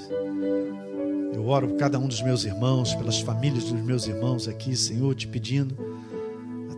Eu 1.33 1.47
oro 1.47 1.67
por 1.69 1.77
cada 1.77 1.97
um 1.99 2.07
dos 2.07 2.21
meus 2.21 2.43
irmãos, 2.43 2.93
pelas 2.95 3.19
famílias 3.19 3.65
dos 3.65 3.81
meus 3.81 4.07
irmãos 4.07 4.47
aqui, 4.47 4.75
Senhor, 4.75 5.13
te 5.15 5.27
pedindo 5.27 5.90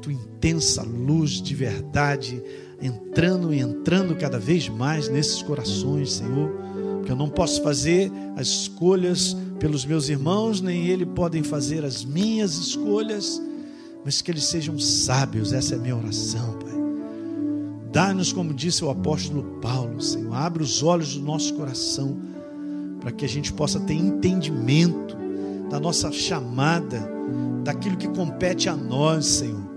tua 0.04 0.14
intensa 0.14 0.84
luz 0.84 1.42
de 1.42 1.56
verdade 1.56 2.44
entrando 2.82 3.54
e 3.54 3.60
entrando 3.60 4.14
cada 4.16 4.38
vez 4.38 4.68
mais 4.68 5.08
nesses 5.08 5.42
corações, 5.42 6.14
Senhor, 6.14 6.52
porque 6.98 7.12
eu 7.12 7.16
não 7.16 7.30
posso 7.30 7.64
fazer 7.64 8.12
as 8.36 8.48
escolhas 8.48 9.36
pelos 9.58 9.86
meus 9.86 10.10
irmãos, 10.10 10.60
nem 10.60 10.88
eles 10.88 11.08
podem 11.16 11.42
fazer 11.42 11.86
as 11.86 12.04
minhas 12.04 12.56
escolhas, 12.56 13.42
mas 14.04 14.22
que 14.22 14.30
eles 14.30 14.44
sejam 14.44 14.78
sábios, 14.78 15.54
essa 15.54 15.76
é 15.76 15.78
a 15.78 15.82
minha 15.82 15.96
oração, 15.96 16.60
Pai. 16.60 16.74
Dá-nos, 17.94 18.34
como 18.34 18.54
disse 18.54 18.84
o 18.84 18.90
apóstolo 18.90 19.60
Paulo, 19.62 20.02
Senhor, 20.02 20.34
abre 20.34 20.62
os 20.62 20.84
olhos 20.84 21.16
do 21.16 21.22
nosso 21.22 21.54
coração 21.54 22.18
para 23.00 23.12
que 23.12 23.24
a 23.24 23.30
gente 23.30 23.54
possa 23.54 23.80
ter 23.80 23.94
entendimento 23.94 25.16
da 25.70 25.80
nossa 25.80 26.12
chamada, 26.12 27.10
daquilo 27.64 27.96
que 27.96 28.10
compete 28.10 28.68
a 28.68 28.76
nós, 28.76 29.26
Senhor. 29.26 29.73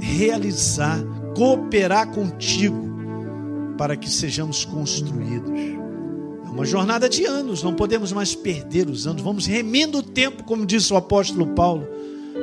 Realizar, 0.00 0.98
cooperar 1.34 2.08
contigo, 2.08 2.96
para 3.76 3.96
que 3.96 4.08
sejamos 4.08 4.64
construídos. 4.64 5.50
É 6.44 6.48
uma 6.48 6.64
jornada 6.64 7.08
de 7.08 7.24
anos, 7.24 7.62
não 7.62 7.74
podemos 7.74 8.12
mais 8.12 8.34
perder 8.34 8.88
os 8.88 9.06
anos, 9.06 9.22
vamos 9.22 9.46
remindo 9.46 9.98
o 9.98 10.02
tempo, 10.02 10.44
como 10.44 10.64
disse 10.64 10.92
o 10.92 10.96
apóstolo 10.96 11.48
Paulo, 11.48 11.86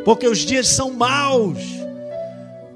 porque 0.05 0.27
os 0.27 0.39
dias 0.39 0.67
são 0.67 0.93
maus. 0.93 1.59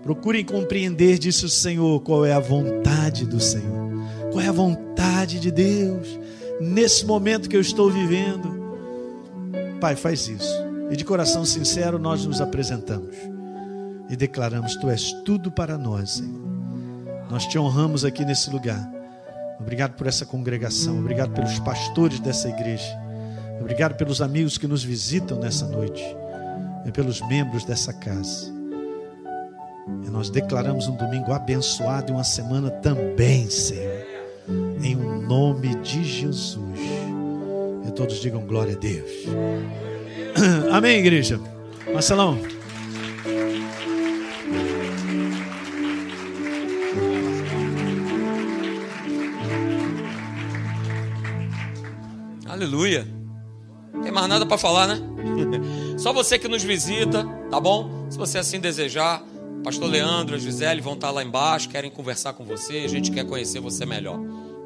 Procurem 0.01 0.43
compreender, 0.43 1.19
disse 1.19 1.45
o 1.45 1.49
Senhor, 1.49 1.99
qual 2.01 2.25
é 2.25 2.33
a 2.33 2.39
vontade 2.39 3.25
do 3.25 3.39
Senhor, 3.39 3.91
qual 4.31 4.41
é 4.41 4.47
a 4.47 4.53
vontade 4.53 5.39
de 5.39 5.51
Deus 5.51 6.07
nesse 6.59 7.05
momento 7.05 7.49
que 7.49 7.55
eu 7.55 7.61
estou 7.61 7.91
vivendo. 7.91 8.57
Pai, 9.79 9.95
faz 9.95 10.27
isso. 10.27 10.53
E 10.89 10.95
de 10.95 11.03
coração 11.03 11.45
sincero 11.45 11.99
nós 11.99 12.25
nos 12.25 12.39
apresentamos 12.41 13.36
e 14.09 14.15
declaramos: 14.15 14.75
Tu 14.77 14.89
és 14.89 15.11
tudo 15.23 15.51
para 15.51 15.77
nós, 15.77 16.11
Senhor. 16.11 16.47
Nós 17.29 17.45
te 17.45 17.57
honramos 17.57 18.05
aqui 18.05 18.23
nesse 18.23 18.49
lugar. 18.49 18.89
Obrigado 19.59 19.93
por 19.93 20.07
essa 20.07 20.25
congregação, 20.25 20.99
obrigado 20.99 21.31
pelos 21.33 21.57
pastores 21.59 22.19
dessa 22.19 22.47
igreja, 22.47 22.95
obrigado 23.59 23.95
pelos 23.95 24.21
amigos 24.21 24.57
que 24.57 24.67
nos 24.67 24.83
visitam 24.83 25.39
nessa 25.39 25.65
noite 25.65 26.03
e 26.85 26.91
pelos 26.91 27.21
membros 27.27 27.65
dessa 27.65 27.91
casa. 27.91 28.53
E 30.05 30.09
nós 30.09 30.29
declaramos 30.29 30.87
um 30.87 30.95
domingo 30.95 31.33
abençoado 31.33 32.11
e 32.11 32.13
uma 32.13 32.23
semana 32.23 32.69
também, 32.69 33.49
Senhor 33.49 34.07
em 34.81 34.95
um 34.95 35.21
nome 35.21 35.75
de 35.75 36.03
Jesus. 36.03 36.79
E 37.87 37.91
todos 37.91 38.19
digam 38.19 38.45
glória 38.45 38.75
a 38.75 38.79
Deus. 38.79 39.11
Amém, 40.71 40.99
igreja. 40.99 41.39
Marcelão. 41.93 42.39
Aleluia. 52.57 53.07
Tem 54.01 54.11
mais 54.11 54.27
nada 54.27 54.43
para 54.43 54.57
falar, 54.57 54.87
né? 54.87 54.99
Só 55.95 56.11
você 56.11 56.39
que 56.39 56.47
nos 56.47 56.63
visita, 56.63 57.23
tá 57.51 57.59
bom? 57.59 58.07
Se 58.09 58.17
você 58.17 58.39
assim 58.39 58.59
desejar, 58.59 59.23
Pastor 59.63 59.87
Leandro, 59.87 60.35
a 60.35 60.39
Gisele 60.39 60.81
vão 60.81 60.93
estar 60.93 61.11
lá 61.11 61.23
embaixo, 61.23 61.69
querem 61.69 61.91
conversar 61.91 62.33
com 62.33 62.43
você, 62.43 62.77
a 62.77 62.87
gente 62.87 63.11
quer 63.11 63.25
conhecer 63.25 63.59
você 63.59 63.85
melhor. 63.85 64.19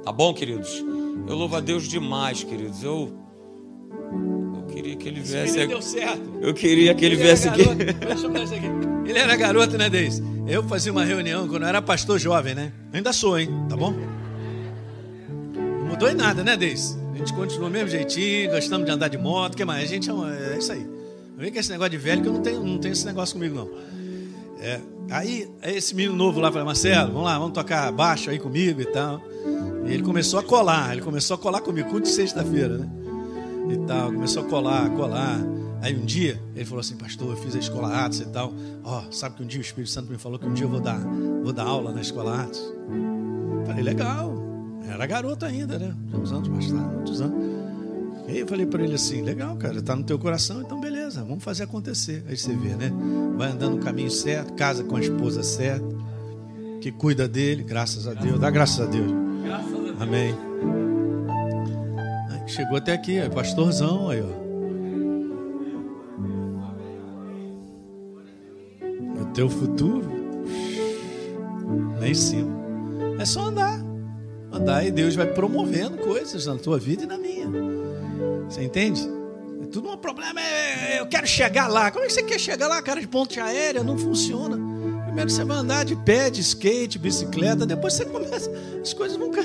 Tá 0.05 0.11
bom, 0.11 0.33
queridos? 0.33 0.81
Eu 1.27 1.35
louvo 1.35 1.57
a 1.57 1.59
Deus 1.59 1.85
demais, 1.85 2.45
queridos. 2.45 2.81
Eu 2.81 3.13
eu 4.55 4.63
queria 4.73 4.95
que 4.95 5.09
ele 5.09 5.19
viesse 5.19 5.59
aqui. 5.59 5.67
deu 5.67 5.81
certo. 5.81 6.39
Eu 6.41 6.53
queria 6.53 6.95
que 6.95 7.03
ele, 7.03 7.15
ele 7.15 7.23
viesse 7.23 7.49
aqui. 7.49 7.63
Ele 9.05 9.19
era 9.19 9.35
garoto, 9.35 9.77
né, 9.77 9.89
Deis? 9.89 10.23
Eu 10.47 10.63
fazia 10.63 10.93
uma 10.93 11.03
reunião 11.03 11.45
quando 11.45 11.63
eu 11.63 11.67
era 11.67 11.81
pastor 11.81 12.17
jovem, 12.17 12.55
né? 12.55 12.71
Ainda 12.93 13.11
sou, 13.11 13.37
hein? 13.37 13.49
Tá 13.67 13.75
bom? 13.75 13.93
Não 15.53 15.87
mudou 15.87 16.09
em 16.09 16.15
nada, 16.15 16.41
né, 16.41 16.55
Deis? 16.55 17.00
Gente 17.21 17.33
continua 17.33 17.69
do 17.69 17.73
mesmo 17.73 17.87
jeitinho, 17.87 18.49
gostamos 18.49 18.83
de 18.83 18.91
andar 18.91 19.07
de 19.07 19.17
moto, 19.17 19.55
que 19.55 19.63
mais? 19.63 19.83
A 19.83 19.85
gente 19.85 20.09
é, 20.09 20.53
é 20.53 20.57
isso 20.57 20.71
aí. 20.71 20.83
Não 20.83 21.37
vem 21.37 21.51
com 21.51 21.59
esse 21.59 21.69
negócio 21.69 21.91
de 21.91 21.97
velho 21.97 22.23
que 22.23 22.27
eu 22.27 22.33
não 22.33 22.41
tenho, 22.41 22.63
não 22.63 22.79
tenho 22.79 22.93
esse 22.93 23.05
negócio 23.05 23.35
comigo, 23.35 23.53
não. 23.53 23.69
É, 24.59 24.79
aí, 25.11 25.47
esse 25.61 25.93
menino 25.93 26.15
novo 26.15 26.39
lá 26.39 26.51
falou, 26.51 26.65
Marcelo, 26.65 27.11
vamos 27.11 27.25
lá, 27.25 27.37
vamos 27.37 27.53
tocar 27.53 27.91
baixo 27.91 28.31
aí 28.31 28.39
comigo 28.39 28.81
e 28.81 28.85
tal. 28.85 29.21
E 29.85 29.93
ele 29.93 30.01
começou 30.01 30.39
a 30.39 30.43
colar, 30.43 30.93
ele 30.93 31.03
começou 31.03 31.35
a 31.35 31.37
colar 31.37 31.61
comigo, 31.61 31.91
culto 31.91 32.07
de 32.07 32.09
sexta-feira, 32.09 32.79
né? 32.79 32.89
E 33.69 33.77
tal, 33.85 34.11
começou 34.11 34.41
a 34.41 34.45
colar, 34.47 34.89
colar. 34.89 35.39
Aí 35.79 35.95
um 35.95 36.03
dia 36.03 36.41
ele 36.55 36.65
falou 36.65 36.79
assim, 36.79 36.95
pastor, 36.95 37.29
eu 37.29 37.37
fiz 37.37 37.55
a 37.55 37.59
escola 37.59 38.03
Atos 38.03 38.21
e 38.21 38.25
tal. 38.25 38.51
Ó, 38.83 38.99
oh, 38.99 39.11
sabe 39.11 39.35
que 39.35 39.43
um 39.43 39.47
dia 39.47 39.59
o 39.59 39.61
Espírito 39.61 39.91
Santo 39.91 40.11
me 40.11 40.17
falou 40.17 40.39
que 40.39 40.47
um 40.47 40.53
dia 40.53 40.65
eu 40.65 40.69
vou 40.69 40.79
dar, 40.79 40.99
vou 41.43 41.53
dar 41.53 41.65
aula 41.65 41.91
na 41.91 42.01
escola 42.01 42.41
Atos. 42.41 42.73
Falei, 43.67 43.83
legal. 43.83 44.40
Era 44.91 45.05
garoto 45.05 45.45
ainda, 45.45 45.79
né? 45.79 45.95
Uns 46.13 46.33
anos 46.33 46.49
mais 46.49 46.69
tarde, 46.69 46.95
muitos 46.95 47.21
anos. 47.21 47.51
E 48.27 48.31
aí 48.31 48.39
eu 48.39 48.47
falei 48.47 48.65
para 48.65 48.83
ele 48.83 48.93
assim, 48.93 49.21
legal, 49.21 49.55
cara, 49.55 49.81
tá 49.81 49.95
no 49.95 50.03
teu 50.03 50.19
coração, 50.19 50.61
então 50.61 50.79
beleza, 50.79 51.23
vamos 51.23 51.43
fazer 51.43 51.63
acontecer. 51.63 52.23
Aí 52.27 52.35
você 52.35 52.53
vê, 52.53 52.75
né? 52.75 52.91
Vai 53.37 53.51
andando 53.51 53.77
no 53.77 53.81
caminho 53.81 54.11
certo, 54.11 54.53
casa 54.53 54.83
com 54.83 54.97
a 54.97 54.99
esposa 54.99 55.43
certa, 55.43 55.87
que 56.81 56.91
cuida 56.91 57.27
dele, 57.27 57.63
graças 57.63 58.05
a 58.05 58.13
Deus, 58.13 58.39
dá 58.39 58.49
graças 58.49 58.79
a 58.85 58.89
Deus. 58.89 59.11
Amém. 59.99 60.35
Chegou 62.47 62.77
até 62.77 62.93
aqui, 62.93 63.17
é 63.17 63.29
pastorzão 63.29 64.09
aí, 64.09 64.21
ó. 64.21 64.41
O 69.21 69.25
teu 69.33 69.49
futuro 69.49 70.05
lá 71.97 72.07
em 72.07 72.13
cima. 72.13 72.51
É 73.17 73.25
só 73.25 73.45
andar. 73.45 73.90
Andar 74.51 74.85
e 74.85 74.91
Deus 74.91 75.15
vai 75.15 75.27
promovendo 75.27 75.97
coisas 75.97 76.45
na 76.45 76.55
tua 76.55 76.77
vida 76.77 77.03
e 77.03 77.05
na 77.05 77.17
minha. 77.17 77.47
Você 78.49 78.63
entende? 78.63 79.01
Tudo 79.71 79.89
um 79.89 79.97
problema 79.97 80.41
é 80.41 80.99
eu 80.99 81.07
quero 81.07 81.25
chegar 81.25 81.67
lá. 81.67 81.89
Como 81.89 82.03
é 82.03 82.07
que 82.07 82.13
você 82.13 82.21
quer 82.21 82.39
chegar 82.39 82.67
lá, 82.67 82.81
cara, 82.81 82.99
de 82.99 83.07
ponte 83.07 83.39
aérea? 83.39 83.83
Não 83.83 83.97
funciona. 83.97 84.57
Primeiro 85.05 85.29
você 85.29 85.43
vai 85.43 85.57
andar 85.57 85.85
de 85.85 85.95
pé, 85.95 86.29
de 86.29 86.41
skate, 86.41 86.99
bicicleta, 86.99 87.65
depois 87.65 87.93
você 87.93 88.03
começa. 88.05 88.51
As 88.81 88.93
coisas 88.93 89.17
nunca. 89.17 89.43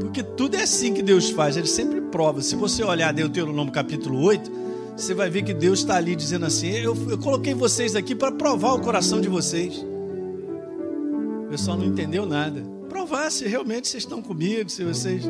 Porque 0.00 0.22
tudo 0.22 0.56
é 0.56 0.62
assim 0.62 0.94
que 0.94 1.02
Deus 1.02 1.30
faz, 1.30 1.56
Ele 1.56 1.66
sempre 1.66 2.00
prova. 2.00 2.40
Se 2.40 2.56
você 2.56 2.82
olhar 2.82 3.12
Deuteronômio 3.12 3.72
capítulo 3.72 4.22
8, 4.22 4.50
você 4.96 5.12
vai 5.14 5.28
ver 5.28 5.42
que 5.42 5.52
Deus 5.52 5.80
está 5.80 5.96
ali 5.96 6.16
dizendo 6.16 6.46
assim: 6.46 6.70
eu, 6.70 6.96
eu 7.10 7.18
coloquei 7.18 7.54
vocês 7.54 7.94
aqui 7.94 8.14
para 8.14 8.32
provar 8.32 8.74
o 8.74 8.80
coração 8.80 9.20
de 9.20 9.28
vocês. 9.28 9.84
O 11.44 11.48
pessoal 11.50 11.76
não 11.76 11.84
entendeu 11.84 12.24
nada. 12.24 12.73
Provar 12.94 13.28
se 13.28 13.44
realmente 13.48 13.88
vocês 13.88 14.04
estão 14.04 14.22
comigo, 14.22 14.70
se 14.70 14.84
vocês 14.84 15.24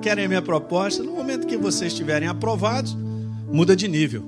querem 0.00 0.26
a 0.26 0.28
minha 0.28 0.40
proposta. 0.40 1.02
No 1.02 1.10
momento 1.10 1.44
que 1.44 1.56
vocês 1.56 1.90
estiverem 1.90 2.28
aprovados, 2.28 2.96
muda 3.50 3.74
de 3.74 3.88
nível. 3.88 4.22